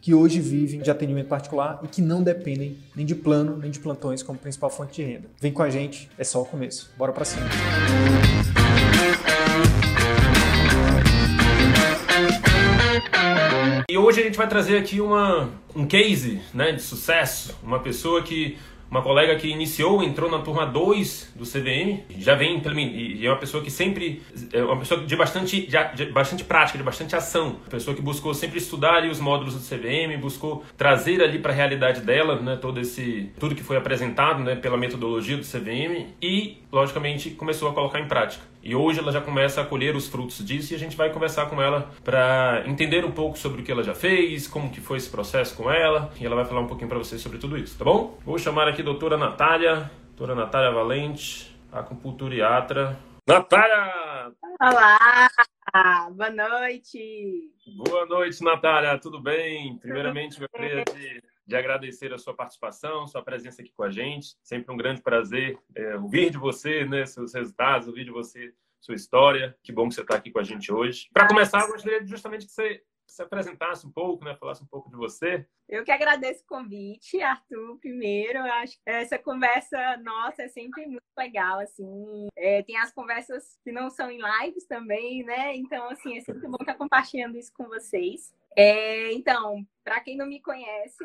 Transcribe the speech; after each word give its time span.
que 0.00 0.14
hoje 0.14 0.40
vivem 0.40 0.80
de 0.80 0.90
atendimento 0.90 1.28
particular 1.28 1.80
e 1.82 1.88
que 1.88 2.00
não 2.00 2.22
dependem 2.22 2.78
nem 2.96 3.04
de 3.04 3.14
plano 3.14 3.56
nem 3.56 3.70
de 3.70 3.78
plantões 3.78 4.22
como 4.22 4.38
principal 4.38 4.70
fonte 4.70 4.94
de 4.94 5.02
renda. 5.02 5.28
Vem 5.40 5.52
com 5.52 5.62
a 5.62 5.70
gente, 5.70 6.10
é 6.16 6.24
só 6.24 6.42
o 6.42 6.44
começo. 6.44 6.90
Bora 6.96 7.12
para 7.12 7.24
cima. 7.24 7.46
E 13.88 13.98
hoje 13.98 14.20
a 14.20 14.24
gente 14.24 14.36
vai 14.36 14.48
trazer 14.48 14.78
aqui 14.78 15.00
uma, 15.00 15.50
um 15.74 15.84
case 15.84 16.40
né, 16.54 16.72
de 16.72 16.80
sucesso, 16.80 17.58
uma 17.62 17.80
pessoa 17.80 18.22
que 18.22 18.56
uma 18.90 19.02
colega 19.02 19.36
que 19.36 19.48
iniciou, 19.48 20.02
entrou 20.02 20.30
na 20.30 20.40
turma 20.40 20.66
2 20.66 21.34
do 21.36 21.44
CVM, 21.44 22.00
já 22.18 22.34
vem 22.34 22.60
e 22.60 23.26
é 23.26 23.30
uma 23.30 23.38
pessoa 23.38 23.62
que 23.62 23.70
sempre 23.70 24.22
é 24.52 24.62
uma 24.62 24.78
pessoa 24.78 25.02
de 25.02 25.16
bastante 25.16 25.66
de, 25.66 25.94
de 25.94 26.12
bastante 26.12 26.44
prática, 26.44 26.76
de 26.76 26.84
bastante 26.84 27.14
ação, 27.14 27.56
pessoa 27.70 27.94
que 27.94 28.02
buscou 28.02 28.34
sempre 28.34 28.58
estudar 28.58 28.94
ali 28.94 29.08
os 29.08 29.20
módulos 29.20 29.54
do 29.54 29.60
CVM, 29.60 30.20
buscou 30.20 30.64
trazer 30.76 31.22
ali 31.22 31.38
para 31.38 31.52
a 31.52 31.54
realidade 31.54 32.00
dela, 32.00 32.40
né, 32.40 32.56
todo 32.56 32.80
esse 32.80 33.30
tudo 33.38 33.54
que 33.54 33.62
foi 33.62 33.76
apresentado, 33.76 34.42
né, 34.42 34.56
pela 34.56 34.76
metodologia 34.76 35.36
do 35.36 35.44
CVM 35.44 36.08
e 36.20 36.58
logicamente 36.72 37.30
começou 37.30 37.68
a 37.68 37.72
colocar 37.72 38.00
em 38.00 38.08
prática. 38.08 38.50
E 38.62 38.74
hoje 38.74 38.98
ela 38.98 39.10
já 39.10 39.20
começa 39.20 39.60
a 39.60 39.64
colher 39.64 39.96
os 39.96 40.06
frutos 40.06 40.44
disso 40.44 40.72
e 40.72 40.76
a 40.76 40.78
gente 40.78 40.96
vai 40.96 41.10
conversar 41.10 41.46
com 41.46 41.60
ela 41.62 41.90
para 42.04 42.62
entender 42.66 43.04
um 43.04 43.10
pouco 43.10 43.38
sobre 43.38 43.62
o 43.62 43.64
que 43.64 43.72
ela 43.72 43.82
já 43.82 43.94
fez, 43.94 44.46
como 44.46 44.70
que 44.70 44.80
foi 44.80 44.98
esse 44.98 45.08
processo 45.08 45.56
com 45.56 45.70
ela, 45.70 46.12
e 46.20 46.26
ela 46.26 46.36
vai 46.36 46.44
falar 46.44 46.60
um 46.60 46.66
pouquinho 46.66 46.88
para 46.88 46.98
vocês 46.98 47.22
sobre 47.22 47.38
tudo 47.38 47.56
isso, 47.56 47.78
tá 47.78 47.84
bom? 47.84 48.18
Vou 48.24 48.38
chamar 48.38 48.68
aqui 48.68 48.79
a 48.80 48.82
doutora 48.82 49.16
Natália, 49.18 49.90
doutora 50.06 50.34
Natália 50.34 50.70
Valente, 50.70 51.54
acupunturiatra. 51.70 52.98
Natália! 53.28 54.32
Olá! 54.58 55.28
Boa 56.12 56.30
noite! 56.30 57.52
Boa 57.76 58.06
noite, 58.06 58.42
Natália, 58.42 58.98
tudo 58.98 59.20
bem? 59.20 59.76
Primeiramente, 59.78 60.40
gostaria 60.40 60.82
de 60.84 61.22
de 61.50 61.56
agradecer 61.56 62.14
a 62.14 62.18
sua 62.18 62.32
participação, 62.32 63.08
sua 63.08 63.24
presença 63.24 63.60
aqui 63.60 63.72
com 63.76 63.82
a 63.82 63.90
gente. 63.90 64.36
Sempre 64.40 64.72
um 64.72 64.76
grande 64.76 65.02
prazer 65.02 65.58
é, 65.74 65.96
ouvir 65.96 66.30
de 66.30 66.38
você, 66.38 66.84
né, 66.84 67.04
seus 67.04 67.34
resultados, 67.34 67.88
ouvir 67.88 68.04
de 68.04 68.12
você 68.12 68.54
sua 68.80 68.94
história. 68.94 69.56
Que 69.60 69.72
bom 69.72 69.88
que 69.88 69.96
você 69.96 70.02
está 70.02 70.14
aqui 70.14 70.30
com 70.30 70.38
a 70.38 70.44
gente 70.44 70.72
hoje. 70.72 71.08
Para 71.12 71.26
começar, 71.26 71.62
eu 71.62 71.72
gostaria 71.72 72.06
justamente 72.06 72.46
que 72.46 72.52
você 72.52 72.80
se 73.10 73.22
apresentasse 73.22 73.86
um 73.86 73.92
pouco, 73.92 74.24
né? 74.24 74.36
Falasse 74.36 74.62
um 74.62 74.66
pouco 74.66 74.90
de 74.90 74.96
você. 74.96 75.46
Eu 75.68 75.84
que 75.84 75.90
agradeço 75.90 76.42
o 76.42 76.46
convite, 76.46 77.20
Arthur, 77.20 77.78
primeiro. 77.78 78.40
Acho 78.40 78.74
que 78.74 78.82
essa 78.86 79.18
conversa 79.18 79.96
nossa 79.98 80.42
é 80.42 80.48
sempre 80.48 80.86
muito 80.86 81.02
legal, 81.16 81.60
assim. 81.60 82.28
É, 82.36 82.62
tem 82.62 82.76
as 82.76 82.92
conversas 82.92 83.58
que 83.62 83.70
não 83.70 83.90
são 83.90 84.10
em 84.10 84.20
lives 84.20 84.66
também, 84.66 85.24
né? 85.24 85.54
Então, 85.56 85.88
assim, 85.90 86.16
é 86.16 86.20
sempre 86.20 86.48
bom 86.48 86.58
estar 86.60 86.74
compartilhando 86.74 87.36
isso 87.36 87.52
com 87.52 87.68
vocês. 87.68 88.34
É, 88.56 89.12
então, 89.12 89.64
para 89.84 90.00
quem 90.00 90.16
não 90.16 90.26
me 90.26 90.40
conhece, 90.40 91.04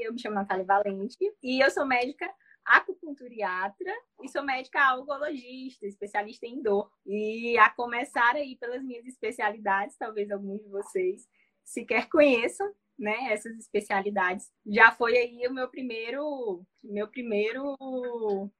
eu 0.00 0.12
me 0.12 0.20
chamo 0.20 0.36
Natália 0.36 0.64
Valente 0.64 1.18
e 1.42 1.62
eu 1.62 1.70
sou 1.70 1.84
médica 1.84 2.32
acupunturiatra 2.76 3.92
e 4.22 4.28
sou 4.28 4.42
médica 4.42 4.80
algologista, 4.82 5.86
especialista 5.86 6.46
em 6.46 6.62
dor. 6.62 6.90
E 7.06 7.56
a 7.58 7.70
começar 7.70 8.34
aí 8.36 8.56
pelas 8.56 8.82
minhas 8.82 9.06
especialidades, 9.06 9.96
talvez 9.96 10.30
alguns 10.30 10.60
de 10.62 10.68
vocês 10.68 11.28
sequer 11.64 12.08
conheçam, 12.08 12.72
né, 12.98 13.32
essas 13.32 13.56
especialidades. 13.58 14.50
Já 14.66 14.90
foi 14.90 15.16
aí 15.16 15.46
o 15.46 15.54
meu 15.54 15.68
primeiro, 15.68 16.66
meu 16.82 17.08
primeiro 17.08 17.76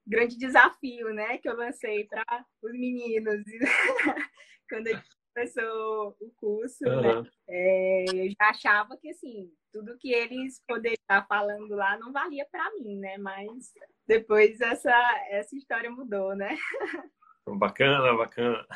grande 0.07 0.37
desafio, 0.37 1.13
né, 1.13 1.39
que 1.39 1.49
eu 1.49 1.57
lancei 1.57 2.05
para 2.07 2.47
os 2.63 2.73
meninos 2.73 3.43
quando 4.69 4.87
eu 4.87 5.01
começou 5.35 6.17
o 6.21 6.31
curso, 6.37 6.85
uhum. 6.85 7.23
né? 7.23 7.31
É, 7.49 8.05
eu 8.13 8.29
já 8.31 8.51
achava 8.51 8.97
que 8.97 9.11
assim 9.11 9.51
tudo 9.73 9.97
que 9.99 10.13
eles 10.13 10.61
poderiam 10.67 10.97
estar 11.01 11.27
falando 11.27 11.75
lá 11.75 11.99
não 11.99 12.13
valia 12.13 12.47
para 12.51 12.71
mim, 12.75 12.99
né? 12.99 13.17
Mas 13.19 13.73
depois 14.09 14.61
essa 14.61 14.91
essa 15.29 15.55
história 15.55 15.91
mudou, 15.91 16.35
né? 16.35 16.57
Bacana, 17.47 18.15
bacana. 18.15 18.67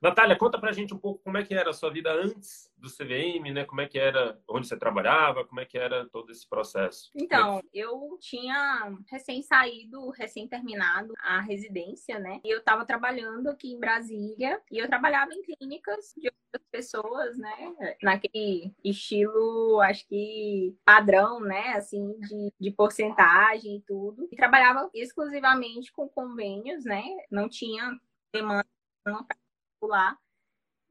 Natália, 0.00 0.36
conta 0.36 0.58
pra 0.58 0.72
gente 0.72 0.94
um 0.94 0.98
pouco 0.98 1.22
como 1.22 1.36
é 1.36 1.44
que 1.44 1.54
era 1.54 1.70
a 1.70 1.74
sua 1.74 1.90
vida 1.90 2.10
antes 2.12 2.70
do 2.86 2.92
CVM, 2.92 3.52
né? 3.52 3.64
Como 3.64 3.80
é 3.80 3.88
que 3.88 3.98
era, 3.98 4.40
onde 4.48 4.66
você 4.66 4.76
trabalhava, 4.76 5.44
como 5.44 5.60
é 5.60 5.64
que 5.64 5.76
era 5.76 6.08
todo 6.08 6.30
esse 6.30 6.48
processo? 6.48 7.10
Então, 7.14 7.60
eu 7.74 8.16
tinha 8.20 8.96
recém 9.10 9.42
saído, 9.42 10.10
recém 10.10 10.48
terminado 10.48 11.12
a 11.18 11.40
residência, 11.40 12.18
né? 12.18 12.40
E 12.44 12.50
eu 12.50 12.58
estava 12.58 12.84
trabalhando 12.84 13.48
aqui 13.48 13.72
em 13.72 13.78
Brasília 13.78 14.60
e 14.70 14.78
eu 14.78 14.86
trabalhava 14.88 15.32
em 15.34 15.42
clínicas 15.42 16.14
de 16.16 16.28
outras 16.28 16.68
pessoas, 16.70 17.36
né? 17.36 17.96
Naquele 18.02 18.72
estilo, 18.84 19.80
acho 19.80 20.06
que 20.06 20.76
padrão, 20.84 21.40
né? 21.40 21.74
Assim, 21.74 22.18
de, 22.20 22.52
de 22.58 22.70
porcentagem 22.70 23.76
e 23.76 23.82
tudo. 23.82 24.28
E 24.30 24.36
trabalhava 24.36 24.88
exclusivamente 24.94 25.92
com 25.92 26.08
convênios, 26.08 26.84
né? 26.84 27.04
Não 27.30 27.48
tinha 27.48 27.98
demanda 28.32 28.64
particular. 29.02 30.18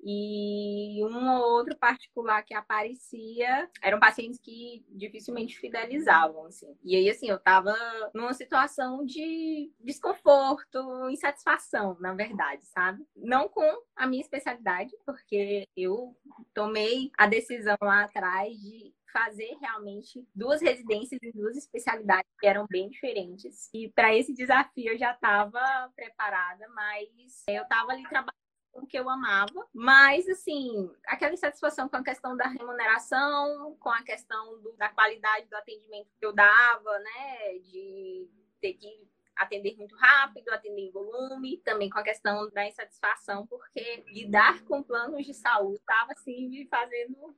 E 0.07 1.03
um 1.03 1.29
ou 1.31 1.57
outro 1.57 1.75
particular 1.77 2.43
que 2.43 2.53
aparecia 2.53 3.67
eram 3.81 3.99
pacientes 3.99 4.39
que 4.39 4.85
dificilmente 4.89 5.57
fidelizavam, 5.57 6.45
assim. 6.45 6.77
E 6.83 6.95
aí, 6.95 7.09
assim, 7.09 7.27
eu 7.27 7.39
tava 7.39 7.75
numa 8.13 8.33
situação 8.33 9.03
de 9.03 9.71
desconforto, 9.79 11.09
insatisfação, 11.09 11.97
na 11.99 12.13
verdade, 12.13 12.65
sabe? 12.67 13.03
Não 13.15 13.49
com 13.49 13.65
a 13.95 14.05
minha 14.05 14.21
especialidade, 14.21 14.91
porque 15.05 15.67
eu 15.75 16.15
tomei 16.53 17.09
a 17.17 17.25
decisão 17.25 17.77
lá 17.81 18.03
atrás 18.03 18.55
de 18.57 18.93
fazer 19.11 19.57
realmente 19.61 20.27
duas 20.35 20.61
residências 20.61 21.23
em 21.23 21.31
duas 21.31 21.55
especialidades 21.55 22.29
que 22.37 22.45
eram 22.45 22.67
bem 22.69 22.89
diferentes. 22.89 23.69
E 23.73 23.89
para 23.89 24.13
esse 24.13 24.33
desafio 24.33 24.91
eu 24.91 24.97
já 24.97 25.13
estava 25.13 25.89
preparada, 25.95 26.67
mas 26.75 27.43
eu 27.47 27.63
estava 27.63 27.93
ali 27.93 28.03
trabalhando 28.03 28.44
com 28.75 28.81
o 28.81 28.85
que 28.85 28.99
eu 28.99 29.09
amava, 29.09 29.65
mas 29.73 30.27
assim, 30.27 30.91
aquela 31.07 31.33
insatisfação 31.33 31.87
com 31.87 31.95
a 31.95 32.03
questão 32.03 32.35
da 32.35 32.45
remuneração, 32.45 33.77
com 33.79 33.89
a 33.89 34.03
questão 34.03 34.61
do, 34.61 34.73
da 34.73 34.89
qualidade 34.89 35.47
do 35.47 35.55
atendimento 35.55 36.09
que 36.19 36.25
eu 36.25 36.33
dava, 36.33 36.99
né, 36.99 37.57
de 37.59 38.29
ter 38.59 38.73
que 38.73 39.07
atender 39.33 39.77
muito 39.77 39.95
rápido, 39.95 40.49
atender 40.49 40.81
em 40.81 40.91
volume, 40.91 41.57
também 41.59 41.89
com 41.89 41.99
a 41.99 42.03
questão 42.03 42.49
da 42.49 42.67
insatisfação, 42.67 43.47
porque 43.47 44.03
lidar 44.07 44.61
com 44.65 44.83
planos 44.83 45.25
de 45.25 45.33
saúde 45.33 45.79
estava 45.79 46.11
assim 46.11 46.49
me 46.49 46.67
fazendo 46.67 47.33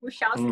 puxar 0.00 0.34
os 0.34 0.40
uhum 0.40 0.50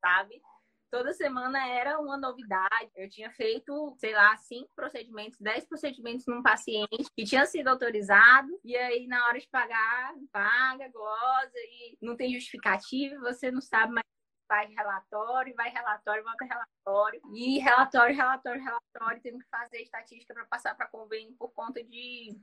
sabe? 0.00 0.42
Toda 0.90 1.12
semana 1.12 1.66
era 1.68 1.98
uma 2.00 2.16
novidade. 2.16 2.90
Eu 2.96 3.08
tinha 3.08 3.30
feito, 3.30 3.94
sei 3.98 4.12
lá, 4.12 4.36
cinco 4.36 4.70
procedimentos, 4.74 5.38
dez 5.38 5.64
procedimentos 5.64 6.26
num 6.26 6.42
paciente 6.42 7.10
que 7.16 7.24
tinha 7.24 7.46
sido 7.46 7.68
autorizado, 7.68 8.48
e 8.64 8.76
aí 8.76 9.06
na 9.06 9.24
hora 9.26 9.38
de 9.38 9.48
pagar, 9.48 10.14
paga, 10.32 10.88
glosa, 10.88 11.52
e 11.54 11.96
não 12.02 12.16
tem 12.16 12.34
justificativa, 12.34 13.18
você 13.20 13.50
não 13.50 13.60
sabe 13.60 13.92
mais 13.92 14.04
vai 14.48 14.66
relatório, 14.66 15.54
vai 15.54 15.70
relatório, 15.70 16.24
volta 16.24 16.44
relatório, 16.44 17.20
e 17.32 17.60
relatório, 17.60 18.16
relatório, 18.16 18.60
relatório, 18.60 19.22
tendo 19.22 19.38
que 19.38 19.48
fazer 19.48 19.80
estatística 19.80 20.34
para 20.34 20.44
passar 20.46 20.74
para 20.74 20.88
convênio 20.88 21.36
por 21.38 21.52
conta 21.52 21.80
de 21.84 22.36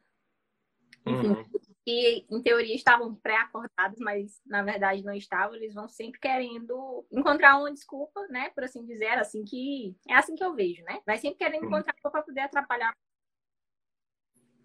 enfim, 1.05 1.27
uhum. 1.27 1.45
Que 1.87 2.27
em 2.29 2.41
teoria 2.41 2.75
estavam 2.75 3.15
pré-acordados, 3.15 3.97
mas 3.99 4.41
na 4.45 4.61
verdade 4.61 5.05
não 5.05 5.13
estavam. 5.13 5.55
Eles 5.55 5.73
vão 5.73 5.87
sempre 5.87 6.19
querendo 6.19 7.07
encontrar 7.09 7.57
uma 7.57 7.71
desculpa, 7.71 8.27
né? 8.27 8.49
Por 8.49 8.65
assim 8.65 8.85
dizer, 8.85 9.17
assim 9.17 9.45
que 9.45 9.95
é 10.05 10.15
assim 10.15 10.35
que 10.35 10.43
eu 10.43 10.53
vejo, 10.53 10.83
né? 10.83 10.99
Vai 11.05 11.17
sempre 11.17 11.37
querendo 11.37 11.65
encontrar 11.65 11.95
para 12.01 12.21
poder 12.21 12.41
atrapalhar. 12.41 12.93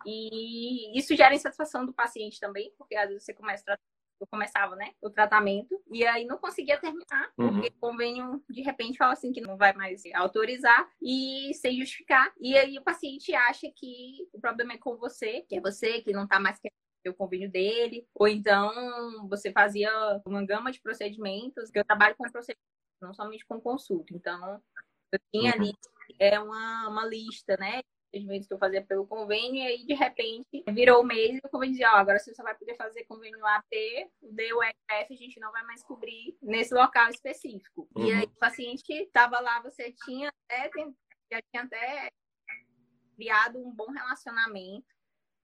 E 0.05 0.99
isso 0.99 1.15
gera 1.15 1.33
insatisfação 1.33 1.87
do 1.87 1.93
paciente 1.93 2.41
também, 2.41 2.75
porque 2.77 2.97
às 2.97 3.09
vezes 3.09 3.25
você 3.25 3.33
começa 3.33 3.73
a 3.73 3.79
eu 4.21 4.27
começava, 4.29 4.77
né, 4.77 4.93
o 5.03 5.11
tratamento, 5.11 5.83
e 5.91 6.07
aí 6.07 6.25
não 6.25 6.39
conseguia 6.39 6.79
terminar, 6.79 7.33
uhum. 7.37 7.55
porque 7.55 7.75
o 7.77 7.81
convênio, 7.81 8.41
de 8.49 8.63
repente, 8.63 8.97
fala 8.97 9.15
assim 9.15 9.33
que 9.33 9.41
não 9.41 9.57
vai 9.57 9.73
mais 9.73 10.01
autorizar 10.15 10.89
e 11.03 11.53
sem 11.55 11.77
justificar. 11.77 12.33
E 12.41 12.57
aí 12.57 12.79
o 12.79 12.85
paciente 12.85 13.35
acha 13.35 13.69
que 13.75 14.29
o 14.33 14.41
problema 14.41 14.75
é 14.75 14.79
com 14.79 14.97
você, 14.97 15.41
que 15.49 15.57
é 15.57 15.61
você 15.61 16.01
que 16.03 16.13
não 16.13 16.29
tá 16.29 16.39
mais 16.39 16.57
querendo 16.61 16.81
o 17.08 17.14
convênio 17.14 17.50
dele, 17.50 18.06
ou 18.14 18.28
então 18.28 19.28
você 19.28 19.52
fazia 19.52 19.90
uma 20.26 20.44
gama 20.44 20.70
de 20.70 20.81
procedimentos, 20.81 21.70
que 21.70 21.78
eu 21.78 21.84
trabalho 21.84 22.16
com 22.16 22.31
procedimentos, 22.31 22.62
não 23.00 23.14
somente 23.14 23.44
com 23.46 23.60
consulta. 23.60 24.14
Então, 24.14 24.62
eu 25.12 25.19
tinha 25.32 25.52
ali 25.52 25.72
é 26.19 26.38
uma, 26.38 26.88
uma 26.88 27.06
lista, 27.06 27.56
né? 27.56 27.81
procedimentos 28.12 28.46
que 28.46 28.54
eu 28.54 28.58
fazia 28.58 28.84
pelo 28.84 29.06
convênio, 29.06 29.56
e 29.56 29.66
aí, 29.66 29.87
de 29.87 29.94
repente, 29.94 30.62
virou 30.69 31.00
o 31.00 31.04
mês 31.04 31.34
e 31.34 31.40
o 31.43 31.49
convênio 31.49 31.72
dizia, 31.72 31.93
ó, 31.93 31.96
agora 31.96 32.19
você 32.19 32.34
só 32.34 32.43
vai 32.43 32.54
poder 32.54 32.76
fazer 32.76 33.04
convênio 33.04 33.44
AT, 33.44 34.10
o 34.20 34.32
D, 34.32 34.52
o 34.52 34.62
EF, 34.62 34.75
a 34.90 35.16
gente 35.16 35.40
não 35.40 35.50
vai 35.50 35.64
mais 35.64 35.82
cobrir 35.82 36.37
nesse 36.43 36.75
local 36.75 37.08
específico. 37.08 37.88
Uhum. 37.96 38.06
E 38.06 38.12
aí, 38.12 38.25
o 38.25 38.38
paciente 38.38 38.93
estava 38.93 39.40
lá, 39.40 39.60
você 39.62 39.93
tinha 40.04 40.28
até, 40.28 40.70
já 41.32 41.40
tinha 41.50 41.62
até 41.62 42.10
criado 43.16 43.58
um 43.58 43.75
bom 43.75 43.90
relacionamento, 43.90 44.87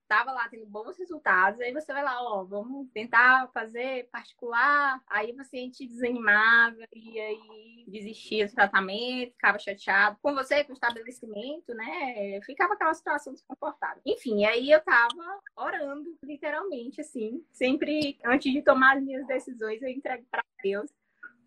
estava 0.09 0.33
lá 0.33 0.49
tendo 0.49 0.65
bons 0.67 0.97
resultados, 0.97 1.61
aí 1.61 1.73
você 1.73 1.93
vai 1.93 2.03
lá, 2.03 2.23
ó, 2.23 2.43
vamos 2.43 2.89
tentar 2.93 3.49
fazer 3.53 4.09
particular, 4.11 5.03
aí 5.07 5.31
o 5.31 5.37
paciente 5.37 5.87
desanimava 5.87 6.79
e 6.95 7.21
aí 7.21 7.85
desistia 7.87 8.47
do 8.47 8.55
tratamento, 8.55 9.33
ficava 9.33 9.59
chateado 9.59 10.17
com 10.23 10.35
você, 10.35 10.65
com 10.65 10.73
o 10.73 10.75
estabelecimento, 10.75 11.75
né? 11.75 12.41
Ficava 12.45 12.73
aquela 12.73 12.95
situação 12.95 13.35
desconfortável. 13.35 14.01
Enfim, 14.07 14.45
aí 14.47 14.71
eu 14.71 14.81
tava 14.81 15.41
orando, 15.55 16.17
literalmente, 16.23 17.03
assim, 17.03 17.45
sempre 17.53 18.19
antes 18.25 18.51
de 18.51 18.63
tomar 18.63 18.97
as 18.97 19.03
minhas 19.03 19.27
decisões, 19.27 19.83
eu 19.83 19.89
entrego 19.89 20.25
para 20.31 20.43
Deus 20.63 20.91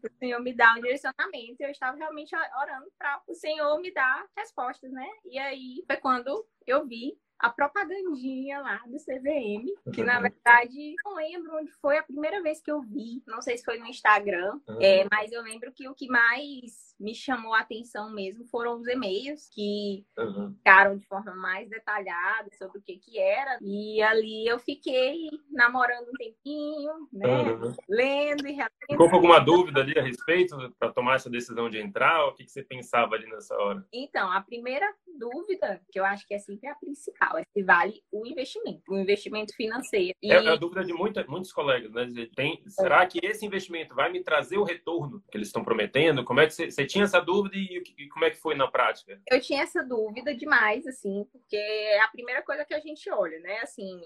o 0.03 0.17
Senhor 0.17 0.39
me 0.41 0.53
dar 0.53 0.77
um 0.77 0.81
direcionamento. 0.81 1.61
Eu 1.61 1.69
estava 1.69 1.95
realmente 1.97 2.35
orando 2.35 2.91
para 2.97 3.21
o 3.27 3.35
Senhor 3.35 3.79
me 3.79 3.93
dar 3.93 4.25
respostas, 4.35 4.91
né? 4.91 5.07
E 5.25 5.37
aí 5.37 5.83
foi 5.85 5.97
quando 5.97 6.45
eu 6.65 6.85
vi 6.87 7.17
a 7.41 7.49
propagandinha 7.49 8.59
lá 8.59 8.81
do 8.85 8.97
CVM, 8.97 9.65
que 9.93 10.03
na 10.03 10.21
verdade 10.21 10.93
não 11.03 11.15
lembro 11.15 11.57
onde 11.57 11.71
foi 11.81 11.97
a 11.97 12.03
primeira 12.03 12.41
vez 12.41 12.61
que 12.61 12.71
eu 12.71 12.81
vi, 12.81 13.23
não 13.25 13.41
sei 13.41 13.57
se 13.57 13.65
foi 13.65 13.79
no 13.79 13.87
Instagram, 13.87 14.59
uhum. 14.69 14.77
é, 14.79 15.07
mas 15.09 15.31
eu 15.31 15.41
lembro 15.41 15.71
que 15.73 15.89
o 15.89 15.95
que 15.95 16.07
mais 16.07 16.91
me 16.99 17.15
chamou 17.15 17.55
a 17.55 17.61
atenção 17.61 18.13
mesmo 18.13 18.45
foram 18.45 18.77
os 18.77 18.87
e-mails 18.87 19.49
que 19.51 20.05
uhum. 20.19 20.53
ficaram 20.53 20.95
de 20.95 21.05
forma 21.07 21.33
mais 21.33 21.67
detalhada 21.67 22.47
sobre 22.55 22.77
o 22.77 22.81
que 22.81 22.97
que 22.97 23.17
era, 23.17 23.57
e 23.59 24.01
ali 24.03 24.47
eu 24.47 24.59
fiquei 24.59 25.27
namorando 25.49 26.09
um 26.09 26.13
tempinho, 26.13 27.09
né, 27.11 27.53
uhum. 27.53 27.73
lendo 27.89 28.47
e 28.47 28.51
realmente... 28.51 28.85
Ficou 28.87 29.09
com 29.09 29.15
alguma 29.15 29.39
dúvida 29.39 29.81
ali 29.81 29.97
a 29.97 30.03
respeito 30.03 30.55
para 30.77 30.93
tomar 30.93 31.15
essa 31.15 31.29
decisão 31.29 31.71
de 31.71 31.79
entrar? 31.79 32.27
O 32.27 32.35
que, 32.35 32.43
que 32.43 32.51
você 32.51 32.61
pensava 32.61 33.15
ali 33.15 33.27
nessa 33.27 33.55
hora? 33.55 33.83
Então, 33.91 34.31
a 34.31 34.41
primeira 34.41 34.93
dúvida, 35.17 35.81
que 35.91 35.99
eu 35.99 36.05
acho 36.05 36.27
que 36.27 36.33
é 36.33 36.39
sempre 36.39 36.67
a 36.67 36.75
principal, 36.75 37.37
é 37.37 37.43
se 37.51 37.63
vale 37.63 38.01
o 38.11 38.25
investimento, 38.25 38.81
o 38.89 38.97
investimento 38.97 39.55
financeiro. 39.55 40.13
E... 40.21 40.31
É 40.31 40.37
a 40.37 40.55
dúvida 40.55 40.83
de 40.83 40.93
muita, 40.93 41.25
muitos 41.27 41.51
colegas, 41.51 41.91
né? 41.91 42.07
Tem, 42.35 42.61
será 42.67 43.05
que 43.05 43.19
esse 43.23 43.45
investimento 43.45 43.95
vai 43.95 44.11
me 44.11 44.23
trazer 44.23 44.57
o 44.57 44.63
retorno 44.63 45.23
que 45.31 45.37
eles 45.37 45.47
estão 45.47 45.63
prometendo? 45.63 46.23
Como 46.23 46.39
é 46.39 46.47
que 46.47 46.53
você, 46.53 46.71
você 46.71 46.85
tinha 46.85 47.03
essa 47.03 47.19
dúvida 47.19 47.55
e, 47.55 47.81
e, 47.97 48.07
como 48.09 48.25
é 48.25 48.29
que 48.29 48.37
foi 48.37 48.55
na 48.55 48.67
prática? 48.67 49.19
Eu 49.29 49.41
tinha 49.41 49.63
essa 49.63 49.83
dúvida 49.83 50.35
demais, 50.35 50.85
assim, 50.87 51.25
porque 51.31 51.55
é 51.55 52.01
a 52.01 52.07
primeira 52.07 52.41
coisa 52.41 52.65
que 52.65 52.73
a 52.73 52.79
gente 52.79 53.09
olha, 53.09 53.39
né? 53.39 53.59
Assim, 53.59 53.99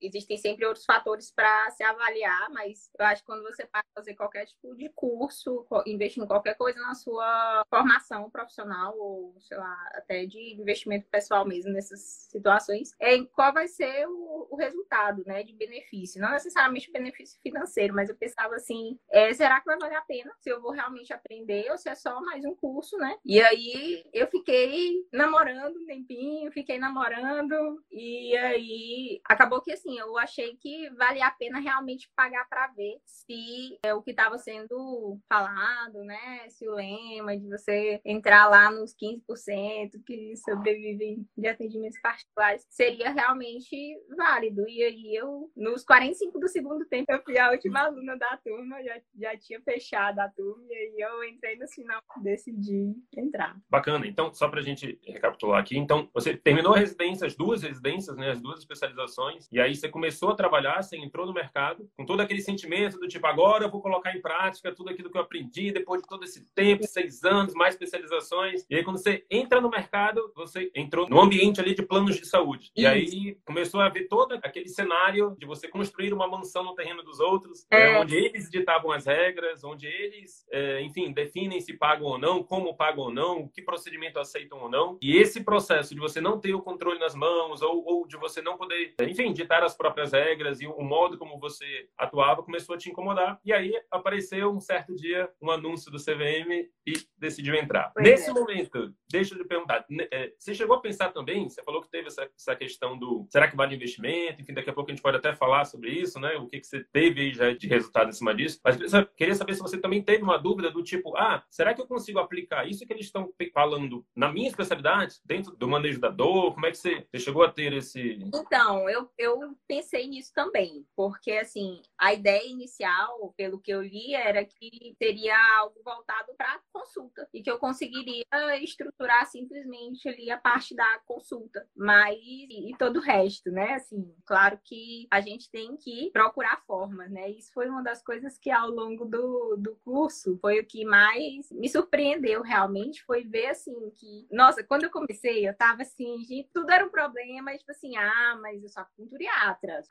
existem 0.00 0.36
sempre 0.36 0.66
outros 0.66 0.84
fatores 0.84 1.30
para 1.30 1.70
se 1.70 1.82
avaliar, 1.82 2.50
mas 2.50 2.90
eu 2.98 3.06
acho 3.06 3.22
que 3.22 3.26
quando 3.26 3.42
você 3.42 3.66
a 3.72 3.82
fazer 3.94 4.14
qualquer 4.14 4.46
tipo 4.46 4.74
de 4.74 4.88
curso, 4.90 5.66
investir 5.86 6.22
em 6.22 6.26
qualquer 6.26 6.54
coisa 6.54 6.80
na 6.80 6.94
sua 6.94 7.64
formação 7.68 8.30
profissional 8.30 8.96
ou, 8.98 9.34
sei 9.40 9.56
lá, 9.56 9.90
até 9.94 10.24
de 10.24 10.54
investimento 10.54 11.06
pessoal 11.08 11.46
mesmo 11.46 11.72
nessas 11.72 12.00
situações, 12.30 12.94
é 13.00 13.22
qual 13.24 13.52
vai 13.52 13.68
ser 13.68 14.06
o, 14.06 14.48
o 14.50 14.56
resultado, 14.56 15.22
né, 15.26 15.42
de 15.42 15.54
benefício. 15.54 16.20
Não 16.20 16.30
necessariamente 16.30 16.90
benefício 16.90 17.40
financeiro, 17.42 17.94
mas 17.94 18.08
eu 18.08 18.16
pensava 18.16 18.54
assim, 18.54 18.98
é, 19.10 19.32
será 19.34 19.60
que 19.60 19.66
vai 19.66 19.78
valer 19.78 19.96
a 19.96 20.02
pena 20.02 20.32
se 20.38 20.50
eu 20.50 20.60
vou 20.60 20.72
realmente 20.72 21.12
aprender 21.12 21.70
ou 21.70 21.78
se 21.78 21.88
é 21.88 21.94
só 21.94 22.20
mais 22.20 22.44
um 22.44 22.54
curso, 22.54 22.96
né? 22.96 23.16
E 23.24 23.40
aí 23.40 24.04
eu 24.12 24.26
fiquei 24.28 25.06
namorando 25.12 25.76
um 25.76 25.86
tempinho, 25.86 26.52
fiquei 26.52 26.78
namorando 26.78 27.82
e 27.90 28.36
aí 28.36 29.20
acabou 29.24 29.60
que 29.60 29.72
assim, 29.72 29.85
assim, 29.86 29.98
eu 29.98 30.18
achei 30.18 30.56
que 30.56 30.90
valia 30.90 31.26
a 31.26 31.30
pena 31.30 31.60
realmente 31.60 32.10
pagar 32.16 32.48
para 32.48 32.66
ver 32.68 32.98
se 33.04 33.78
é, 33.84 33.94
o 33.94 34.02
que 34.02 34.10
estava 34.10 34.36
sendo 34.38 35.18
falado, 35.28 36.02
né? 36.04 36.48
Se 36.50 36.68
o 36.68 36.74
lema 36.74 37.36
de 37.36 37.48
você 37.48 38.00
entrar 38.04 38.48
lá 38.48 38.70
nos 38.70 38.94
15% 38.94 40.02
que 40.04 40.36
sobrevivem 40.36 41.26
de 41.36 41.48
atendimentos 41.48 42.00
particulares 42.00 42.66
seria 42.68 43.10
realmente 43.10 43.76
válido. 44.16 44.68
E 44.68 44.82
aí 44.82 45.14
eu, 45.14 45.50
nos 45.56 45.84
45 45.84 46.38
do 46.40 46.48
segundo 46.48 46.84
tempo, 46.86 47.12
eu 47.12 47.22
fui 47.22 47.38
a 47.38 47.50
última 47.50 47.80
aluna 47.80 48.16
da 48.16 48.36
turma, 48.38 48.82
já, 48.82 49.00
já 49.18 49.38
tinha 49.38 49.60
fechado 49.62 50.18
a 50.18 50.28
turma, 50.28 50.64
e 50.68 50.74
aí 50.74 50.94
eu 50.98 51.24
entrei 51.24 51.56
no 51.56 51.68
final, 51.68 52.00
decidi 52.22 52.94
entrar. 53.16 53.56
Bacana. 53.70 54.06
Então, 54.06 54.32
só 54.32 54.48
para 54.48 54.60
a 54.60 54.62
gente 54.62 54.98
recapitular 55.04 55.60
aqui, 55.60 55.78
então, 55.78 56.08
você 56.12 56.36
terminou 56.36 56.74
a 56.74 56.78
residência, 56.78 57.26
as 57.26 57.36
duas 57.36 57.62
residências, 57.62 58.16
né? 58.16 58.30
As 58.30 58.40
duas 58.40 58.58
especializações, 58.58 59.48
e 59.52 59.60
aí 59.60 59.75
você 59.76 59.88
começou 59.88 60.30
a 60.30 60.34
trabalhar, 60.34 60.82
você 60.82 60.96
entrou 60.96 61.26
no 61.26 61.32
mercado 61.32 61.88
com 61.96 62.04
todo 62.04 62.20
aquele 62.20 62.40
sentimento 62.40 62.98
do 62.98 63.08
tipo, 63.08 63.26
agora 63.26 63.64
eu 63.64 63.70
vou 63.70 63.80
colocar 63.80 64.14
em 64.16 64.20
prática 64.20 64.74
tudo 64.74 64.90
aquilo 64.90 65.10
que 65.10 65.16
eu 65.16 65.22
aprendi 65.22 65.70
depois 65.70 66.02
de 66.02 66.08
todo 66.08 66.24
esse 66.24 66.44
tempo, 66.54 66.86
seis 66.86 67.24
anos, 67.24 67.54
mais 67.54 67.74
especializações. 67.74 68.64
E 68.68 68.76
aí, 68.76 68.84
quando 68.84 68.98
você 68.98 69.24
entra 69.30 69.60
no 69.60 69.70
mercado, 69.70 70.32
você 70.34 70.70
entrou 70.74 71.08
no 71.08 71.20
ambiente 71.20 71.60
ali 71.60 71.74
de 71.74 71.82
planos 71.82 72.16
de 72.16 72.26
saúde. 72.26 72.70
E 72.76 72.86
aí 72.86 73.38
começou 73.44 73.80
a 73.80 73.88
ver 73.88 74.08
todo 74.08 74.34
aquele 74.42 74.68
cenário 74.68 75.36
de 75.38 75.46
você 75.46 75.68
construir 75.68 76.12
uma 76.12 76.26
mansão 76.26 76.64
no 76.64 76.74
terreno 76.74 77.02
dos 77.02 77.20
outros, 77.20 77.66
é. 77.70 77.92
É, 77.92 78.00
onde 78.00 78.16
eles 78.16 78.50
ditavam 78.50 78.90
as 78.90 79.06
regras, 79.06 79.62
onde 79.62 79.86
eles, 79.86 80.46
é, 80.50 80.80
enfim, 80.82 81.12
definem 81.12 81.60
se 81.60 81.74
pagam 81.74 82.06
ou 82.06 82.18
não, 82.18 82.42
como 82.42 82.76
pagam 82.76 83.04
ou 83.04 83.12
não, 83.12 83.48
que 83.48 83.62
procedimento 83.62 84.18
aceitam 84.18 84.58
ou 84.58 84.68
não. 84.68 84.98
E 85.00 85.16
esse 85.16 85.42
processo 85.42 85.94
de 85.94 86.00
você 86.00 86.20
não 86.20 86.40
ter 86.40 86.54
o 86.54 86.62
controle 86.62 86.98
nas 86.98 87.14
mãos 87.14 87.62
ou, 87.62 87.84
ou 87.84 88.06
de 88.06 88.16
você 88.16 88.42
não 88.42 88.56
poder, 88.56 88.94
enfim, 89.02 89.32
ditar 89.32 89.62
as 89.66 89.76
próprias 89.76 90.12
regras 90.12 90.60
e 90.60 90.66
o 90.66 90.82
modo 90.82 91.18
como 91.18 91.38
você 91.38 91.88
atuava 91.98 92.42
começou 92.42 92.74
a 92.74 92.78
te 92.78 92.90
incomodar. 92.90 93.38
E 93.44 93.52
aí 93.52 93.72
apareceu 93.90 94.50
um 94.50 94.60
certo 94.60 94.94
dia 94.94 95.28
um 95.40 95.50
anúncio 95.50 95.90
do 95.90 95.98
CVM 95.98 96.68
e 96.86 96.94
decidiu 97.18 97.54
entrar. 97.54 97.92
Nesse 97.96 98.30
é. 98.30 98.32
momento, 98.32 98.94
deixa 99.10 99.34
eu 99.34 99.38
lhe 99.38 99.44
perguntar, 99.44 99.84
é, 100.10 100.32
você 100.38 100.54
chegou 100.54 100.76
a 100.76 100.80
pensar 100.80 101.12
também, 101.12 101.48
você 101.48 101.62
falou 101.62 101.82
que 101.82 101.90
teve 101.90 102.08
essa, 102.08 102.28
essa 102.36 102.56
questão 102.56 102.98
do 102.98 103.26
será 103.28 103.48
que 103.48 103.56
vale 103.56 103.74
investimento? 103.74 104.40
Enfim, 104.40 104.54
daqui 104.54 104.70
a 104.70 104.72
pouco 104.72 104.90
a 104.90 104.94
gente 104.94 105.02
pode 105.02 105.16
até 105.16 105.34
falar 105.34 105.64
sobre 105.64 105.90
isso, 105.90 106.18
né? 106.20 106.36
O 106.36 106.46
que, 106.46 106.60
que 106.60 106.66
você 106.66 106.84
teve 106.92 107.20
aí 107.20 107.34
já 107.34 107.52
de 107.52 107.66
resultado 107.66 108.08
em 108.08 108.12
cima 108.12 108.34
disso. 108.34 108.60
Mas 108.64 108.76
queria 109.16 109.34
saber 109.34 109.54
se 109.54 109.60
você 109.60 109.78
também 109.78 110.02
teve 110.02 110.22
uma 110.22 110.38
dúvida 110.38 110.70
do 110.70 110.82
tipo, 110.82 111.16
ah, 111.16 111.42
será 111.50 111.74
que 111.74 111.80
eu 111.80 111.86
consigo 111.86 112.18
aplicar 112.18 112.68
isso 112.68 112.86
que 112.86 112.92
eles 112.92 113.06
estão 113.06 113.32
falando 113.52 114.04
na 114.14 114.32
minha 114.32 114.48
especialidade, 114.48 115.16
dentro 115.24 115.56
do 115.56 115.68
manejo 115.68 116.00
da 116.00 116.08
dor? 116.08 116.54
Como 116.54 116.66
é 116.66 116.70
que 116.70 116.78
você, 116.78 117.06
você 117.10 117.18
chegou 117.18 117.42
a 117.42 117.50
ter 117.50 117.72
esse... 117.72 118.18
Então, 118.34 118.88
eu, 118.88 119.10
eu 119.18 119.55
pensei 119.66 120.06
nisso 120.06 120.32
também, 120.34 120.86
porque 120.94 121.32
assim, 121.32 121.80
a 121.98 122.12
ideia 122.12 122.46
inicial, 122.46 123.32
pelo 123.36 123.60
que 123.60 123.70
eu 123.70 123.82
li, 123.82 124.14
era 124.14 124.44
que 124.44 124.94
seria 124.98 125.36
algo 125.58 125.80
voltado 125.84 126.34
para 126.36 126.60
consulta 126.72 127.28
e 127.32 127.42
que 127.42 127.50
eu 127.50 127.58
conseguiria 127.58 128.24
estruturar 128.62 129.26
simplesmente 129.26 130.08
ali 130.08 130.30
a 130.30 130.38
parte 130.38 130.74
da 130.74 130.98
consulta, 131.06 131.66
mas 131.74 132.16
e 132.18 132.74
todo 132.78 132.98
o 132.98 133.02
resto, 133.02 133.50
né? 133.50 133.74
Assim, 133.74 134.14
claro 134.24 134.58
que 134.64 135.06
a 135.10 135.20
gente 135.20 135.50
tem 135.50 135.76
que 135.76 136.10
procurar 136.12 136.62
formas, 136.66 137.10
né? 137.10 137.30
Isso 137.30 137.52
foi 137.52 137.68
uma 137.68 137.82
das 137.82 138.02
coisas 138.02 138.38
que 138.38 138.50
ao 138.50 138.70
longo 138.70 139.04
do, 139.04 139.56
do 139.56 139.76
curso 139.84 140.38
foi 140.40 140.60
o 140.60 140.66
que 140.66 140.84
mais 140.84 141.50
me 141.50 141.68
surpreendeu 141.68 142.42
realmente, 142.42 143.04
foi 143.04 143.24
ver 143.24 143.48
assim 143.48 143.90
que, 143.96 144.26
nossa, 144.30 144.62
quando 144.64 144.84
eu 144.84 144.90
comecei, 144.90 145.48
eu 145.48 145.56
tava 145.56 145.82
assim, 145.82 146.16
tudo 146.52 146.70
era 146.70 146.84
um 146.84 146.90
problema, 146.90 147.56
tipo 147.56 147.70
assim, 147.70 147.96
ah, 147.96 148.38
mas 148.40 148.62
eu 148.62 148.68
sou 148.68 148.82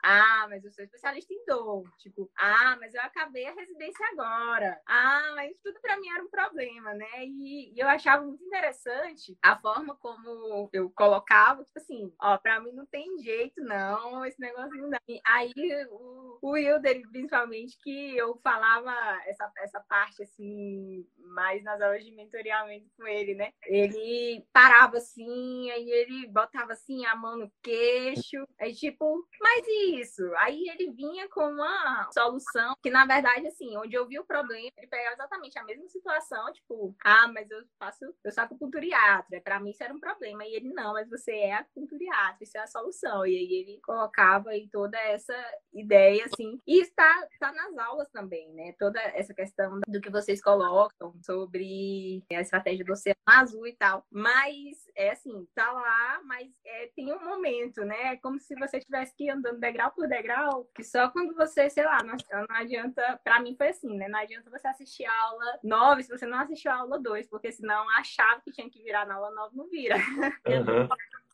ah, 0.02 0.46
mas 0.48 0.64
eu 0.64 0.72
sou 0.72 0.84
especialista 0.84 1.32
em 1.32 1.44
dor. 1.46 1.84
Tipo, 1.98 2.30
ah, 2.36 2.76
mas 2.78 2.94
eu 2.94 3.00
acabei 3.00 3.46
a 3.46 3.54
residência 3.54 4.04
agora. 4.12 4.80
Ah, 4.86 5.32
mas 5.34 5.56
tudo 5.62 5.80
para 5.80 5.98
mim 5.98 6.08
era 6.08 6.22
um 6.22 6.28
problema, 6.28 6.94
né? 6.94 7.24
E, 7.24 7.72
e, 7.74 7.78
eu 7.78 7.88
achava 7.88 8.24
muito 8.24 8.44
interessante 8.44 9.36
a 9.42 9.58
forma 9.58 9.94
como 9.96 10.68
eu 10.72 10.90
colocava, 10.90 11.64
tipo 11.64 11.78
assim, 11.78 12.12
ó, 12.20 12.36
pra 12.38 12.60
mim 12.60 12.72
não 12.72 12.86
tem 12.86 13.18
jeito, 13.18 13.60
não, 13.62 14.24
esse 14.24 14.40
negócio 14.40 14.76
não 14.80 14.90
dá. 14.90 15.00
E 15.08 15.20
aí 15.24 15.52
o, 15.90 16.38
o 16.42 16.50
Wilder, 16.50 17.08
principalmente, 17.10 17.78
que 17.82 18.16
eu 18.16 18.38
falava 18.42 18.92
essa, 19.26 19.50
essa 19.58 19.80
parte 19.80 20.22
assim 20.22 21.06
mais 21.26 21.62
nas 21.62 21.80
aulas 21.80 22.04
de 22.04 22.12
mentoreamento 22.12 22.86
com 22.96 23.06
ele, 23.06 23.34
né? 23.34 23.52
Ele 23.64 24.44
parava 24.52 24.98
assim, 24.98 25.70
aí 25.70 25.90
ele 25.90 26.26
botava 26.28 26.72
assim 26.72 27.04
a 27.06 27.14
mão 27.14 27.36
no 27.36 27.52
queixo, 27.62 28.46
aí 28.58 28.74
tipo, 28.74 29.26
mas 29.40 29.66
isso? 29.66 30.22
Aí 30.38 30.68
ele 30.68 30.92
vinha 30.92 31.28
com 31.28 31.48
uma 31.48 32.08
solução 32.12 32.74
que, 32.82 32.90
na 32.90 33.06
verdade, 33.06 33.46
assim, 33.46 33.76
onde 33.76 33.94
eu 33.94 34.06
vi 34.06 34.18
o 34.18 34.24
problema, 34.24 34.70
ele 34.76 34.86
pegava 34.86 35.14
exatamente 35.14 35.58
a 35.58 35.64
mesma 35.64 35.88
situação, 35.88 36.52
tipo, 36.52 36.94
ah, 37.04 37.28
mas 37.28 37.50
eu 37.50 37.62
faço, 37.78 38.04
eu 38.24 38.32
sou 38.32 38.44
acupunturiatra, 38.44 39.40
pra 39.40 39.60
mim 39.60 39.70
isso 39.70 39.82
era 39.82 39.94
um 39.94 40.00
problema. 40.00 40.44
E 40.44 40.54
ele, 40.54 40.72
não, 40.72 40.92
mas 40.92 41.08
você 41.08 41.32
é 41.32 41.54
acupunturiatra, 41.54 42.42
isso 42.42 42.56
é 42.56 42.60
a 42.60 42.66
solução. 42.66 43.26
E 43.26 43.36
aí 43.36 43.52
ele 43.52 43.80
colocava 43.82 44.50
aí 44.50 44.68
toda 44.70 44.98
essa 44.98 45.34
ideia, 45.72 46.24
assim, 46.26 46.60
e 46.66 46.80
está, 46.80 47.26
está 47.32 47.52
nas 47.52 47.76
aulas 47.78 48.08
também, 48.10 48.52
né? 48.52 48.74
Toda 48.78 49.00
essa 49.00 49.34
questão 49.34 49.80
do 49.86 50.00
que 50.00 50.10
vocês 50.10 50.40
colocam 50.42 51.14
sobre 51.22 52.24
a 52.32 52.40
estratégia 52.40 52.84
do 52.84 52.92
Oceano 52.92 53.16
Azul 53.26 53.66
e 53.66 53.72
tal. 53.72 54.06
Mas, 54.10 54.90
é 54.94 55.10
assim, 55.10 55.46
tá 55.54 55.70
lá, 55.72 56.20
mas 56.24 56.48
é, 56.64 56.90
tem 56.94 57.12
um 57.12 57.24
momento, 57.24 57.84
né? 57.84 58.14
É 58.14 58.16
como 58.16 58.38
se 58.38 58.54
você 58.54 58.78
estivesse 58.78 59.12
aqui 59.12 59.30
andando 59.30 59.58
degrau 59.58 59.90
por 59.92 60.08
degrau, 60.08 60.68
que 60.74 60.82
só 60.84 61.08
quando 61.10 61.34
você, 61.34 61.68
sei 61.70 61.84
lá, 61.84 62.02
não, 62.02 62.16
não 62.48 62.56
adianta, 62.56 63.20
pra 63.22 63.40
mim 63.40 63.54
foi 63.56 63.68
assim, 63.68 63.96
né? 63.96 64.08
Não 64.08 64.18
adianta 64.18 64.50
você 64.50 64.68
assistir 64.68 65.04
a 65.04 65.22
aula 65.22 65.58
9 65.62 66.02
se 66.02 66.10
você 66.10 66.26
não 66.26 66.38
assistiu 66.38 66.70
a 66.70 66.76
aula 66.76 66.98
2, 66.98 67.28
porque 67.28 67.52
senão 67.52 67.88
a 67.90 68.02
chave 68.04 68.42
que 68.42 68.52
tinha 68.52 68.70
que 68.70 68.82
virar 68.82 69.06
na 69.06 69.14
aula 69.14 69.30
9 69.30 69.56
não 69.56 69.68
vira. 69.68 69.96
Uhum. 70.46 70.88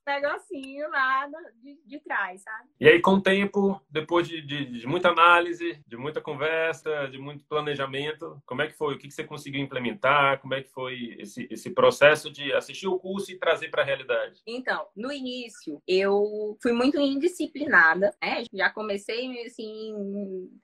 Negocinho 0.06 0.88
lá 0.90 1.28
de, 1.62 1.80
de 1.84 2.00
trás, 2.00 2.42
sabe? 2.42 2.68
E 2.80 2.88
aí, 2.88 3.00
com 3.00 3.12
o 3.12 3.20
tempo, 3.20 3.80
depois 3.90 4.26
de, 4.28 4.42
de, 4.42 4.80
de, 4.80 4.86
muita 4.86 5.10
análise, 5.10 5.80
de 5.86 5.96
muita 5.96 6.20
conversa, 6.20 7.06
de 7.08 7.18
muito 7.18 7.44
planejamento, 7.44 8.42
como 8.44 8.62
é 8.62 8.68
que 8.68 8.76
foi? 8.76 8.94
O 8.94 8.98
que, 8.98 9.08
que 9.08 9.14
você 9.14 9.24
conseguiu 9.24 9.60
implementar? 9.60 10.40
Como 10.40 10.54
é 10.54 10.62
que 10.62 10.70
foi 10.70 11.16
esse, 11.18 11.46
esse 11.50 11.70
processo 11.70 12.30
de 12.30 12.52
assistir 12.52 12.88
o 12.88 12.98
curso 12.98 13.30
e 13.30 13.38
trazer 13.38 13.68
para 13.68 13.82
a 13.82 13.86
realidade? 13.86 14.40
Então, 14.46 14.86
no 14.96 15.12
início, 15.12 15.80
eu 15.86 16.56
fui 16.60 16.72
muito 16.72 16.98
indisciplinada, 16.98 18.14
né? 18.22 18.44
Já 18.52 18.70
comecei, 18.70 19.46
assim, 19.46 19.92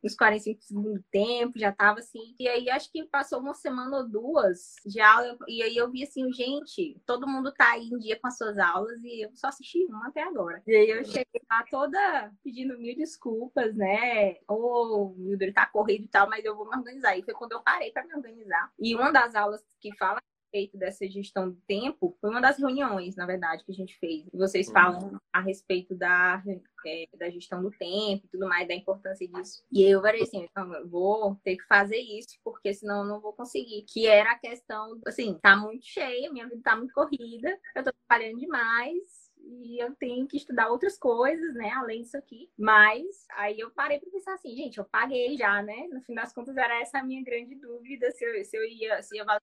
nos 0.02 0.14
45 0.14 0.62
segundos 0.62 0.94
do 0.94 1.04
tempo, 1.10 1.58
já 1.58 1.72
tava 1.72 2.00
assim. 2.00 2.34
E 2.38 2.48
aí, 2.48 2.68
acho 2.70 2.90
que 2.90 3.04
passou 3.04 3.40
uma 3.40 3.54
semana 3.54 3.98
ou 3.98 4.08
duas 4.08 4.74
de 4.84 5.00
aula, 5.00 5.36
e 5.46 5.62
aí 5.62 5.76
eu 5.76 5.90
vi 5.90 6.02
assim, 6.02 6.32
gente, 6.32 7.00
todo 7.06 7.26
mundo 7.26 7.52
tá 7.52 7.72
aí 7.72 7.86
em 7.86 7.98
dia 7.98 8.18
com 8.18 8.26
as 8.26 8.36
suas 8.36 8.58
aulas 8.58 9.02
e 9.04 9.27
eu 9.28 9.36
só 9.36 9.48
assisti 9.48 9.84
uma 9.86 10.08
até 10.08 10.22
agora. 10.22 10.62
E 10.66 10.74
aí 10.74 10.90
eu 10.90 11.04
cheguei 11.04 11.40
lá 11.50 11.64
toda 11.70 12.32
pedindo 12.42 12.78
mil 12.78 12.96
desculpas, 12.96 13.74
né? 13.74 14.36
Ô, 14.48 14.54
oh, 14.54 15.14
Mildred, 15.16 15.52
tá 15.52 15.66
corrido 15.66 16.04
e 16.04 16.08
tal, 16.08 16.28
mas 16.28 16.44
eu 16.44 16.56
vou 16.56 16.68
me 16.68 16.76
organizar. 16.76 17.16
E 17.16 17.22
foi 17.22 17.34
quando 17.34 17.52
eu 17.52 17.62
parei 17.62 17.92
para 17.92 18.06
me 18.06 18.14
organizar. 18.14 18.72
E 18.78 18.94
uma 18.94 19.10
das 19.10 19.34
aulas 19.34 19.62
que 19.80 19.96
fala 19.96 20.20
respeito 20.48 20.76
dessa 20.76 21.06
gestão 21.06 21.50
do 21.50 21.60
tempo 21.66 22.16
foi 22.20 22.30
uma 22.30 22.40
das 22.40 22.58
reuniões, 22.58 23.14
na 23.14 23.26
verdade, 23.26 23.64
que 23.64 23.72
a 23.72 23.74
gente 23.74 23.96
fez. 23.98 24.28
Vocês 24.32 24.66
uhum. 24.68 24.72
falam 24.72 25.20
a 25.32 25.40
respeito 25.40 25.94
da, 25.94 26.42
é, 26.86 27.08
da 27.16 27.30
gestão 27.30 27.62
do 27.62 27.70
tempo 27.70 28.24
e 28.24 28.28
tudo 28.28 28.48
mais, 28.48 28.66
da 28.66 28.74
importância 28.74 29.28
disso. 29.28 29.62
E 29.70 29.82
eu 29.82 30.00
falei 30.00 30.22
assim, 30.22 30.46
então, 30.50 30.72
eu 30.74 30.88
vou 30.88 31.36
ter 31.44 31.56
que 31.56 31.64
fazer 31.64 31.98
isso, 31.98 32.38
porque 32.42 32.72
senão 32.72 33.02
eu 33.02 33.08
não 33.08 33.20
vou 33.20 33.32
conseguir. 33.32 33.84
Que 33.88 34.06
era 34.06 34.32
a 34.32 34.38
questão, 34.38 34.98
assim, 35.06 35.38
tá 35.40 35.56
muito 35.56 35.84
cheia, 35.84 36.32
minha 36.32 36.48
vida 36.48 36.60
tá 36.62 36.76
muito 36.76 36.94
corrida, 36.94 37.56
eu 37.76 37.84
tô 37.84 37.92
trabalhando 38.08 38.38
demais, 38.38 39.28
e 39.40 39.82
eu 39.82 39.94
tenho 39.94 40.26
que 40.26 40.36
estudar 40.36 40.68
outras 40.68 40.98
coisas, 40.98 41.54
né, 41.54 41.70
além 41.70 42.02
disso 42.02 42.16
aqui. 42.16 42.50
Mas 42.58 43.26
aí 43.30 43.58
eu 43.58 43.70
parei 43.70 43.98
para 43.98 44.10
pensar 44.10 44.34
assim, 44.34 44.54
gente, 44.54 44.78
eu 44.78 44.84
paguei 44.84 45.36
já, 45.36 45.62
né? 45.62 45.88
No 45.90 46.02
fim 46.02 46.14
das 46.14 46.32
contas 46.32 46.56
era 46.56 46.80
essa 46.80 46.98
a 46.98 47.04
minha 47.04 47.22
grande 47.22 47.54
dúvida 47.54 48.10
se 48.10 48.24
eu, 48.24 48.44
se 48.44 48.56
eu 48.56 48.64
ia 48.64 49.02
se 49.02 49.16
ia 49.16 49.24
valer 49.24 49.40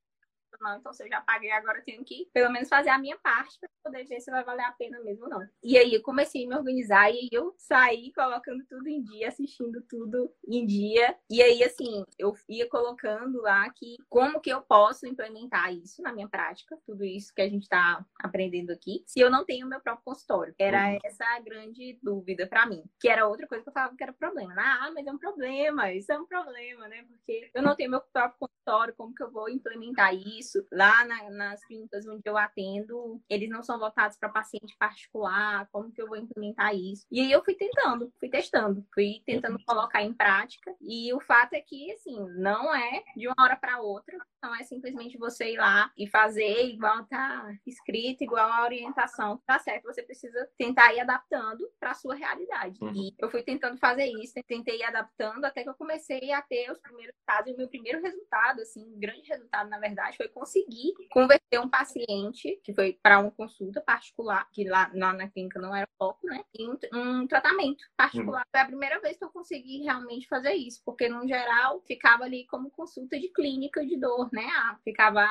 não. 0.62 0.78
Então, 0.78 0.94
se 0.94 1.04
eu 1.04 1.10
já 1.10 1.22
paguei, 1.22 1.52
agora 1.52 1.80
eu 1.80 1.84
tenho 1.84 2.04
que, 2.04 2.30
pelo 2.34 2.52
menos, 2.52 2.70
fazer 2.70 2.90
a 2.90 2.98
minha 2.98 3.18
parte 3.18 3.60
para 3.60 3.70
poder 3.84 4.06
ver 4.06 4.20
se 4.20 4.32
vai 4.32 4.44
valer 4.44 4.66
a 4.66 4.72
pena 4.72 5.00
mesmo 5.02 5.26
ou 5.26 5.30
não. 5.30 5.48
E 5.64 5.78
aí, 5.78 5.94
eu 5.94 6.02
comecei 6.02 6.46
a 6.46 6.50
me 6.50 6.56
organizar 6.56 7.12
e 7.12 7.30
eu 7.32 7.54
saí 7.58 8.12
colocando 8.14 8.64
tudo 8.68 8.88
em 8.88 9.04
dia, 9.04 9.28
assistindo 9.28 9.82
tudo 9.90 10.34
em 10.48 10.66
dia. 10.66 11.16
E 11.30 11.42
aí, 11.42 11.64
assim, 11.64 12.04
eu 12.18 12.34
ia 12.50 12.68
colocando 12.70 13.42
lá 13.42 13.70
que 13.72 13.98
como 14.10 14.40
que 14.40 14.50
eu 14.50 14.62
posso 14.62 15.08
implementar 15.08 15.74
isso 15.74 16.02
na 16.02 16.14
minha 16.14 16.28
prática, 16.28 16.78
tudo 16.86 17.04
isso 17.04 17.34
que 17.34 17.42
a 17.42 17.50
gente 17.50 17.64
está 17.64 18.06
aprendendo 18.20 18.72
aqui, 18.72 19.04
se 19.06 19.20
eu 19.20 19.30
não 19.30 19.46
tenho 19.46 19.68
meu 19.68 19.80
próprio 19.80 20.06
consultório. 20.06 20.54
Era 20.60 20.92
uhum. 20.92 21.00
essa 21.04 21.26
a 21.26 21.40
grande 21.40 22.00
dúvida 22.02 22.48
para 22.48 22.66
mim, 22.66 22.84
que 23.00 23.08
era 23.08 23.28
outra 23.28 23.48
coisa 23.48 23.64
que 23.64 23.70
eu 23.70 23.74
falava 23.74 23.96
que 23.96 24.04
era 24.04 24.14
problema. 24.14 24.54
Ah, 24.58 24.92
mas 24.94 25.06
é 25.06 25.12
um 25.12 25.18
problema, 25.18 25.92
isso 25.92 26.12
é 26.12 26.20
um 26.20 26.26
problema, 26.26 26.88
né? 26.88 27.04
Porque 27.08 27.50
eu 27.54 27.62
não 27.62 27.76
tenho 27.76 27.92
meu 27.92 28.02
próprio 28.02 28.48
consultório, 28.48 28.94
como 28.96 29.14
que 29.14 29.24
eu 29.24 29.32
vou 29.32 29.50
implementar 29.50 30.14
isso? 30.14 30.45
Isso. 30.46 30.66
Lá 30.72 31.04
na, 31.06 31.30
nas 31.32 31.66
clínicas 31.66 32.08
onde 32.08 32.22
eu 32.26 32.38
atendo, 32.38 33.22
eles 33.30 33.50
não 33.50 33.64
são 33.64 33.80
voltados 33.80 34.18
para 34.18 34.30
paciente 34.30 34.76
particular, 34.78 35.68
como 35.72 35.92
que 35.92 36.02
eu 36.02 36.08
vou 36.08 36.18
implementar 36.18 36.76
isso? 36.76 37.06
E 37.12 37.20
aí 37.20 37.32
eu 37.32 37.44
fui 37.44 37.56
tentando, 37.56 38.12
fui 38.20 38.30
testando, 38.30 38.86
fui 38.94 39.22
tentando 39.26 39.58
colocar 39.66 40.02
em 40.04 40.14
prática. 40.14 40.74
E 40.82 41.14
o 41.14 41.20
fato 41.20 41.54
é 41.54 41.62
que, 41.62 41.92
assim, 41.92 42.20
não 42.38 42.74
é 42.74 43.04
de 43.16 43.28
uma 43.28 43.36
hora 43.40 43.56
para 43.56 43.82
outra, 43.82 44.18
não 44.42 44.56
é 44.56 44.64
simplesmente 44.64 45.18
você 45.18 45.54
ir 45.54 45.58
lá 45.58 45.92
e 45.98 46.08
fazer 46.08 46.68
igual 46.68 47.04
tá 47.06 47.52
escrito, 47.66 48.24
igual 48.24 48.52
a 48.52 48.64
orientação. 48.64 49.42
Tá 49.46 49.58
certo, 49.60 49.84
você 49.86 50.04
precisa 50.04 50.48
tentar 50.58 50.94
ir 50.94 51.00
adaptando 51.00 51.68
para 51.80 51.92
a 51.92 51.96
sua 51.96 52.16
realidade. 52.16 52.78
Uhum. 52.82 52.94
E 52.94 53.16
eu 53.18 53.30
fui 53.30 53.42
tentando 53.42 53.78
fazer 53.78 54.06
isso, 54.06 54.34
tentei 54.48 54.80
ir 54.80 54.84
adaptando 54.84 55.46
até 55.46 55.64
que 55.64 55.70
eu 55.70 55.74
comecei 55.74 56.32
a 56.32 56.42
ter 56.42 56.72
os 56.72 56.80
primeiros 56.80 57.16
casos. 57.26 57.48
E 57.48 57.54
o 57.54 57.58
meu 57.58 57.68
primeiro 57.68 58.02
resultado, 58.02 58.62
assim, 58.62 59.00
grande 59.00 59.28
resultado, 59.28 59.70
na 59.70 59.80
verdade, 59.80 60.18
foi 60.18 60.28
conseguir 60.36 60.94
converter 61.10 61.60
um 61.60 61.70
paciente 61.70 62.60
que 62.62 62.74
foi 62.74 63.00
para 63.02 63.20
uma 63.20 63.32
consulta 63.32 63.80
particular, 63.80 64.46
que 64.52 64.68
lá, 64.68 64.92
lá, 64.94 65.14
na 65.14 65.30
clínica 65.30 65.62
não 65.62 65.74
era 65.74 65.88
foco, 65.98 66.28
né? 66.28 66.44
Em 66.54 66.70
um, 66.70 66.78
um 66.94 67.26
tratamento 67.26 67.86
particular. 67.96 68.42
Uhum. 68.42 68.52
Foi 68.52 68.60
a 68.60 68.66
primeira 68.66 69.00
vez 69.00 69.18
que 69.18 69.24
eu 69.24 69.30
consegui 69.30 69.84
realmente 69.84 70.28
fazer 70.28 70.54
isso, 70.54 70.82
porque 70.86 71.08
no 71.08 71.26
geral 71.26 71.82
ficava 71.88 72.26
ali 72.26 72.46
como 72.48 72.70
consulta 72.70 73.18
de 73.18 73.30
clínica 73.30 73.86
de 73.86 73.98
dor, 73.98 74.30
né? 74.34 74.46
Ficava 74.84 75.22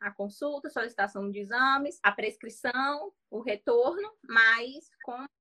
a 0.00 0.10
consulta, 0.12 0.70
solicitação 0.70 1.30
de 1.30 1.40
exames, 1.40 2.00
a 2.02 2.10
prescrição, 2.10 3.12
o 3.30 3.40
retorno, 3.42 4.10
mas 4.26 4.90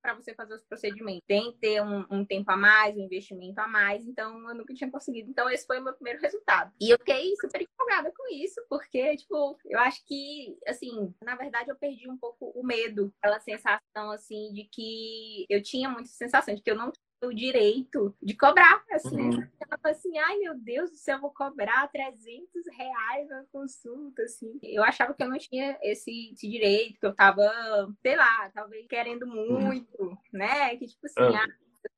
para 0.01 0.13
você 0.13 0.34
fazer 0.34 0.56
os 0.56 0.63
procedimentos 0.63 1.24
tem 1.28 1.51
que 1.51 1.60
ter 1.60 1.82
um, 1.82 2.06
um, 2.10 2.25
tempo 2.25 2.50
a 2.51 2.58
mais, 2.58 2.96
um 2.96 3.01
investimento 3.01 3.60
a 3.60 3.68
mais, 3.68 4.06
então 4.06 4.48
eu 4.50 4.56
nunca 4.56 4.74
tinha 4.74 4.89
conseguido. 4.89 5.30
Então 5.30 5.50
esse 5.50 5.66
foi 5.66 5.80
o 5.80 5.84
meu 5.84 5.94
primeiro 5.94 6.22
resultado. 6.22 6.72
E 6.80 6.89
eu 6.89 6.98
fiquei 6.98 7.34
super 7.36 7.62
empolgada 7.62 8.12
com 8.16 8.34
isso, 8.34 8.62
porque, 8.70 9.18
tipo, 9.18 9.58
eu 9.66 9.80
acho 9.80 10.04
que, 10.06 10.58
assim, 10.68 11.13
na 11.22 11.36
verdade 11.36 11.70
eu 11.70 11.75
perdi 11.75 12.10
um 12.10 12.18
pouco 12.18 12.51
o 12.56 12.66
medo, 12.66 13.13
aquela 13.20 13.39
sensação, 13.39 14.12
assim, 14.12 14.51
de 14.54 14.68
que 14.72 15.46
eu 15.50 15.62
tinha 15.62 15.89
muita 15.89 16.10
sensação 16.10 16.56
de 16.56 16.62
que 16.62 16.72
eu 16.72 16.75
não 16.75 16.92
o 17.22 17.34
direito 17.34 18.16
de 18.22 18.34
cobrar, 18.36 18.84
assim. 18.92 19.18
Uhum. 19.18 19.48
Ela 19.60 19.78
falou 19.82 19.98
assim, 19.98 20.18
ai 20.18 20.38
meu 20.38 20.56
Deus 20.56 20.90
do 20.92 20.96
céu, 20.96 21.18
eu 21.18 21.22
vou 21.22 21.32
cobrar 21.32 21.88
300 21.90 22.48
reais 22.78 23.30
na 23.30 23.44
consulta, 23.52 24.24
assim. 24.24 24.60
Eu 24.64 24.84
achava 24.84 25.14
que 25.14 25.22
eu 25.24 25.30
não 25.30 25.38
tinha 25.38 25.78
esse, 25.82 26.32
esse 26.32 26.48
direito, 26.48 27.00
que 27.00 27.06
eu 27.06 27.14
tava, 27.14 27.52
sei 28.02 28.16
lá, 28.16 28.50
talvez 28.54 28.88
querendo 28.88 29.24
uhum. 29.24 29.60
muito, 29.62 29.88
uhum. 30.00 30.18
né? 30.32 30.76
Que 30.78 30.88
tipo 30.88 31.06
assim, 31.06 31.22
uhum. 31.22 31.36
ah, 31.36 31.48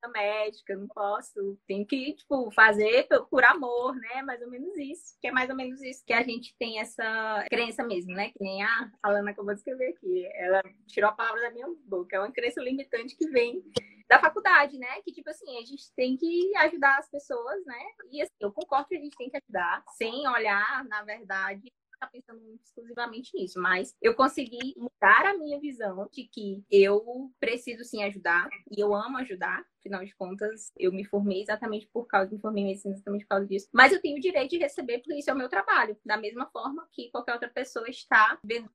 sou 0.02 0.12
médica, 0.12 0.76
não 0.76 0.86
posso, 0.88 1.58
tenho 1.66 1.86
que, 1.86 2.14
tipo, 2.14 2.50
fazer 2.52 3.06
por 3.30 3.44
amor, 3.44 3.94
né? 3.96 4.22
Mais 4.22 4.40
ou 4.42 4.50
menos 4.50 4.76
isso. 4.76 5.16
Que 5.20 5.28
é 5.28 5.32
mais 5.32 5.50
ou 5.50 5.56
menos 5.56 5.80
isso 5.82 6.04
que 6.04 6.12
a 6.12 6.22
gente 6.22 6.54
tem 6.58 6.80
essa 6.80 7.44
crença 7.48 7.84
mesmo, 7.84 8.12
né? 8.14 8.30
Que 8.30 8.42
nem 8.42 8.62
a 8.62 8.90
Alana 9.02 9.32
que 9.32 9.40
eu 9.40 9.44
vou 9.44 9.54
descrever 9.54 9.88
aqui. 9.88 10.26
Ela 10.34 10.62
tirou 10.86 11.10
a 11.10 11.14
palavra 11.14 11.40
da 11.42 11.50
minha 11.50 11.66
boca. 11.86 12.16
É 12.16 12.20
uma 12.20 12.32
crença 12.32 12.60
limitante 12.60 13.16
que 13.16 13.28
vem 13.28 13.62
da 14.08 14.18
faculdade, 14.18 14.78
né? 14.78 15.00
Que, 15.02 15.12
tipo 15.12 15.30
assim, 15.30 15.58
a 15.58 15.64
gente 15.64 15.92
tem 15.96 16.16
que 16.16 16.56
ajudar 16.58 16.98
as 16.98 17.10
pessoas, 17.10 17.64
né? 17.64 17.82
E 18.10 18.20
assim, 18.20 18.32
eu 18.40 18.52
concordo 18.52 18.88
que 18.88 18.96
a 18.96 19.00
gente 19.00 19.16
tem 19.16 19.30
que 19.30 19.38
ajudar, 19.38 19.82
sem 19.96 20.28
olhar, 20.28 20.84
na 20.84 21.02
verdade, 21.02 21.72
tá 22.02 22.06
pensando 22.08 22.40
exclusivamente 22.60 23.30
nisso, 23.34 23.60
mas 23.60 23.94
eu 24.02 24.14
consegui 24.14 24.74
mudar 24.76 25.26
a 25.26 25.38
minha 25.38 25.60
visão 25.60 26.08
de 26.10 26.24
que 26.24 26.64
eu 26.70 27.32
preciso 27.38 27.84
sim 27.84 28.02
ajudar 28.02 28.48
e 28.70 28.80
eu 28.80 28.92
amo 28.94 29.18
ajudar. 29.18 29.64
Afinal 29.78 30.04
de 30.04 30.14
contas, 30.14 30.72
eu 30.76 30.92
me 30.92 31.04
formei 31.04 31.42
exatamente 31.42 31.88
por 31.88 32.06
causa, 32.06 32.30
me 32.30 32.40
formei 32.40 32.64
medicina 32.64 32.94
exatamente 32.94 33.24
por 33.24 33.30
causa 33.30 33.46
disso. 33.46 33.68
Mas 33.72 33.92
eu 33.92 34.00
tenho 34.00 34.16
o 34.16 34.20
direito 34.20 34.50
de 34.50 34.58
receber, 34.58 34.98
porque 34.98 35.14
isso 35.14 35.30
é 35.30 35.34
o 35.34 35.36
meu 35.36 35.48
trabalho. 35.48 35.96
Da 36.04 36.16
mesma 36.16 36.46
forma 36.46 36.86
que 36.92 37.10
qualquer 37.10 37.32
outra 37.32 37.48
pessoa 37.48 37.88
está 37.88 38.38
vendo 38.44 38.70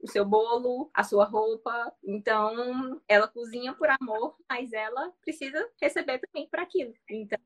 o 0.00 0.08
seu 0.08 0.24
bolo, 0.24 0.90
a 0.94 1.02
sua 1.02 1.24
roupa. 1.24 1.92
Então, 2.04 3.00
ela 3.08 3.28
cozinha 3.28 3.74
por 3.74 3.88
amor, 3.88 4.36
mas 4.48 4.72
ela 4.72 5.12
precisa 5.20 5.68
receber 5.80 6.18
também 6.20 6.48
por 6.48 6.60
aquilo. 6.60 6.92
Então, 7.10 7.38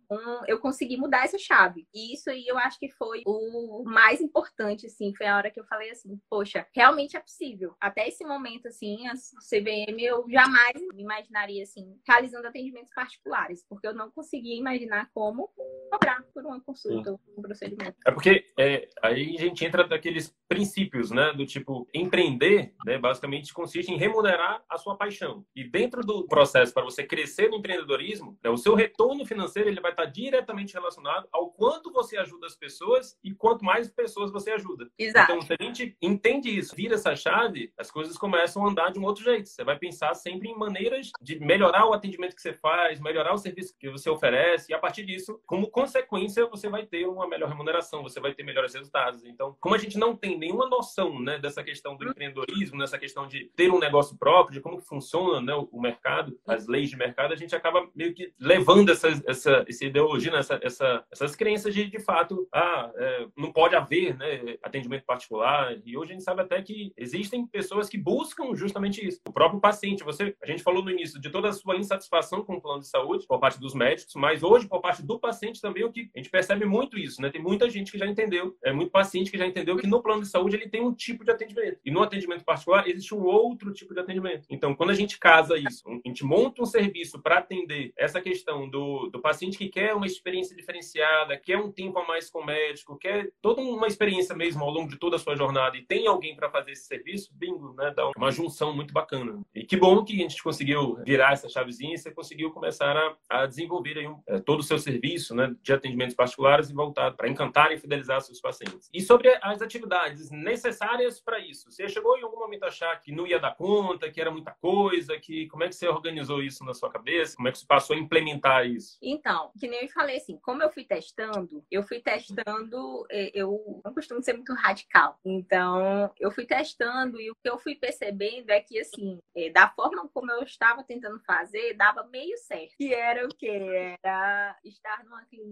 eu 0.47 0.59
consegui 0.59 0.97
mudar 0.97 1.25
essa 1.25 1.39
chave. 1.39 1.87
E 1.95 2.15
isso 2.15 2.31
aí 2.31 2.47
eu 2.47 2.59
acho 2.59 2.79
que 2.79 2.91
foi 2.91 3.23
o 3.27 3.83
mais 3.85 4.21
importante, 4.21 4.87
assim, 4.87 5.15
foi 5.15 5.27
a 5.27 5.37
hora 5.37 5.51
que 5.51 5.61
eu 5.61 5.65
falei 5.65 5.91
assim, 5.91 6.21
poxa, 6.29 6.67
realmente 6.75 7.17
é 7.17 7.21
possível. 7.21 7.75
Até 7.81 8.09
esse 8.09 8.25
momento, 8.25 8.69
assim, 8.69 9.07
a 9.09 9.15
CVM 9.15 9.99
eu 10.01 10.25
jamais 10.29 10.77
imaginaria, 10.97 11.63
assim, 11.63 11.99
realizando 12.07 12.47
atendimentos 12.47 12.93
particulares, 12.95 13.65
porque 13.69 13.87
eu 13.87 13.95
não 13.95 14.11
conseguia 14.11 14.57
imaginar 14.57 15.11
como 15.15 15.51
cobrar 15.91 16.23
por 16.33 16.45
uma 16.45 16.61
consulta, 16.61 17.11
Sim. 17.11 17.19
um 17.37 17.43
procedimento. 17.43 17.97
É 18.07 18.11
porque 18.11 18.47
é, 18.59 18.89
aí 19.03 19.37
a 19.37 19.41
gente 19.41 19.65
entra 19.65 19.87
daqueles 19.87 20.35
princípios, 20.49 21.11
né, 21.11 21.33
do 21.33 21.47
tipo 21.47 21.89
empreender, 21.95 22.75
né, 22.85 22.99
basicamente 22.99 23.53
consiste 23.53 23.93
em 23.93 23.97
remunerar 23.97 24.63
a 24.69 24.79
sua 24.79 24.97
paixão. 24.97 25.45
E 25.55 25.65
dentro 25.65 26.03
do 26.03 26.27
processo 26.27 26.73
para 26.73 26.85
você 26.85 27.05
crescer 27.05 27.49
no 27.49 27.57
empreendedorismo, 27.57 28.39
né, 28.43 28.51
o 28.51 28.57
seu 28.57 28.75
retorno 28.75 29.25
financeiro 29.25 29.69
ele 29.69 29.81
vai 29.81 29.91
estar 29.91 30.07
diretamente 30.07 30.75
relacionado 30.75 31.29
ao 31.33 31.51
quanto 31.51 31.93
você 31.93 32.17
ajuda 32.17 32.47
as 32.47 32.57
pessoas 32.57 33.19
e 33.23 33.33
quanto 33.35 33.65
mais 33.65 33.89
pessoas 33.89 34.31
você 34.31 34.53
ajuda. 34.53 34.89
Exato. 34.99 35.33
Então, 35.33 35.43
se 35.43 35.53
a 35.53 35.63
gente 35.63 35.97
entende 36.01 36.57
isso, 36.57 36.75
vira 36.75 36.95
essa 36.95 37.15
chave, 37.17 37.73
as 37.79 37.91
coisas 37.91 38.17
começam 38.17 38.65
a 38.65 38.71
andar 38.71 38.91
de 38.91 38.99
um 38.99 39.05
outro 39.05 39.23
jeito. 39.23 39.49
Você 39.49 39.65
vai 39.65 39.79
pensar 39.79 40.15
sempre 40.15 40.49
em 40.49 40.57
maneiras 40.57 41.11
de 41.21 41.39
melhorar 41.41 41.87
o 41.87 41.93
atendimento 41.93 42.35
que 42.35 42.43
você 42.43 42.53
faz, 42.53 43.01
melhorar 43.01 43.35
o 43.35 43.39
serviço 43.39 43.75
que 43.79 43.91
você 43.91 44.09
oferece, 44.09 44.71
e 44.71 44.75
a 44.75 44.79
partir 44.79 45.05
disso, 45.05 45.41
como 45.47 45.71
consequência, 45.81 46.47
você 46.47 46.69
vai 46.69 46.85
ter 46.85 47.07
uma 47.07 47.27
melhor 47.27 47.49
remuneração, 47.49 48.03
você 48.03 48.21
vai 48.21 48.35
ter 48.35 48.43
melhores 48.43 48.75
resultados. 48.75 49.25
Então, 49.25 49.57
como 49.61 49.75
a 49.75 49.79
gente 49.79 49.99
não 49.99 50.15
tem 50.15 50.39
nenhuma 50.39 50.69
noção 50.69 51.19
né, 51.19 51.39
dessa 51.39 51.63
questão 51.63 51.97
do 51.97 52.09
empreendedorismo, 52.09 52.79
nessa 52.79 52.99
questão 52.99 53.27
de 53.27 53.51
ter 53.57 53.71
um 53.71 53.79
negócio 53.79 54.17
próprio, 54.19 54.55
de 54.55 54.61
como 54.61 54.79
que 54.79 54.87
funciona 54.87 55.41
né, 55.41 55.55
o 55.55 55.81
mercado, 55.81 56.39
as 56.47 56.67
leis 56.67 56.91
de 56.91 56.97
mercado, 56.97 57.33
a 57.33 57.37
gente 57.37 57.57
acaba 57.57 57.89
meio 57.95 58.15
que 58.15 58.33
levando 58.39 58.91
essa, 58.91 59.09
essa, 59.27 59.65
essa 59.67 59.85
ideologia, 59.85 60.31
né, 60.31 60.39
essa, 60.39 60.61
essa, 60.63 61.05
essas 61.11 61.35
crenças 61.35 61.73
de, 61.73 61.89
de 61.89 61.99
fato, 61.99 62.47
ah, 62.53 62.91
é, 62.95 63.27
não 63.37 63.53
pode 63.53 63.75
haver 63.75 64.17
né, 64.17 64.57
atendimento 64.63 65.05
particular. 65.05 65.77
E 65.85 65.97
hoje 65.97 66.11
a 66.11 66.15
gente 66.15 66.25
sabe 66.25 66.43
até 66.43 66.61
que 66.61 66.93
existem 66.97 67.47
pessoas 67.47 67.89
que 67.89 67.97
buscam 67.97 68.55
justamente 68.55 69.07
isso. 69.07 69.21
O 69.27 69.33
próprio 69.33 69.61
paciente, 69.61 70.05
você, 70.05 70.37
a 70.43 70.47
gente 70.47 70.63
falou 70.63 70.85
no 70.85 70.91
início 70.91 71.21
de 71.21 71.31
toda 71.31 71.49
a 71.49 71.53
sua 71.53 71.77
insatisfação 71.77 72.45
com 72.45 72.57
o 72.57 72.61
plano 72.61 72.81
de 72.81 72.89
saúde 72.89 73.27
por 73.27 73.39
parte 73.39 73.59
dos 73.59 73.75
médicos, 73.75 74.15
mas 74.15 74.43
hoje 74.43 74.69
por 74.69 74.81
parte 74.81 75.03
do 75.03 75.19
paciente 75.19 75.61
também 75.61 75.70
o 75.71 75.93
que 75.93 76.11
a 76.15 76.19
gente 76.19 76.31
percebe 76.31 76.65
muito 76.65 76.99
isso, 76.99 77.21
né? 77.21 77.31
Tem 77.31 77.43
muita 77.43 77.69
gente 77.69 77.93
que 77.93 77.99
já 77.99 78.07
entendeu, 78.07 78.57
é 78.63 78.73
muito 78.73 78.91
paciente 78.91 79.31
que 79.31 79.39
já 79.39 79.47
entendeu 79.47 79.77
que 79.77 79.87
no 79.87 80.03
plano 80.03 80.23
de 80.23 80.29
saúde 80.29 80.57
ele 80.57 80.69
tem 80.69 80.83
um 80.83 80.93
tipo 80.93 81.25
de 81.25 81.31
atendimento 81.31 81.79
e 81.85 81.91
no 81.91 82.03
atendimento 82.03 82.45
particular 82.45 82.89
existe 82.89 83.15
um 83.15 83.23
outro 83.23 83.73
tipo 83.73 83.95
de 83.95 84.01
atendimento. 84.01 84.47
Então, 84.51 84.75
quando 84.75 84.91
a 84.91 84.95
gente 84.95 85.19
casa 85.19 85.57
isso, 85.57 85.89
a 85.89 86.09
gente 86.09 86.25
monta 86.25 86.63
um 86.63 86.67
serviço 86.67 87.21
para 87.21 87.39
atender 87.39 87.93
essa 87.97 88.21
questão 88.21 88.69
do, 88.69 89.09
do 89.09 89.21
paciente 89.21 89.59
que 89.59 89.69
quer 89.69 89.95
uma 89.95 90.07
experiência 90.07 90.57
diferenciada, 90.57 91.37
quer 91.37 91.57
um 91.57 91.71
tempo 91.71 91.99
a 91.99 92.07
mais 92.07 92.31
com 92.31 92.41
o 92.41 92.47
médico, 92.47 92.99
quer 92.99 93.31
toda 93.41 93.61
uma 93.61 93.87
experiência 93.87 94.35
mesmo 94.35 94.65
ao 94.65 94.71
longo 94.71 94.89
de 94.89 94.99
toda 94.99 95.17
a 95.17 95.19
sua 95.19 95.37
jornada 95.37 95.77
e 95.77 95.85
tem 95.85 96.07
alguém 96.07 96.35
para 96.35 96.51
fazer 96.51 96.73
esse 96.73 96.87
serviço, 96.87 97.31
bingo, 97.33 97.75
né? 97.75 97.93
Dá 97.95 98.11
uma 98.17 98.31
junção 98.31 98.75
muito 98.75 98.93
bacana. 98.93 99.41
E 99.55 99.65
que 99.65 99.77
bom 99.77 100.05
que 100.05 100.15
a 100.15 100.17
gente 100.17 100.43
conseguiu 100.43 100.97
virar 101.05 101.33
essa 101.33 101.49
chavezinha 101.49 101.95
e 101.95 101.99
você 101.99 102.11
conseguiu 102.11 102.51
começar 102.51 102.97
a, 102.97 103.17
a 103.29 103.47
desenvolver 103.47 103.99
aí 103.99 104.07
um, 104.07 104.21
é, 104.27 104.39
todo 104.39 104.61
o 104.61 104.65
seu 104.65 104.79
serviço, 104.79 105.35
né? 105.35 105.55
De 105.63 105.73
atendimentos 105.73 106.15
particulares 106.15 106.71
e 106.71 106.75
voltado 106.75 107.17
para 107.17 107.29
encantar 107.29 107.71
e 107.71 107.79
fidelizar 107.79 108.21
seus 108.23 108.41
pacientes. 108.41 108.89
E 108.95 109.03
sobre 109.03 109.29
as 109.43 109.61
atividades 109.61 110.31
necessárias 110.31 111.21
para 111.21 111.39
isso, 111.39 111.71
você 111.71 111.87
chegou 111.87 112.17
em 112.17 112.23
algum 112.23 112.39
momento 112.39 112.65
a 112.65 112.69
achar 112.69 112.99
que 112.99 113.13
não 113.13 113.27
ia 113.27 113.39
dar 113.39 113.55
conta, 113.55 114.11
que 114.11 114.21
era 114.21 114.31
muita 114.31 114.53
coisa, 114.53 115.19
que 115.19 115.47
como 115.49 115.63
é 115.63 115.69
que 115.69 115.75
você 115.75 115.87
organizou 115.87 116.43
isso 116.43 116.65
na 116.65 116.73
sua 116.73 116.91
cabeça? 116.91 117.37
Como 117.37 117.49
é 117.49 117.53
que 117.53 117.59
você 117.59 117.67
passou 117.67 117.95
a 117.95 117.99
implementar 117.99 118.67
isso? 118.67 118.97
Então, 119.03 119.51
que 119.59 119.69
nem 119.69 119.83
eu 119.83 119.89
falei 119.91 120.17
assim, 120.17 120.39
como 120.39 120.63
eu 120.63 120.71
fui 120.71 120.85
testando, 120.85 121.63
eu 121.71 121.83
fui 121.83 122.01
testando, 122.01 123.07
eu 123.11 123.83
não 123.85 123.93
costumo 123.93 124.23
ser 124.23 124.33
muito 124.33 124.55
radical. 124.55 125.19
Então, 125.25 126.11
eu 126.19 126.31
fui 126.31 126.47
testando 126.47 127.21
e 127.21 127.31
o 127.31 127.35
que 127.35 127.51
eu 127.51 127.59
fui 127.59 127.75
percebendo 127.75 128.51
é 128.51 128.61
que 128.61 128.81
assim, 128.81 129.19
é, 129.37 129.51
da 129.51 129.69
forma 129.69 130.09
como 130.09 130.31
eu 130.33 130.43
estava 130.43 130.83
tentando 130.83 131.21
fazer, 131.21 131.75
dava 131.75 132.05
meio 132.05 132.37
certo. 132.39 132.75
Que 132.79 132.95
era 132.95 133.27
o 133.27 133.35
quê? 133.35 133.97
Era 134.03 134.57
estar 134.65 135.05
numa 135.05 135.23
clínica 135.27 135.50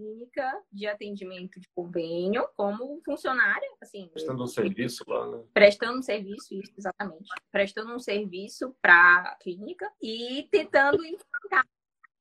de 0.71 0.87
atendimento 0.87 1.59
de 1.59 1.67
convênio 1.75 2.47
como 2.55 3.01
funcionária, 3.03 3.69
assim. 3.81 4.09
Prestando 4.09 4.43
um 4.43 4.47
serviço 4.47 5.03
lá, 5.07 5.27
né? 5.27 5.43
Prestando 5.53 5.99
um 5.99 6.01
serviço, 6.01 6.53
isso, 6.53 6.73
exatamente. 6.77 7.29
Prestando 7.51 7.93
um 7.93 7.99
serviço 7.99 8.75
para 8.81 9.31
a 9.31 9.35
clínica 9.35 9.91
e 10.01 10.47
tentando 10.51 11.03
enfocar 11.05 11.65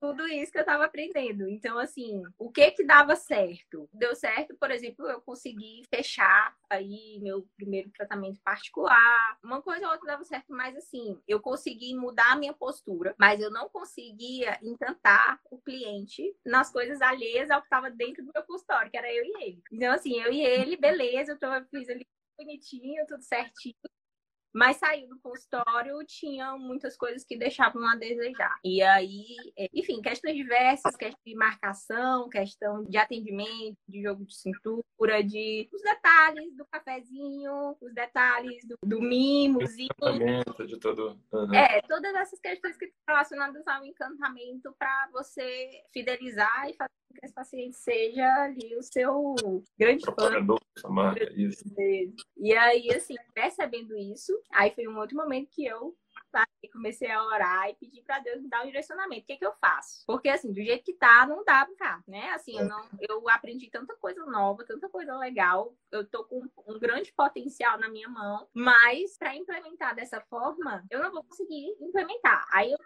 tudo 0.00 0.26
isso 0.26 0.52
que 0.52 0.58
eu 0.58 0.62
estava 0.62 0.84
aprendendo. 0.84 1.48
Então, 1.48 1.78
assim, 1.78 2.22
o 2.38 2.50
que 2.50 2.70
que 2.70 2.84
dava 2.84 3.16
certo? 3.16 3.88
Deu 3.92 4.14
certo, 4.14 4.56
por 4.56 4.70
exemplo, 4.70 5.06
eu 5.06 5.20
consegui 5.20 5.82
fechar 5.92 6.54
aí 6.70 7.18
meu 7.20 7.46
primeiro 7.56 7.90
tratamento 7.90 8.40
particular. 8.42 9.38
Uma 9.42 9.62
coisa 9.62 9.86
ou 9.86 9.92
outra 9.92 10.06
dava 10.06 10.24
certo, 10.24 10.52
mas 10.52 10.76
assim, 10.76 11.20
eu 11.26 11.40
consegui 11.40 11.94
mudar 11.94 12.32
a 12.32 12.36
minha 12.36 12.52
postura, 12.52 13.14
mas 13.18 13.40
eu 13.40 13.50
não 13.50 13.68
conseguia 13.68 14.58
encantar 14.62 15.40
o 15.50 15.58
cliente 15.58 16.34
nas 16.44 16.70
coisas 16.70 17.00
alheias 17.00 17.50
ao 17.50 17.60
que 17.60 17.66
estava 17.66 17.90
dentro 17.90 18.24
do 18.24 18.32
meu 18.32 18.42
consultório, 18.44 18.90
que 18.90 18.96
era 18.96 19.12
eu 19.12 19.24
e 19.24 19.42
ele. 19.42 19.62
Então, 19.72 19.92
assim, 19.92 20.20
eu 20.20 20.32
e 20.32 20.40
ele, 20.40 20.76
beleza, 20.76 21.38
eu 21.40 21.66
fiz 21.66 21.88
ali 21.88 22.06
bonitinho, 22.36 23.04
tudo 23.06 23.22
certinho. 23.22 23.74
Mas 24.52 24.76
saiu 24.76 25.08
do 25.08 25.18
consultório, 25.20 25.98
tinha 26.06 26.56
muitas 26.56 26.96
coisas 26.96 27.24
que 27.24 27.36
deixavam 27.36 27.86
a 27.86 27.96
desejar. 27.96 28.58
E 28.64 28.82
aí, 28.82 29.24
é, 29.56 29.68
enfim, 29.72 30.00
questões 30.00 30.36
diversas, 30.36 30.96
questão 30.96 31.20
de 31.24 31.34
marcação, 31.34 32.28
questão 32.28 32.84
de 32.84 32.96
atendimento, 32.96 33.76
de 33.86 34.02
jogo 34.02 34.24
de 34.24 34.36
cintura, 34.36 35.22
de 35.22 35.68
os 35.72 35.82
detalhes 35.82 36.56
do 36.56 36.66
cafezinho, 36.66 37.76
os 37.80 37.94
detalhes 37.94 38.66
do, 38.66 38.76
do 38.82 39.00
mimozinho. 39.00 39.88
De 39.88 40.78
todo... 40.78 41.18
Uhum. 41.32 41.54
É, 41.54 41.80
todas 41.82 42.14
essas 42.14 42.40
questões 42.40 42.76
que 42.76 42.86
estão 42.86 43.14
relacionadas 43.14 43.66
ao 43.66 43.84
encantamento 43.84 44.74
para 44.78 45.08
você 45.12 45.70
fidelizar 45.92 46.68
e 46.68 46.74
fazer 46.74 46.90
que 47.14 47.24
esse 47.24 47.34
paciente 47.34 47.76
seja 47.76 48.26
ali 48.42 48.76
o 48.76 48.82
seu 48.82 49.34
grande 49.78 50.04
fã. 50.04 50.30
Marca, 50.88 51.24
isso. 51.34 51.64
E 52.36 52.56
aí, 52.56 52.94
assim, 52.94 53.14
percebendo 53.34 53.96
isso, 53.96 54.32
Aí 54.58 54.72
foi 54.74 54.88
um 54.88 54.98
outro 54.98 55.16
momento 55.16 55.48
que 55.52 55.64
eu 55.64 55.96
comecei 56.72 57.10
a 57.10 57.24
orar 57.24 57.70
e 57.70 57.74
pedir 57.74 58.02
para 58.02 58.18
Deus 58.18 58.42
me 58.42 58.48
dar 58.48 58.62
um 58.62 58.66
direcionamento. 58.66 59.22
O 59.22 59.26
que, 59.26 59.36
que 59.36 59.46
eu 59.46 59.52
faço? 59.60 60.04
Porque, 60.06 60.28
assim, 60.28 60.52
do 60.52 60.62
jeito 60.62 60.84
que 60.84 60.92
tá, 60.92 61.26
não 61.26 61.44
dá 61.44 61.64
pra 61.64 61.68
ficar, 61.68 62.02
né? 62.06 62.30
Assim, 62.30 62.58
eu, 62.58 62.66
não, 62.66 62.88
eu 63.00 63.28
aprendi 63.28 63.70
tanta 63.70 63.94
coisa 63.96 64.24
nova, 64.26 64.64
tanta 64.64 64.88
coisa 64.88 65.16
legal. 65.16 65.74
Eu 65.90 66.04
tô 66.08 66.24
com 66.24 66.42
um 66.66 66.78
grande 66.78 67.12
potencial 67.12 67.78
na 67.78 67.88
minha 67.88 68.08
mão, 68.08 68.48
mas 68.52 69.16
para 69.16 69.34
implementar 69.34 69.94
dessa 69.94 70.20
forma, 70.22 70.84
eu 70.90 71.00
não 71.00 71.12
vou 71.12 71.24
conseguir 71.24 71.76
implementar. 71.80 72.46
Aí 72.52 72.72
eu 72.72 72.78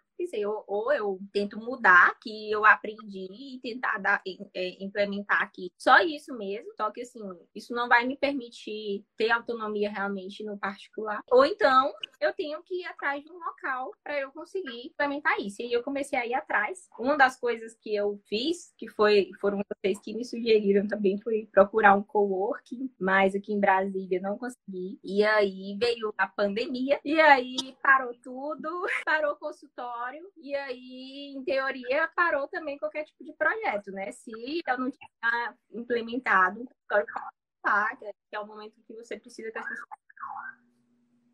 ou, 0.45 0.65
ou 0.67 0.93
eu 0.93 1.19
tento 1.33 1.59
mudar 1.59 2.19
que 2.21 2.51
eu 2.51 2.65
aprendi 2.65 3.29
e 3.31 3.61
tentar 3.61 3.99
dar, 3.99 4.23
é, 4.55 4.83
implementar 4.83 5.43
aqui. 5.43 5.73
Só 5.79 5.99
isso 6.01 6.37
mesmo. 6.37 6.73
Só 6.77 6.91
que, 6.91 7.03
assim, 7.03 7.21
isso 7.55 7.73
não 7.75 7.89
vai 7.89 8.07
me 8.07 8.17
permitir 8.17 9.05
ter 9.17 9.31
autonomia 9.31 9.91
realmente 9.91 10.45
no 10.45 10.59
particular. 10.59 11.23
Ou 11.31 11.45
então, 11.45 11.93
eu 12.21 12.33
tenho 12.33 12.63
que 12.63 12.83
ir 12.83 12.87
atrás 12.87 13.23
de 13.23 13.31
um 13.31 13.39
local 13.39 13.93
para 14.03 14.19
eu 14.21 14.31
conseguir 14.33 14.87
implementar 14.87 15.39
isso. 15.41 15.63
E 15.63 15.73
eu 15.73 15.83
comecei 15.83 16.19
a 16.19 16.27
ir 16.27 16.35
atrás. 16.35 16.89
Uma 16.99 17.17
das 17.17 17.39
coisas 17.39 17.77
que 17.81 17.95
eu 17.95 18.21
fiz, 18.29 18.73
que 18.77 18.89
foi 18.89 19.31
foram 19.41 19.63
vocês 19.75 19.99
que 20.01 20.15
me 20.15 20.25
sugeriram 20.25 20.87
também, 20.87 21.19
foi 21.21 21.49
procurar 21.53 21.95
um 21.95 22.03
coworking, 22.03 22.91
mas 22.99 23.35
aqui 23.35 23.53
em 23.53 23.61
Brasília 23.61 24.21
não 24.21 24.39
consegui. 24.39 24.99
E 25.03 25.25
aí 25.25 25.77
veio 25.79 26.13
a 26.17 26.27
pandemia, 26.27 27.01
e 27.05 27.21
aí 27.21 27.77
parou 27.83 28.15
tudo, 28.23 28.69
parou 29.05 29.33
o 29.33 29.37
consultório, 29.37 30.12
e 30.37 30.55
aí, 30.55 31.35
em 31.37 31.45
teoria, 31.45 32.09
parou 32.15 32.49
também 32.49 32.79
qualquer 32.79 33.05
tipo 33.05 33.25
de 33.25 33.33
projeto, 33.35 33.91
né? 33.93 34.13
Se 34.13 34.63
eu 34.67 34.79
não 34.79 34.91
tinha 34.91 35.55
implementado 35.73 36.65
consultório 36.89 38.15
que 38.29 38.37
é 38.37 38.41
o 38.41 38.47
momento 38.47 38.75
que 38.87 38.95
você 38.95 39.19
precisa 39.19 39.51
que 39.51 39.59
as 39.59 39.69
pessoas 39.69 39.89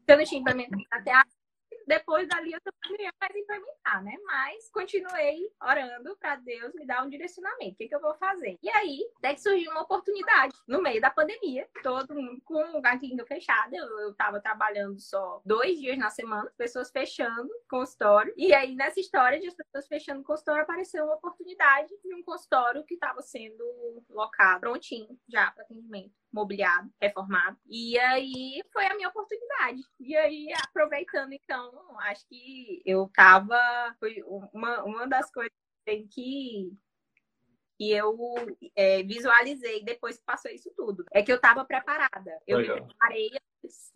eu 0.06 0.16
não 0.16 0.24
tinha 0.24 0.40
implementado 0.40 0.82
até 0.90 1.12
depois 1.88 2.28
dali 2.28 2.52
eu 2.52 2.60
também 2.60 3.06
ia 3.06 3.12
mais 3.18 3.34
implementar, 3.34 4.04
né? 4.04 4.14
Mas 4.24 4.70
continuei 4.70 5.50
orando 5.62 6.14
para 6.18 6.36
Deus 6.36 6.74
me 6.74 6.86
dar 6.86 7.02
um 7.04 7.08
direcionamento. 7.08 7.72
O 7.72 7.76
que, 7.76 7.88
que 7.88 7.94
eu 7.94 8.00
vou 8.00 8.14
fazer? 8.16 8.58
E 8.62 8.68
aí, 8.68 9.00
até 9.16 9.34
que 9.34 9.40
surgiu 9.40 9.70
uma 9.70 9.82
oportunidade 9.82 10.54
no 10.66 10.82
meio 10.82 11.00
da 11.00 11.10
pandemia, 11.10 11.66
todo 11.82 12.14
mundo 12.14 12.40
com 12.44 12.80
a 12.84 12.98
clínica 12.98 13.24
fechada. 13.24 13.74
Eu, 13.74 13.86
eu 14.00 14.14
tava 14.14 14.38
trabalhando 14.40 15.00
só 15.00 15.40
dois 15.44 15.78
dias 15.78 15.96
na 15.96 16.10
semana, 16.10 16.52
pessoas 16.58 16.90
fechando 16.90 17.48
consultório. 17.68 18.34
E 18.36 18.52
aí, 18.52 18.74
nessa 18.74 19.00
história 19.00 19.40
de 19.40 19.48
as 19.48 19.54
pessoas 19.54 19.88
fechando 19.88 20.22
consultório, 20.22 20.62
apareceu 20.62 21.04
uma 21.04 21.14
oportunidade 21.14 21.88
de 22.04 22.14
um 22.14 22.22
consultório 22.22 22.84
que 22.84 22.94
estava 22.94 23.22
sendo 23.22 24.04
locado, 24.10 24.60
prontinho 24.60 25.18
já 25.26 25.50
para 25.50 25.64
atendimento 25.64 26.12
mobiliado, 26.32 26.90
reformado. 27.00 27.58
E 27.66 27.98
aí 27.98 28.62
foi 28.72 28.86
a 28.86 28.94
minha 28.94 29.08
oportunidade. 29.08 29.82
E 30.00 30.16
aí, 30.16 30.48
aproveitando, 30.68 31.32
então, 31.32 31.98
acho 32.00 32.26
que 32.28 32.82
eu 32.84 33.10
tava. 33.14 33.58
Foi 33.98 34.22
uma, 34.52 34.82
uma 34.84 35.06
das 35.06 35.30
coisas 35.30 35.52
que 36.10 36.70
que 37.78 37.92
eu 37.92 38.18
é, 38.74 39.04
visualizei 39.04 39.84
depois 39.84 40.18
que 40.18 40.24
passou 40.24 40.50
isso 40.50 40.68
tudo. 40.76 41.04
É 41.12 41.22
que 41.22 41.30
eu 41.30 41.36
estava 41.36 41.64
preparada. 41.64 42.36
Eu 42.44 42.58
Legal. 42.58 42.76
me 42.76 42.86
preparei 42.86 43.30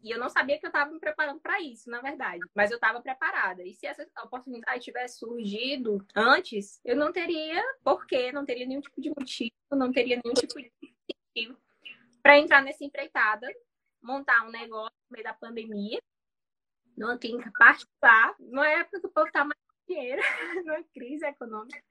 e 0.02 0.10
eu 0.10 0.18
não 0.18 0.28
sabia 0.28 0.58
que 0.58 0.64
eu 0.64 0.68
estava 0.68 0.90
me 0.90 1.00
preparando 1.00 1.40
para 1.40 1.60
isso, 1.60 1.90
na 1.90 2.00
verdade. 2.00 2.40
Mas 2.54 2.70
eu 2.70 2.76
estava 2.76 3.00
preparada. 3.00 3.64
E 3.64 3.74
se 3.74 3.86
essa 3.86 4.06
oportunidade 4.22 4.84
tivesse 4.84 5.18
surgido 5.18 6.04
antes, 6.14 6.80
eu 6.84 6.96
não 6.96 7.12
teria 7.12 7.60
porquê, 7.82 8.30
não 8.30 8.44
teria 8.44 8.66
nenhum 8.66 8.80
tipo 8.80 9.00
de 9.00 9.10
motivo, 9.10 9.52
não 9.72 9.92
teria 9.92 10.20
nenhum 10.22 10.34
tipo 10.34 10.54
de 10.60 10.70
motivo 11.34 11.61
para 12.22 12.38
entrar 12.38 12.62
nessa 12.62 12.84
empreitada, 12.84 13.46
montar 14.02 14.46
um 14.46 14.50
negócio 14.50 14.96
no 15.10 15.14
meio 15.14 15.24
da 15.24 15.34
pandemia, 15.34 16.00
numa 16.96 17.18
clínica 17.18 17.50
particular, 17.58 18.34
numa 18.38 18.68
época 18.68 19.00
que 19.00 19.06
o 19.06 19.10
povo 19.10 19.30
tá 19.32 19.44
mais 19.44 19.58
dinheiro, 19.88 20.22
numa 20.64 20.82
crise 20.94 21.26
econômica. 21.26 21.82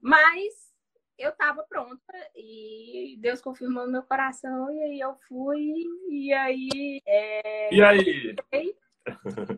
Mas 0.00 0.68
eu 1.18 1.30
estava 1.30 1.64
pronta 1.64 2.30
e 2.36 3.16
Deus 3.20 3.40
confirmou 3.40 3.90
meu 3.90 4.02
coração 4.04 4.70
e 4.72 4.80
aí 4.84 5.00
eu 5.00 5.16
fui 5.28 5.84
e 6.08 6.32
aí 6.32 7.02
é... 7.04 7.74
e 7.74 7.82
aí 7.82 8.27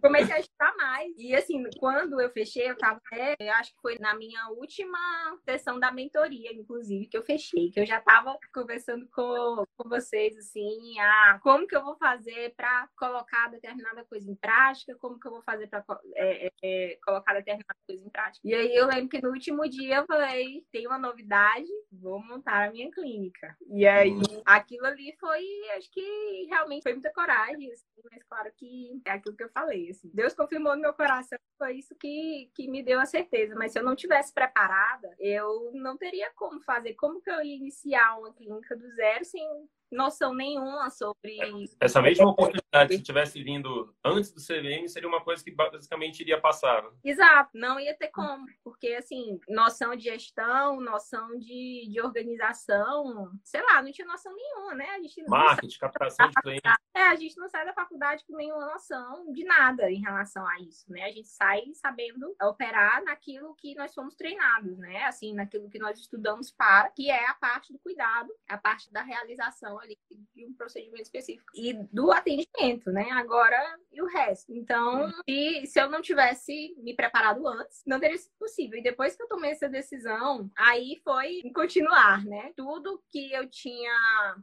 comecei 0.01 0.35
a 0.35 0.41
estudar 0.41 0.75
mais. 0.77 1.13
E 1.19 1.35
assim, 1.35 1.63
quando 1.79 2.21
eu 2.21 2.31
fechei, 2.31 2.71
eu 2.71 2.77
tava 2.77 3.01
até, 3.07 3.37
eu 3.39 3.53
acho 3.55 3.73
que 3.73 3.81
foi 3.81 3.99
na 3.99 4.15
minha 4.15 4.49
última 4.51 4.99
sessão 5.45 5.79
da 5.79 5.93
mentoria, 5.93 6.53
inclusive, 6.53 7.07
que 7.07 7.17
eu 7.17 7.23
fechei, 7.23 7.71
que 7.71 7.81
eu 7.81 7.87
já 7.87 8.01
tava 8.01 8.37
conversando 8.53 9.07
com, 9.13 9.65
com 9.77 9.89
vocês, 9.89 10.37
assim, 10.37 10.99
ah, 10.99 11.39
como 11.43 11.67
que 11.67 11.77
eu 11.77 11.85
vou 11.85 11.97
fazer 11.97 12.55
para 12.57 12.89
colocar 12.97 13.49
determinada 13.49 14.05
coisa 14.05 14.31
em 14.31 14.35
prática, 14.35 14.97
como 14.99 15.19
que 15.19 15.27
eu 15.27 15.33
vou 15.33 15.43
fazer 15.43 15.69
para 15.69 15.85
é, 16.15 16.47
é, 16.47 16.53
é, 16.63 16.99
colocar 17.05 17.35
determinada 17.35 17.77
coisa 17.87 18.05
em 18.05 18.11
prática. 18.11 18.41
E 18.47 18.55
aí 18.55 18.75
eu 18.75 18.87
lembro 18.87 19.09
que 19.09 19.21
no 19.21 19.31
último 19.31 19.69
dia 19.69 19.97
eu 19.97 20.07
falei, 20.07 20.65
tem 20.73 20.87
uma 20.87 20.99
novidade, 20.99 21.69
vou 21.93 22.21
montar 22.25 22.69
a 22.69 22.71
minha 22.71 22.91
clínica. 22.91 23.57
E 23.69 23.87
aí 23.87 24.13
aquilo 24.47 24.87
ali 24.87 25.15
foi, 25.19 25.45
acho 25.77 25.91
que 25.91 26.47
realmente 26.49 26.83
foi 26.83 26.93
muita 26.93 27.13
coragem, 27.13 27.71
assim, 27.73 27.87
mas 28.11 28.23
claro 28.25 28.51
que 28.57 29.01
é 29.07 29.11
aquilo 29.11 29.37
que 29.37 29.45
eu 29.45 29.51
falei. 29.53 29.90
Assim, 29.91 30.11
Deus 30.13 30.35
confirmou 30.35 30.75
no 30.75 30.83
meu 30.83 30.93
coração, 30.95 31.39
foi 31.59 31.75
isso 31.75 31.95
que, 31.95 32.51
que 32.55 32.69
me 32.69 32.83
deu 32.83 33.01
a 33.01 33.07
certeza. 33.07 33.55
Mas 33.55 33.73
se 33.73 33.79
eu 33.79 33.85
não 33.85 33.95
tivesse 33.95 34.33
preparada, 34.33 35.15
eu 35.19 35.71
não 35.75 35.97
teria 35.97 36.31
como 36.35 36.61
fazer. 36.61 36.95
Como 36.95 37.21
que 37.21 37.31
eu 37.31 37.43
ia 37.43 37.57
iniciar 37.57 38.19
uma 38.19 38.33
clínica 38.33 38.77
do 38.77 38.89
zero 38.95 39.25
sem 39.25 39.45
noção 39.91 40.35
nenhuma 40.35 40.91
sobre. 40.91 41.39
Essa 41.81 42.01
mesma 42.01 42.31
oportunidade, 42.31 42.97
se 42.97 43.03
tivesse 43.03 43.43
vindo 43.43 43.95
antes 44.05 44.33
do 44.33 44.41
CVM, 44.41 44.87
seria 44.89 45.09
uma 45.09 45.23
coisa 45.23 45.43
que 45.43 45.51
basicamente 45.51 46.21
iria 46.21 46.41
passar. 46.41 46.83
Né? 46.83 46.91
Exato, 47.05 47.51
não 47.55 47.79
ia 47.81 47.97
ter 47.97 48.09
como, 48.09 48.47
porque 48.63 48.89
assim, 48.95 49.41
noção 49.49 49.97
de 49.97 50.05
gestão, 50.05 50.81
noção 50.81 51.39
de, 51.39 51.89
de 51.91 52.01
organização, 52.01 53.31
sei 53.45 53.63
lá, 53.63 53.83
não 53.83 53.93
tinha 53.93 54.07
noção 54.07 54.35
nenhuma, 54.35 54.75
né? 54.75 54.91
A 54.91 55.01
gente 55.01 55.23
Marketing, 55.29 55.79
captação 55.79 56.29
de 56.29 56.35
clientes. 56.43 56.73
É, 56.95 57.03
a 57.03 57.15
gente 57.15 57.37
não 57.37 57.49
sai 57.49 57.65
da 57.65 57.73
faculdade 57.73 58.25
com 58.27 58.37
nenhuma 58.37 58.67
noção 58.67 59.33
de 59.33 59.45
nada 59.45 59.91
em 59.91 60.01
relação 60.01 60.47
a 60.47 60.61
isso, 60.61 60.91
né? 60.91 61.05
A 61.05 61.11
gente 61.11 61.29
sai 61.29 61.63
sabendo 61.75 62.35
operar 62.43 63.03
naquilo 63.05 63.55
que 63.55 63.75
nós 63.75 63.95
fomos 63.95 64.15
treinados, 64.15 64.77
né? 64.79 65.05
Assim, 65.05 65.35
naquilo 65.35 65.69
que 65.69 65.79
nós 65.79 65.99
estudamos 65.99 66.51
para, 66.51 66.91
que 66.91 67.11
é 67.11 67.29
a 67.29 67.35
parte 67.35 67.73
do 67.73 67.79
cuidado, 67.79 68.31
a 68.49 68.59
parte 68.59 68.93
da 68.93 69.03
realização 69.03 69.80
ali 69.81 69.97
de 70.35 70.47
um 70.47 70.55
procedimento 70.55 71.03
específico 71.03 71.51
e 71.55 71.75
do 71.93 72.11
atendimento, 72.13 72.91
né? 72.91 73.11
Agora 73.13 73.59
e 73.93 74.03
o 74.03 74.07
resto. 74.07 74.53
Então, 74.53 75.11
se, 75.29 75.67
se 75.67 75.81
eu 75.81 75.91
não 75.91 76.01
tivesse 76.01 76.75
me 76.79 76.95
preparado 76.95 77.47
antes, 77.47 77.83
não 77.87 77.99
teria 77.99 78.17
sido 78.17 78.33
possível. 78.39 78.79
E 78.79 78.83
depois 78.83 79.17
que 79.17 79.23
eu 79.23 79.29
tomei 79.29 79.51
essa 79.51 79.69
decisão, 79.69 80.51
aí 80.57 81.01
foi 81.05 81.43
continuar, 81.55 82.25
né? 82.25 82.53
Tudo 82.57 83.03
que 83.11 83.33
eu 83.33 83.49
tinha 83.49 83.93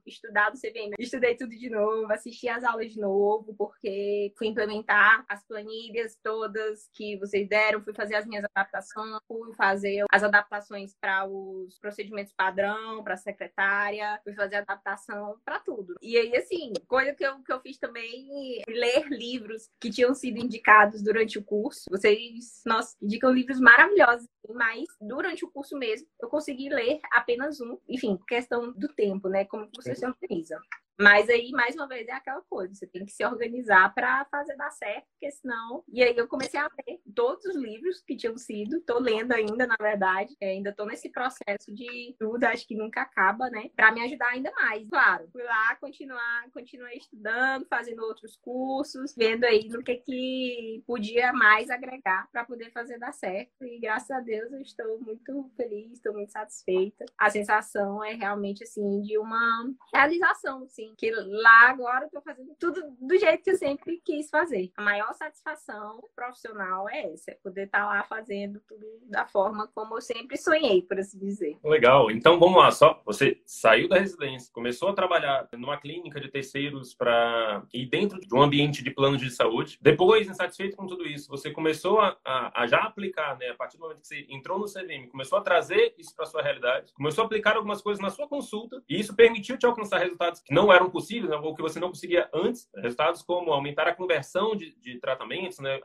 estudado 0.06 0.58
CVM, 0.58 0.94
estudei 1.00 1.36
tudo 1.36 1.52
de 1.52 1.70
novo, 1.70 2.12
assisti 2.12 2.50
as 2.50 2.64
aulas 2.64 2.94
de 2.94 3.00
novo, 3.00 3.56
porque 3.58 4.34
fui 4.38 4.48
implementar 4.48 5.26
as 5.30 5.44
planilhas 5.46 6.18
todas 6.24 6.90
que 6.94 7.18
vocês 7.18 7.48
deram, 7.48 7.84
fui 7.84 7.94
fazer 7.94 8.16
as 8.16 8.26
minhas 8.26 8.46
adaptações, 8.46 9.20
fui 9.28 9.54
fazer 9.56 10.04
as 10.12 10.24
adaptações 10.24 10.96
para 11.00 11.26
os 11.26 11.78
procedimentos 11.80 12.34
padrão, 12.34 13.04
para 13.04 13.14
a 13.14 13.18
secretária, 13.18 14.20
fui 14.24 14.34
fazer 14.34 14.58
adaptação 14.58 15.27
para 15.44 15.60
tudo. 15.60 15.96
E 16.02 16.18
aí, 16.18 16.36
assim, 16.36 16.74
coisa 16.88 17.14
que 17.14 17.26
eu, 17.26 17.40
que 17.44 17.52
eu 17.52 17.60
fiz 17.60 17.78
também, 17.78 18.62
ler 18.68 19.08
livros 19.10 19.70
que 19.80 19.90
tinham 19.90 20.14
sido 20.14 20.38
indicados 20.38 21.02
durante 21.02 21.38
o 21.38 21.44
curso. 21.44 21.86
Vocês, 21.90 22.62
nós 22.66 22.96
indicam 23.02 23.32
livros 23.32 23.60
maravilhosos, 23.60 24.28
mas 24.50 24.86
durante 25.02 25.44
o 25.44 25.52
curso 25.52 25.78
mesmo, 25.78 26.08
eu 26.22 26.30
consegui 26.30 26.70
ler 26.70 27.00
apenas 27.12 27.60
um. 27.60 27.78
Enfim, 27.88 28.18
questão 28.28 28.72
do 28.72 28.88
tempo, 28.90 29.30
né? 29.30 29.46
Como 29.46 29.70
você 29.76 29.96
se 29.96 30.06
organiza. 30.06 30.60
Mas 31.00 31.30
aí, 31.30 31.52
mais 31.52 31.76
uma 31.76 31.88
vez, 31.88 32.08
é 32.08 32.12
aquela 32.12 32.42
coisa, 32.50 32.74
você 32.74 32.88
tem 32.88 33.06
que 33.06 33.12
se 33.12 33.24
organizar 33.24 33.94
para 33.94 34.26
fazer 34.26 34.56
dar 34.56 34.72
certo, 34.72 35.06
porque 35.12 35.30
senão. 35.32 35.84
E 35.88 36.02
aí 36.02 36.16
eu 36.18 36.28
comecei 36.28 36.60
a 36.60 36.64
ler 36.64 37.00
todos 37.16 37.46
os 37.46 37.56
livros 37.56 38.02
que 38.02 38.16
tinham 38.16 38.36
sido, 38.36 38.82
tô 38.82 38.98
lendo 39.00 39.32
ainda, 39.32 39.68
na 39.68 39.76
verdade, 39.80 40.36
é, 40.42 40.50
ainda 40.50 40.74
tô 40.74 40.86
nesse 40.86 41.10
processo 41.12 41.72
de 41.72 42.16
tudo, 42.20 42.44
acho 42.46 42.68
que 42.68 42.76
nunca 42.76 43.02
acaba, 43.02 43.48
né? 43.50 43.70
Para 43.76 43.92
me 43.92 44.02
ajudar 44.02 44.30
ainda 44.30 44.52
mais. 44.54 44.90
Claro, 44.90 45.30
fui 45.32 45.44
lá 45.44 45.76
continuar, 45.76 46.50
continuei 46.52 46.98
estudando, 46.98 47.68
fazendo 47.70 48.04
outros 48.04 48.36
cursos, 48.38 49.14
vendo 49.16 49.44
aí 49.44 49.68
no 49.68 49.84
que 49.84 49.98
que 49.98 50.84
podia 50.88 51.32
mais 51.32 51.70
agregar 51.70 52.28
para 52.32 52.44
poder 52.44 52.72
fazer 52.72 52.98
dar 52.98 53.14
certo. 53.14 53.52
E 53.64 53.80
graças 53.80 54.10
a 54.10 54.20
Deus 54.20 54.52
eu 54.52 54.62
estou 54.62 55.00
muito 55.00 55.52
feliz, 55.56 55.94
estou 55.94 56.14
muito 56.14 56.32
satisfeita. 56.32 57.06
A 57.20 57.30
sensação 57.30 58.04
é 58.04 58.14
realmente 58.14 58.64
assim 58.64 59.02
de 59.02 59.18
uma 59.20 59.70
realização, 59.94 60.68
sim 60.68 60.87
que 60.96 61.12
lá 61.12 61.70
agora 61.70 62.06
eu 62.06 62.10
tô 62.10 62.22
fazendo 62.22 62.56
tudo 62.60 62.82
do 63.00 63.18
jeito 63.18 63.44
que 63.44 63.52
eu 63.52 63.58
sempre 63.58 64.02
quis 64.04 64.30
fazer. 64.30 64.72
A 64.76 64.82
maior 64.82 65.14
satisfação 65.14 66.04
profissional 66.16 66.90
é 66.90 67.14
essa, 67.14 67.32
é 67.32 67.36
poder 67.36 67.66
estar 67.66 67.80
tá 67.80 67.86
lá 67.86 68.04
fazendo 68.04 68.62
tudo 68.68 68.86
da 69.04 69.26
forma 69.26 69.68
como 69.74 69.98
eu 69.98 70.02
sempre 70.02 70.38
sonhei, 70.38 70.82
por 70.82 71.00
assim 71.00 71.18
dizer. 71.20 71.58
Legal. 71.64 72.12
Então 72.12 72.40
vamos 72.40 72.58
lá, 72.58 72.72
só 72.72 73.02
você 73.06 73.42
saiu 73.46 73.88
da 73.88 73.98
residência, 73.98 74.52
começou 74.54 74.90
a 74.90 74.94
trabalhar 74.94 75.48
numa 75.54 75.78
clínica 75.78 76.20
de 76.20 76.30
terceiros 76.30 76.94
para 76.94 77.64
ir 77.74 77.88
dentro 77.88 78.20
de 78.20 78.34
um 78.34 78.42
ambiente 78.42 78.84
de 78.84 78.92
plano 78.92 79.18
de 79.18 79.30
saúde. 79.30 79.78
Depois, 79.82 80.28
insatisfeito 80.28 80.76
com 80.76 80.86
tudo 80.86 81.06
isso, 81.08 81.30
você 81.30 81.52
começou 81.52 82.00
a, 82.00 82.18
a, 82.24 82.64
a 82.64 82.68
já 82.68 82.80
aplicar, 82.80 83.38
né? 83.38 83.50
A 83.50 83.56
partir 83.56 83.78
do 83.78 83.82
momento 83.82 84.02
que 84.02 84.08
você 84.08 84.26
entrou 84.30 84.60
no 84.60 84.66
CVM, 84.66 85.08
começou 85.10 85.38
a 85.38 85.42
trazer 85.42 85.96
isso 85.98 86.16
para 86.16 86.26
sua 86.26 86.42
realidade, 86.42 86.94
começou 86.94 87.24
a 87.24 87.26
aplicar 87.26 87.56
algumas 87.56 87.82
coisas 87.82 88.02
na 88.02 88.10
sua 88.10 88.28
consulta 88.28 88.84
e 88.88 89.00
isso 89.00 89.16
permitiu 89.16 89.58
te 89.58 89.66
alcançar 89.66 90.00
resultados 90.00 90.42
que 90.42 90.54
não 90.54 90.72
eram 90.72 90.77
eram 90.78 90.90
possíveis, 90.90 91.30
né, 91.30 91.38
ou 91.38 91.56
que 91.56 91.62
você 91.62 91.80
não 91.80 91.90
conseguia 91.90 92.30
antes, 92.34 92.70
resultados 92.76 93.22
como 93.22 93.52
aumentar 93.52 93.88
a 93.88 93.96
conversão 93.96 94.56
de, 94.56 94.76
de 94.80 95.00
tratamentos, 95.00 95.60
né, 95.60 95.80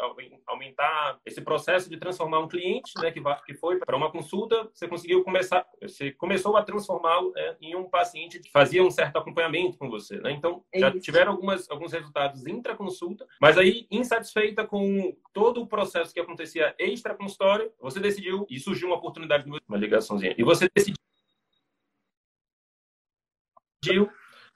aumentar 0.47 1.19
esse 1.27 1.41
processo 1.41 1.91
de 1.91 1.97
transformar 1.97 2.41
um 2.41 2.49
cliente, 2.49 2.93
né, 2.99 3.11
que, 3.11 3.21
que 3.45 3.55
foi 3.55 3.79
para 3.79 3.97
uma 3.97 4.11
consulta, 4.11 4.69
você 4.73 4.87
conseguiu 4.87 5.25
começar, 5.25 5.67
você 5.81 6.13
começou 6.13 6.57
a 6.57 6.63
transformá-lo 6.63 7.33
é, 7.37 7.57
em 7.61 7.75
um 7.75 7.89
paciente 7.89 8.39
que 8.39 8.51
fazia 8.51 8.83
um 8.83 8.91
certo 8.91 9.17
acompanhamento 9.17 9.79
com 9.79 9.89
você, 9.89 10.19
né? 10.19 10.33
Então, 10.33 10.65
é 10.73 10.79
já 10.79 10.91
Isso. 10.91 11.01
tiveram 11.01 11.33
algumas, 11.33 11.71
alguns 11.71 11.93
resultados 11.93 12.47
intra-consulta, 12.47 13.27
mas 13.41 13.59
aí, 13.59 13.87
insatisfeita 13.91 14.67
com 14.67 15.17
todo 15.33 15.63
o 15.63 15.67
processo 15.67 16.13
que 16.13 16.21
acontecia 16.21 16.75
extra-consultório, 16.79 17.73
você 17.81 18.01
decidiu, 18.01 18.47
e 18.49 18.59
surgiu 18.61 18.89
uma 18.89 18.97
oportunidade, 18.97 19.49
uma 19.49 19.79
ligaçãozinha, 19.79 20.35
e 20.37 20.43
você 20.43 20.69
decidiu 20.75 20.97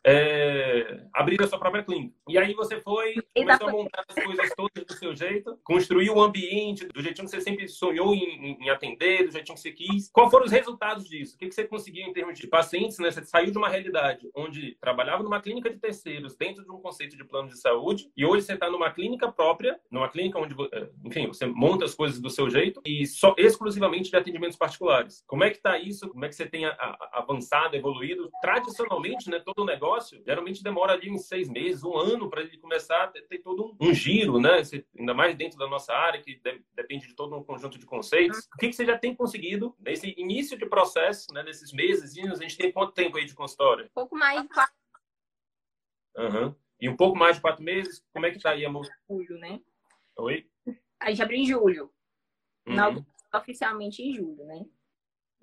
é, 0.06 1.00
abrir 1.12 1.42
a 1.42 1.48
sua 1.48 1.58
própria 1.58 1.82
clínica. 1.82 2.14
E 2.28 2.38
aí 2.38 2.54
você 2.54 2.80
foi, 2.80 3.16
começou 3.34 3.68
a 3.68 3.72
montar 3.72 4.04
as 4.08 4.24
coisas 4.24 4.50
todas 4.56 4.84
do 4.84 4.92
seu 4.94 5.16
jeito, 5.16 5.58
construiu 5.64 6.14
o 6.14 6.22
ambiente 6.22 6.86
do 6.86 7.02
jeitinho 7.02 7.26
que 7.26 7.30
você 7.32 7.40
sempre 7.40 7.66
sonhou 7.66 8.14
em, 8.14 8.56
em, 8.60 8.70
atender, 8.70 9.26
do 9.26 9.32
jeitinho 9.32 9.56
que 9.56 9.60
você 9.60 9.72
quis. 9.72 10.08
Qual 10.12 10.30
foram 10.30 10.46
os 10.46 10.52
resultados 10.52 11.08
disso? 11.08 11.34
O 11.34 11.38
que, 11.38 11.50
você 11.50 11.64
conseguiu 11.64 12.06
em 12.06 12.12
termos 12.12 12.38
de 12.38 12.46
pacientes? 12.46 13.00
Né? 13.00 13.10
Você 13.10 13.24
saiu 13.24 13.50
de 13.50 13.58
uma 13.58 13.68
realidade 13.68 14.30
onde 14.32 14.76
trabalhava 14.80 15.24
numa 15.24 15.40
clínica 15.40 15.68
de 15.68 15.78
terceiros, 15.78 16.36
dentro 16.36 16.62
de 16.62 16.70
um 16.70 16.80
conceito 16.80 17.16
de 17.16 17.24
plano 17.24 17.48
de 17.48 17.58
saúde, 17.58 18.08
e 18.16 18.24
hoje 18.24 18.46
você 18.46 18.54
está 18.54 18.70
numa 18.70 18.92
clínica 18.92 19.32
própria, 19.32 19.80
numa 19.90 20.08
clínica 20.08 20.38
onde, 20.38 20.54
é, 20.72 20.88
enfim, 21.04 21.26
você 21.26 21.46
monta 21.46 21.84
as 21.84 21.94
coisas 21.94 22.20
do 22.20 22.30
seu 22.30 22.48
jeito 22.48 22.80
e 22.86 23.04
só 23.06 23.34
exclusivamente 23.36 24.10
de 24.10 24.16
atendimentos 24.16 24.56
particulares. 24.56 25.24
Como 25.26 25.42
é 25.42 25.50
que 25.50 25.56
está 25.56 25.76
isso? 25.76 26.08
Como 26.10 26.24
é 26.24 26.28
que 26.28 26.36
você 26.36 26.46
tem 26.46 26.64
avançado, 27.12 27.74
evoluído? 27.74 28.30
Tradicionalmente, 28.40 29.28
né, 29.28 29.40
todo 29.44 29.62
o 29.62 29.66
negócio 29.66 29.95
negócio, 29.96 30.22
geralmente 30.24 30.62
demora 30.62 30.92
ali 30.92 31.10
uns 31.10 31.26
seis 31.26 31.48
meses, 31.48 31.82
um 31.82 31.96
ano 31.96 32.28
para 32.28 32.42
ele 32.42 32.58
começar 32.58 33.04
a 33.04 33.08
ter, 33.08 33.38
todo 33.38 33.76
um, 33.80 33.88
um, 33.88 33.94
giro, 33.94 34.38
né? 34.38 34.62
ainda 34.98 35.14
mais 35.14 35.36
dentro 35.36 35.58
da 35.58 35.66
nossa 35.66 35.92
área, 35.92 36.20
que 36.20 36.36
de, 36.36 36.64
depende 36.74 37.06
de 37.06 37.14
todo 37.14 37.36
um 37.36 37.42
conjunto 37.42 37.78
de 37.78 37.86
conceitos. 37.86 38.48
O 38.54 38.58
que, 38.58 38.68
que 38.68 38.74
você 38.74 38.84
já 38.84 38.98
tem 38.98 39.14
conseguido 39.14 39.74
nesse 39.78 40.14
início 40.18 40.58
de 40.58 40.66
processo, 40.66 41.32
né? 41.32 41.42
Nesses 41.42 41.72
meses, 41.72 42.16
a 42.16 42.42
gente 42.42 42.56
tem 42.56 42.72
quanto 42.72 42.92
tempo 42.92 43.16
aí 43.16 43.24
de 43.24 43.34
consultório? 43.34 43.90
Pouco 43.94 44.16
mais 44.16 44.42
de 44.42 44.48
quatro 44.48 44.74
Uhum. 46.16 46.54
E 46.80 46.88
um 46.88 46.96
pouco 46.96 47.16
mais 47.16 47.36
de 47.36 47.42
quatro 47.42 47.62
meses, 47.62 48.02
como 48.10 48.24
é 48.24 48.30
que 48.30 48.40
tá 48.40 48.50
aí, 48.50 48.64
amor? 48.64 48.88
Julho, 49.08 49.38
né? 49.38 49.60
Oi? 50.16 50.48
A 50.98 51.10
gente 51.10 51.22
abriu 51.22 51.38
em 51.38 51.46
julho. 51.46 51.92
Uhum. 52.66 53.04
oficialmente 53.34 54.02
em 54.02 54.14
julho, 54.14 54.44
né? 54.46 54.64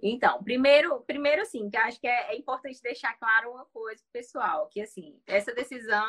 Então, 0.01 0.43
primeiro, 0.43 1.01
primeiro 1.01 1.41
assim, 1.41 1.69
que 1.69 1.77
acho 1.77 1.99
que 1.99 2.07
é, 2.07 2.33
é, 2.33 2.37
importante 2.37 2.81
deixar 2.81 3.13
claro 3.17 3.51
uma 3.51 3.65
coisa 3.65 4.03
pessoal, 4.11 4.67
que 4.67 4.81
assim, 4.81 5.19
essa 5.25 5.53
decisão, 5.53 6.03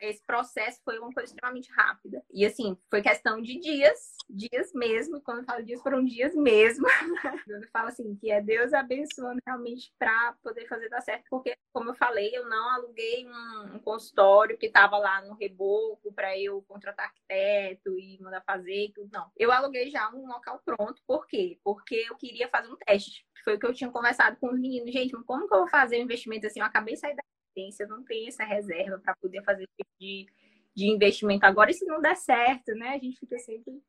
esse 0.00 0.22
processo 0.24 0.80
foi 0.84 0.98
uma 0.98 1.12
coisa 1.12 1.32
extremamente 1.32 1.70
rápida. 1.72 2.22
E 2.32 2.46
assim, 2.46 2.76
foi 2.88 3.02
questão 3.02 3.42
de 3.42 3.58
dias, 3.58 4.16
dias 4.28 4.72
mesmo, 4.72 5.20
quando 5.20 5.38
eu 5.38 5.44
falo 5.44 5.64
dias, 5.64 5.82
foram 5.82 6.04
dias 6.04 6.34
mesmo. 6.34 6.86
eu 7.48 7.68
falo 7.72 7.88
assim, 7.88 8.14
que 8.16 8.30
é 8.30 8.40
Deus 8.40 8.72
abençoando 8.72 9.40
realmente 9.44 9.92
para 9.98 10.34
poder 10.42 10.66
fazer 10.68 10.88
dar 10.88 11.00
certo, 11.00 11.24
porque, 11.28 11.56
como 11.72 11.90
eu 11.90 11.94
falei, 11.94 12.30
eu 12.32 12.48
não 12.48 12.70
aluguei 12.70 13.26
um, 13.26 13.76
um 13.76 13.78
consultório 13.80 14.56
que 14.56 14.66
estava 14.66 14.98
lá 14.98 15.20
no 15.22 15.34
reboco 15.34 16.12
para 16.12 16.38
eu 16.38 16.62
contratar 16.62 17.06
arquiteto 17.06 17.98
e 17.98 18.20
mandar 18.20 18.42
fazer 18.42 18.86
e 18.86 18.92
tudo, 18.92 19.10
não. 19.12 19.30
Eu 19.36 19.50
aluguei 19.50 19.90
já 19.90 20.08
um 20.10 20.26
local 20.26 20.60
pronto, 20.64 21.02
por 21.06 21.26
quê? 21.26 21.58
Porque 21.64 22.06
eu 22.08 22.16
queria 22.16 22.48
fazer 22.48 22.68
um 22.68 22.76
teste 22.76 23.05
foi 23.44 23.54
o 23.54 23.58
que 23.58 23.66
eu 23.66 23.72
tinha 23.72 23.90
conversado 23.90 24.36
com 24.38 24.48
os 24.48 24.58
meninos. 24.58 24.92
Gente, 24.92 25.12
como 25.24 25.46
que 25.46 25.54
eu 25.54 25.58
vou 25.60 25.68
fazer 25.68 25.98
um 25.98 26.02
investimento 26.02 26.46
assim? 26.46 26.60
Eu 26.60 26.66
acabei 26.66 26.94
de 26.94 27.00
sair 27.00 27.14
da 27.14 27.22
residência, 27.54 27.84
eu 27.84 27.88
não 27.88 28.04
tenho 28.04 28.28
essa 28.28 28.44
reserva 28.44 28.98
para 28.98 29.14
poder 29.16 29.42
fazer 29.44 29.62
esse 29.62 29.76
tipo 29.76 29.90
de, 30.00 30.26
de 30.74 30.86
investimento 30.86 31.46
agora. 31.46 31.70
E 31.70 31.74
se 31.74 31.84
não 31.86 32.00
der 32.00 32.16
certo, 32.16 32.72
né? 32.74 32.88
A 32.90 32.98
gente 32.98 33.18
fica 33.18 33.38
sempre 33.38 33.80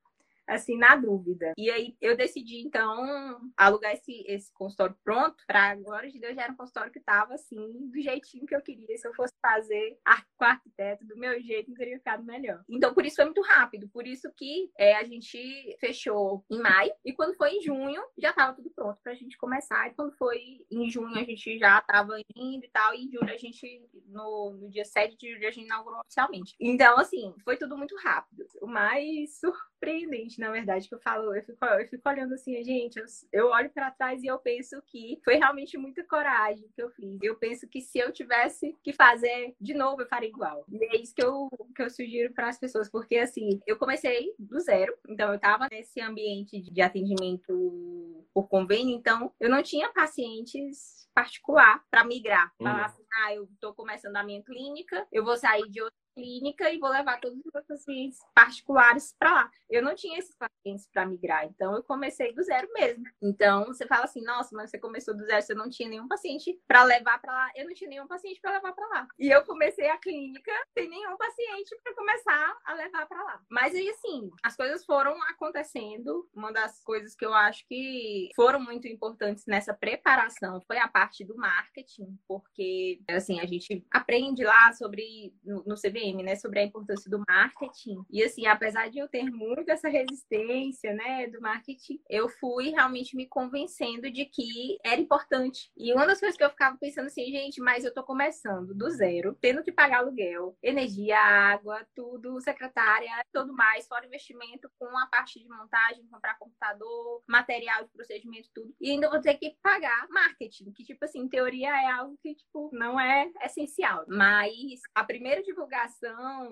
assim, 0.47 0.77
na 0.77 0.95
dúvida. 0.95 1.53
E 1.57 1.69
aí 1.69 1.95
eu 2.01 2.15
decidi, 2.15 2.61
então, 2.61 3.39
alugar 3.55 3.93
esse, 3.93 4.23
esse 4.27 4.51
consultório 4.53 4.95
pronto, 5.03 5.43
para 5.45 5.69
agora 5.69 6.09
de 6.09 6.19
Deus 6.19 6.35
já 6.35 6.43
era 6.43 6.53
um 6.53 6.57
consultório 6.57 6.91
que 6.91 6.99
tava 6.99 7.33
assim, 7.33 7.89
do 7.89 8.01
jeitinho 8.01 8.45
que 8.45 8.55
eu 8.55 8.61
queria. 8.61 8.97
Se 8.97 9.07
eu 9.07 9.13
fosse 9.13 9.33
fazer 9.41 9.97
com 10.37 10.45
arquiteto 10.45 11.05
do 11.05 11.17
meu 11.17 11.41
jeito, 11.41 11.73
teria 11.73 11.97
ficado 11.97 12.23
melhor. 12.23 12.63
Então, 12.69 12.93
por 12.93 13.05
isso 13.05 13.15
foi 13.15 13.25
muito 13.25 13.41
rápido. 13.41 13.89
Por 13.89 14.05
isso 14.07 14.31
que 14.35 14.71
é, 14.77 14.95
a 14.95 15.03
gente 15.03 15.75
fechou 15.79 16.45
em 16.49 16.59
maio, 16.59 16.93
e 17.03 17.13
quando 17.13 17.35
foi 17.35 17.51
em 17.51 17.61
junho, 17.61 18.01
já 18.17 18.31
tava 18.33 18.55
tudo 18.55 18.69
pronto 18.69 18.99
pra 19.03 19.13
gente 19.13 19.37
começar. 19.37 19.87
E 19.87 19.93
quando 19.93 20.11
foi 20.13 20.65
em 20.71 20.89
junho, 20.89 21.17
a 21.17 21.23
gente 21.23 21.57
já 21.57 21.81
tava 21.81 22.19
indo 22.35 22.65
e 22.65 22.69
tal, 22.69 22.93
e 22.93 23.05
em 23.05 23.11
julho 23.11 23.33
a 23.33 23.37
gente, 23.37 23.83
no, 24.05 24.51
no 24.51 24.69
dia 24.69 24.85
7 24.85 25.17
de 25.17 25.33
julho, 25.33 25.47
a 25.47 25.51
gente 25.51 25.65
inaugurou 25.65 25.99
oficialmente. 26.01 26.55
Então, 26.59 26.97
assim, 26.97 27.33
foi 27.43 27.57
tudo 27.57 27.77
muito 27.77 27.95
rápido. 27.97 28.45
O 28.61 28.67
mais 28.67 29.39
surpreendente 29.77 30.39
na 30.39 30.51
verdade, 30.51 30.87
que 30.87 30.95
eu 30.95 30.99
falo, 30.99 31.35
eu 31.35 31.43
fico, 31.43 31.65
eu 31.65 31.87
fico 31.87 32.09
olhando 32.09 32.33
assim, 32.33 32.61
gente, 32.63 32.97
eu, 32.97 33.05
eu 33.31 33.47
olho 33.47 33.69
para 33.69 33.91
trás 33.91 34.21
e 34.23 34.27
eu 34.27 34.37
penso 34.39 34.81
que 34.87 35.19
foi 35.23 35.35
realmente 35.35 35.77
muita 35.77 36.03
coragem 36.03 36.67
que 36.75 36.81
eu 36.81 36.89
fiz. 36.91 37.17
Eu 37.21 37.35
penso 37.35 37.67
que 37.67 37.81
se 37.81 37.99
eu 37.99 38.11
tivesse 38.11 38.75
que 38.83 38.91
fazer 38.91 39.55
de 39.59 39.73
novo, 39.73 40.01
eu 40.01 40.07
faria 40.07 40.29
igual. 40.29 40.65
E 40.69 40.83
é 40.83 41.01
isso 41.01 41.13
que 41.13 41.23
eu, 41.23 41.49
que 41.75 41.81
eu 41.81 41.89
sugiro 41.89 42.33
para 42.33 42.49
as 42.49 42.59
pessoas, 42.59 42.89
porque 42.89 43.17
assim, 43.17 43.61
eu 43.65 43.77
comecei 43.77 44.33
do 44.37 44.59
zero, 44.59 44.93
então 45.07 45.29
eu 45.29 45.35
estava 45.35 45.67
nesse 45.71 46.01
ambiente 46.01 46.59
de 46.61 46.81
atendimento 46.81 48.25
por 48.33 48.47
convênio, 48.47 48.95
então 48.95 49.31
eu 49.39 49.49
não 49.49 49.61
tinha 49.63 49.91
pacientes 49.93 51.07
particular 51.13 51.83
para 51.89 52.03
migrar. 52.03 52.53
Falar 52.57 52.79
uhum. 52.79 52.85
assim, 52.85 53.03
ah, 53.23 53.33
eu 53.33 53.43
estou 53.45 53.73
começando 53.73 54.15
a 54.15 54.23
minha 54.23 54.43
clínica, 54.43 55.07
eu 55.11 55.23
vou 55.23 55.35
sair 55.35 55.67
de 55.69 55.81
outra 55.81 56.06
clínica 56.17 56.71
e 56.71 56.79
vou 56.79 56.89
levar 56.89 57.19
todos 57.19 57.37
os 57.37 57.45
meus 57.53 57.65
pacientes 57.67 58.19
particulares 58.33 59.15
para 59.19 59.31
lá. 59.31 59.51
Eu 59.69 59.83
não 59.83 59.93
tinha 59.93 60.17
esses 60.17 60.35
pacientes 60.35 60.87
para 60.91 61.05
migrar, 61.05 61.45
então 61.45 61.75
eu 61.75 61.83
comecei 61.83 62.33
do 62.33 62.41
zero 62.41 62.67
mesmo. 62.73 63.03
Então 63.21 63.65
você 63.65 63.85
fala 63.85 64.05
assim, 64.05 64.23
nossa, 64.23 64.55
mas 64.55 64.71
você 64.71 64.79
começou 64.79 65.15
do 65.15 65.23
zero, 65.25 65.41
você 65.43 65.53
não 65.53 65.69
tinha 65.69 65.87
nenhum 65.87 66.07
paciente 66.07 66.59
para 66.67 66.83
levar 66.83 67.21
para 67.21 67.31
lá. 67.31 67.51
Eu 67.55 67.65
não 67.65 67.73
tinha 67.75 67.89
nenhum 67.89 68.07
paciente 68.07 68.41
para 68.41 68.53
levar 68.53 68.73
para 68.73 68.87
lá. 68.87 69.07
E 69.19 69.29
eu 69.29 69.45
comecei 69.45 69.89
a 69.89 69.97
clínica 69.97 70.51
sem 70.73 70.89
nenhum 70.89 71.15
paciente 71.17 71.77
para 71.83 71.93
começar 71.93 72.57
a 72.65 72.73
levar 72.73 73.05
para 73.05 73.23
lá. 73.23 73.41
Mas 73.49 73.75
aí 73.75 73.87
assim, 73.89 74.31
as 74.43 74.55
coisas 74.55 74.83
foram 74.83 75.13
acontecendo. 75.23 76.27
Uma 76.33 76.51
das 76.51 76.83
coisas 76.83 77.15
que 77.15 77.25
eu 77.25 77.33
acho 77.33 77.63
que 77.67 78.29
foram 78.35 78.59
muito 78.59 78.87
importantes 78.87 79.45
nessa 79.45 79.73
preparação 79.73 80.61
foi 80.61 80.79
a 80.79 80.87
parte 80.87 81.23
do 81.23 81.37
marketing, 81.37 82.17
porque 82.27 83.01
assim, 83.09 83.39
a 83.39 83.45
gente 83.45 83.85
aprende 83.91 84.43
lá 84.43 84.73
sobre 84.73 85.33
no, 85.43 85.63
no 85.63 85.75
CVM 85.75 86.06
né, 86.15 86.35
sobre 86.35 86.59
a 86.59 86.63
importância 86.63 87.09
do 87.09 87.23
marketing. 87.27 88.03
E 88.09 88.23
assim, 88.23 88.45
apesar 88.47 88.89
de 88.89 88.99
eu 88.99 89.07
ter 89.07 89.23
muito 89.23 89.69
essa 89.69 89.89
resistência, 89.89 90.93
né, 90.93 91.27
do 91.27 91.41
marketing, 91.41 91.99
eu 92.09 92.29
fui 92.29 92.69
realmente 92.69 93.15
me 93.15 93.27
convencendo 93.27 94.09
de 94.11 94.25
que 94.25 94.77
era 94.83 94.99
importante. 94.99 95.71
E 95.75 95.93
uma 95.93 96.05
das 96.05 96.19
coisas 96.19 96.37
que 96.37 96.43
eu 96.43 96.49
ficava 96.49 96.77
pensando 96.77 97.07
assim, 97.07 97.25
gente, 97.25 97.61
mas 97.61 97.83
eu 97.83 97.93
tô 97.93 98.03
começando 98.03 98.73
do 98.73 98.89
zero, 98.89 99.37
tendo 99.41 99.63
que 99.63 99.71
pagar 99.71 99.99
aluguel, 99.99 100.57
energia, 100.61 101.19
água, 101.19 101.85
tudo, 101.95 102.39
secretária, 102.41 103.11
tudo 103.33 103.53
mais, 103.53 103.87
fora 103.87 104.05
investimento 104.05 104.69
com 104.79 104.97
a 104.97 105.07
parte 105.07 105.39
de 105.39 105.47
montagem, 105.47 106.07
comprar 106.07 106.37
computador, 106.37 107.21
material 107.27 107.83
de 107.83 107.91
procedimento, 107.91 108.49
tudo. 108.53 108.73
E 108.79 108.91
ainda 108.91 109.09
vou 109.09 109.21
ter 109.21 109.35
que 109.35 109.55
pagar 109.61 110.07
marketing, 110.09 110.71
que 110.71 110.83
tipo 110.83 111.03
assim, 111.03 111.19
em 111.19 111.29
teoria 111.29 111.69
é 111.69 111.91
algo 111.91 112.17
que 112.21 112.35
tipo 112.35 112.69
não 112.73 112.99
é 112.99 113.31
essencial. 113.43 114.05
Mas 114.07 114.81
a 114.95 115.03
primeira 115.03 115.41
divulgação 115.43 115.96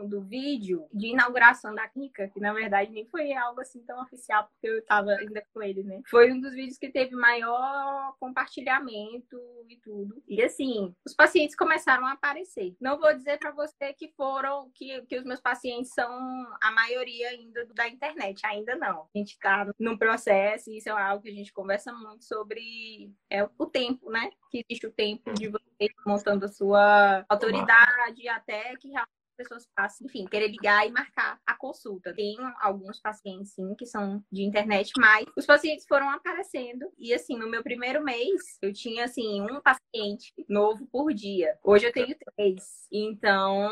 do 0.08 0.22
vídeo 0.22 0.88
de 0.94 1.08
inauguração 1.08 1.74
da 1.74 1.88
clínica, 1.88 2.28
que 2.30 2.40
na 2.40 2.54
verdade 2.54 2.92
nem 2.92 3.06
foi 3.06 3.34
algo 3.34 3.62
assim 3.62 3.82
tão 3.84 4.02
oficial, 4.02 4.48
porque 4.48 4.68
eu 4.68 4.80
estava 4.80 5.12
ainda 5.12 5.44
com 5.54 5.62
ele, 5.62 5.84
né? 5.84 6.02
Foi 6.10 6.32
um 6.32 6.40
dos 6.40 6.54
vídeos 6.54 6.78
que 6.78 6.90
teve 6.90 7.16
maior 7.16 8.16
compartilhamento 8.20 9.38
e 9.70 9.78
tudo. 9.78 10.22
E 10.28 10.42
assim, 10.44 10.94
os 11.06 11.14
pacientes 11.14 11.56
começaram 11.56 12.06
a 12.06 12.14
aparecer. 12.14 12.76
Não 12.80 13.00
vou 13.00 13.14
dizer 13.14 13.38
para 13.38 13.52
você 13.52 13.94
que 13.94 14.12
foram, 14.16 14.72
que, 14.74 15.02
que 15.04 15.18
os 15.18 15.24
meus 15.24 15.42
pacientes 15.42 15.94
são 15.94 16.12
a 16.62 16.72
maioria 16.72 17.30
ainda 17.30 17.66
da 17.74 17.88
internet, 17.88 18.46
ainda 18.46 18.76
não. 18.76 19.08
A 19.14 19.18
gente 19.18 19.32
está 19.32 19.72
num 19.80 19.98
processo, 19.98 20.70
e 20.70 20.78
isso 20.78 20.90
é 20.90 20.92
algo 20.92 21.24
que 21.24 21.30
a 21.30 21.34
gente 21.34 21.54
conversa 21.54 21.92
muito 21.94 22.26
sobre 22.26 23.12
é, 23.30 23.48
o 23.58 23.66
tempo, 23.66 24.10
né? 24.10 24.30
Que 24.52 24.64
existe 24.68 24.88
o 24.88 24.92
tempo 24.92 25.34
de 25.34 25.48
você 25.48 25.90
montando 26.06 26.46
a 26.46 26.50
sua 26.50 27.26
autoridade 27.28 28.28
até 28.28 28.76
que 28.78 28.90
realmente 28.90 29.16
pessoas 29.36 29.68
passam, 29.76 30.08
enfim, 30.08 30.26
querer 30.26 30.48
ligar 30.48 30.88
e 30.88 30.92
marcar 30.92 31.40
a 31.46 31.56
consulta. 31.56 32.14
Tenho 32.14 32.42
alguns 32.60 33.00
pacientes, 33.00 33.54
sim, 33.54 33.76
que 33.76 33.86
são 33.86 34.24
de 34.32 34.44
internet, 34.44 34.92
mas 34.98 35.26
os 35.38 35.46
pacientes 35.46 35.86
foram 35.88 36.10
aparecendo. 36.10 36.92
E, 36.98 37.14
assim, 37.14 37.38
no 37.38 37.50
meu 37.50 37.64
primeiro 37.64 38.04
mês, 38.04 38.58
eu 38.62 38.74
tinha, 38.74 39.06
assim, 39.06 39.42
um 39.42 39.62
paciente 39.62 40.34
novo 40.48 40.88
por 40.92 41.14
dia. 41.14 41.58
Hoje 41.64 41.88
eu 41.88 41.94
tenho 41.94 42.16
três. 42.36 42.88
Então, 42.92 43.70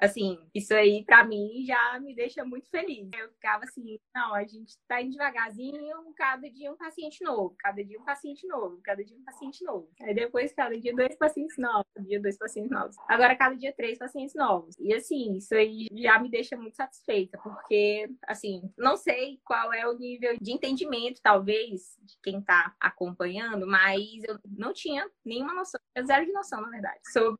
assim, 0.00 0.38
isso 0.54 0.74
aí, 0.74 1.04
pra 1.04 1.24
mim, 1.24 1.64
já 1.66 1.98
me 2.00 2.14
deixa 2.14 2.44
muito 2.44 2.68
feliz. 2.70 3.08
Eu 3.18 3.28
ficava 3.30 3.64
assim, 3.64 3.98
não, 4.14 4.34
a 4.34 4.44
gente 4.44 4.76
tá 4.86 5.00
indo 5.00 5.12
devagarzinho, 5.12 6.12
cada 6.16 6.48
dia 6.50 6.72
um 6.72 6.76
paciente 6.76 7.24
novo, 7.24 7.54
cada 7.58 7.84
dia 7.84 8.00
um 8.00 8.04
paciente 8.04 8.46
novo, 8.46 8.80
cada 8.82 9.04
dia 9.04 9.16
um 9.16 9.24
paciente 9.24 9.64
novo. 9.64 9.90
Aí 10.02 10.14
depois, 10.14 10.52
cada 10.52 10.78
dia 10.78 10.94
dois 10.94 11.16
pacientes 11.16 11.56
novos, 11.58 11.86
cada 11.94 12.06
dia 12.06 12.20
dois 12.20 12.38
pacientes 12.38 12.70
novos. 12.70 12.96
Agora, 13.08 13.36
cada 13.36 13.54
dia 13.56 13.72
três 13.72 13.98
pacientes 13.98 14.34
novos. 14.34 14.78
E 14.78 14.92
assim, 15.00 15.36
isso 15.36 15.54
aí 15.54 15.88
já 15.92 16.18
me 16.18 16.30
deixa 16.30 16.56
muito 16.56 16.76
satisfeita, 16.76 17.38
porque, 17.42 18.08
assim, 18.26 18.62
não 18.78 18.96
sei 18.96 19.40
qual 19.44 19.72
é 19.72 19.86
o 19.88 19.98
nível 19.98 20.36
de 20.40 20.52
entendimento, 20.52 21.20
talvez, 21.22 21.98
de 22.02 22.16
quem 22.22 22.38
está 22.38 22.74
acompanhando, 22.80 23.66
mas 23.66 24.00
eu 24.26 24.38
não 24.44 24.72
tinha 24.72 25.08
nenhuma 25.24 25.54
noção, 25.54 25.80
zero 26.06 26.24
de 26.24 26.32
noção, 26.32 26.60
na 26.60 26.70
verdade, 26.70 27.00
sobre 27.12 27.38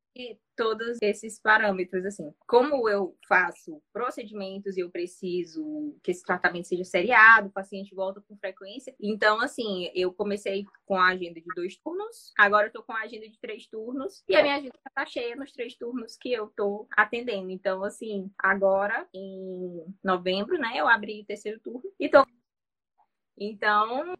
todos 0.61 0.99
esses 1.01 1.40
parâmetros, 1.40 2.05
assim. 2.05 2.35
Como 2.46 2.87
eu 2.87 3.16
faço 3.27 3.83
procedimentos 3.94 4.77
e 4.77 4.81
eu 4.81 4.90
preciso 4.90 5.96
que 6.03 6.11
esse 6.11 6.23
tratamento 6.23 6.68
seja 6.68 6.85
seriado, 6.85 7.49
o 7.49 7.53
paciente 7.53 7.94
volta 7.94 8.20
com 8.20 8.37
frequência. 8.37 8.94
Então, 9.01 9.40
assim, 9.40 9.90
eu 9.94 10.12
comecei 10.12 10.66
com 10.85 10.96
a 10.96 11.09
agenda 11.09 11.40
de 11.40 11.46
dois 11.57 11.79
turnos, 11.79 12.35
agora 12.38 12.66
eu 12.66 12.73
tô 12.73 12.83
com 12.83 12.92
a 12.92 13.01
agenda 13.01 13.27
de 13.27 13.40
três 13.40 13.66
turnos, 13.66 14.23
e 14.29 14.37
a 14.37 14.42
minha 14.42 14.57
agenda 14.57 14.79
tá 14.94 15.07
cheia 15.07 15.35
nos 15.35 15.51
três 15.51 15.75
turnos 15.77 16.18
que 16.20 16.31
eu 16.31 16.53
tô 16.55 16.87
atendendo. 16.94 17.51
Então, 17.51 17.83
assim, 17.83 18.31
agora, 18.38 19.09
em 19.14 19.83
novembro, 20.05 20.59
né, 20.59 20.75
eu 20.77 20.87
abri 20.87 21.23
o 21.23 21.25
terceiro 21.25 21.59
turno 21.61 21.90
e 21.99 22.07
tô. 22.07 22.23
Então, 23.38 24.14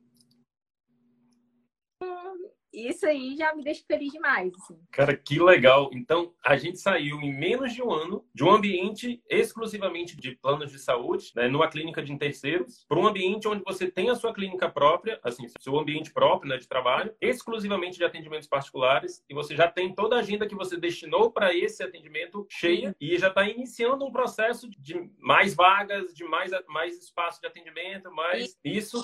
isso 2.72 3.06
aí 3.06 3.37
já 3.37 3.54
me 3.54 3.62
deixa 3.62 3.83
feliz 3.87 4.12
demais. 4.12 4.52
Assim. 4.54 4.78
Cara, 4.90 5.16
que 5.16 5.40
legal. 5.40 5.90
Então, 5.92 6.33
a 6.44 6.56
gente 6.56 6.78
saiu 6.78 7.20
em 7.20 7.33
menos 7.33 7.72
de 7.72 7.83
um 7.83 7.90
ano 7.90 8.24
de 8.35 8.44
um 8.44 8.50
ambiente 8.50 9.22
exclusivamente 9.28 10.16
de 10.16 10.37
planos 10.37 10.70
de 10.70 10.78
saúde, 10.78 11.33
né, 11.35 11.48
numa 11.48 11.68
clínica 11.68 12.02
de 12.02 12.16
terceiros, 12.16 12.85
para 12.88 12.98
um 12.98 13.06
ambiente 13.06 13.48
onde 13.48 13.62
você 13.64 13.90
tem 13.90 14.11
a 14.11 14.14
sua 14.14 14.33
clínica 14.33 14.68
própria, 14.68 15.18
assim, 15.22 15.46
seu 15.59 15.78
ambiente 15.78 16.12
próprio 16.12 16.50
né, 16.50 16.59
de 16.59 16.68
trabalho, 16.68 17.14
exclusivamente 17.20 17.96
de 17.96 18.04
atendimentos 18.04 18.48
particulares, 18.48 19.24
e 19.28 19.35
você 19.35 19.56
já 19.56 19.68
tem 19.68 19.94
toda 19.94 20.16
a 20.16 20.20
agenda 20.20 20.46
que 20.46 20.54
você 20.54 20.76
destinou 20.76 21.30
para 21.30 21.54
esse 21.54 21.83
atendimento 21.83 22.46
cheia 22.48 22.94
e 23.00 23.18
já 23.18 23.28
está 23.28 23.48
iniciando 23.48 24.04
um 24.04 24.12
processo 24.12 24.68
de 24.78 25.11
mais 25.18 25.54
vagas, 25.54 26.14
de 26.14 26.24
mais, 26.24 26.50
mais 26.68 26.98
espaço 26.98 27.40
de 27.40 27.46
atendimento, 27.46 28.11
mais 28.12 28.59
isso, 28.64 29.02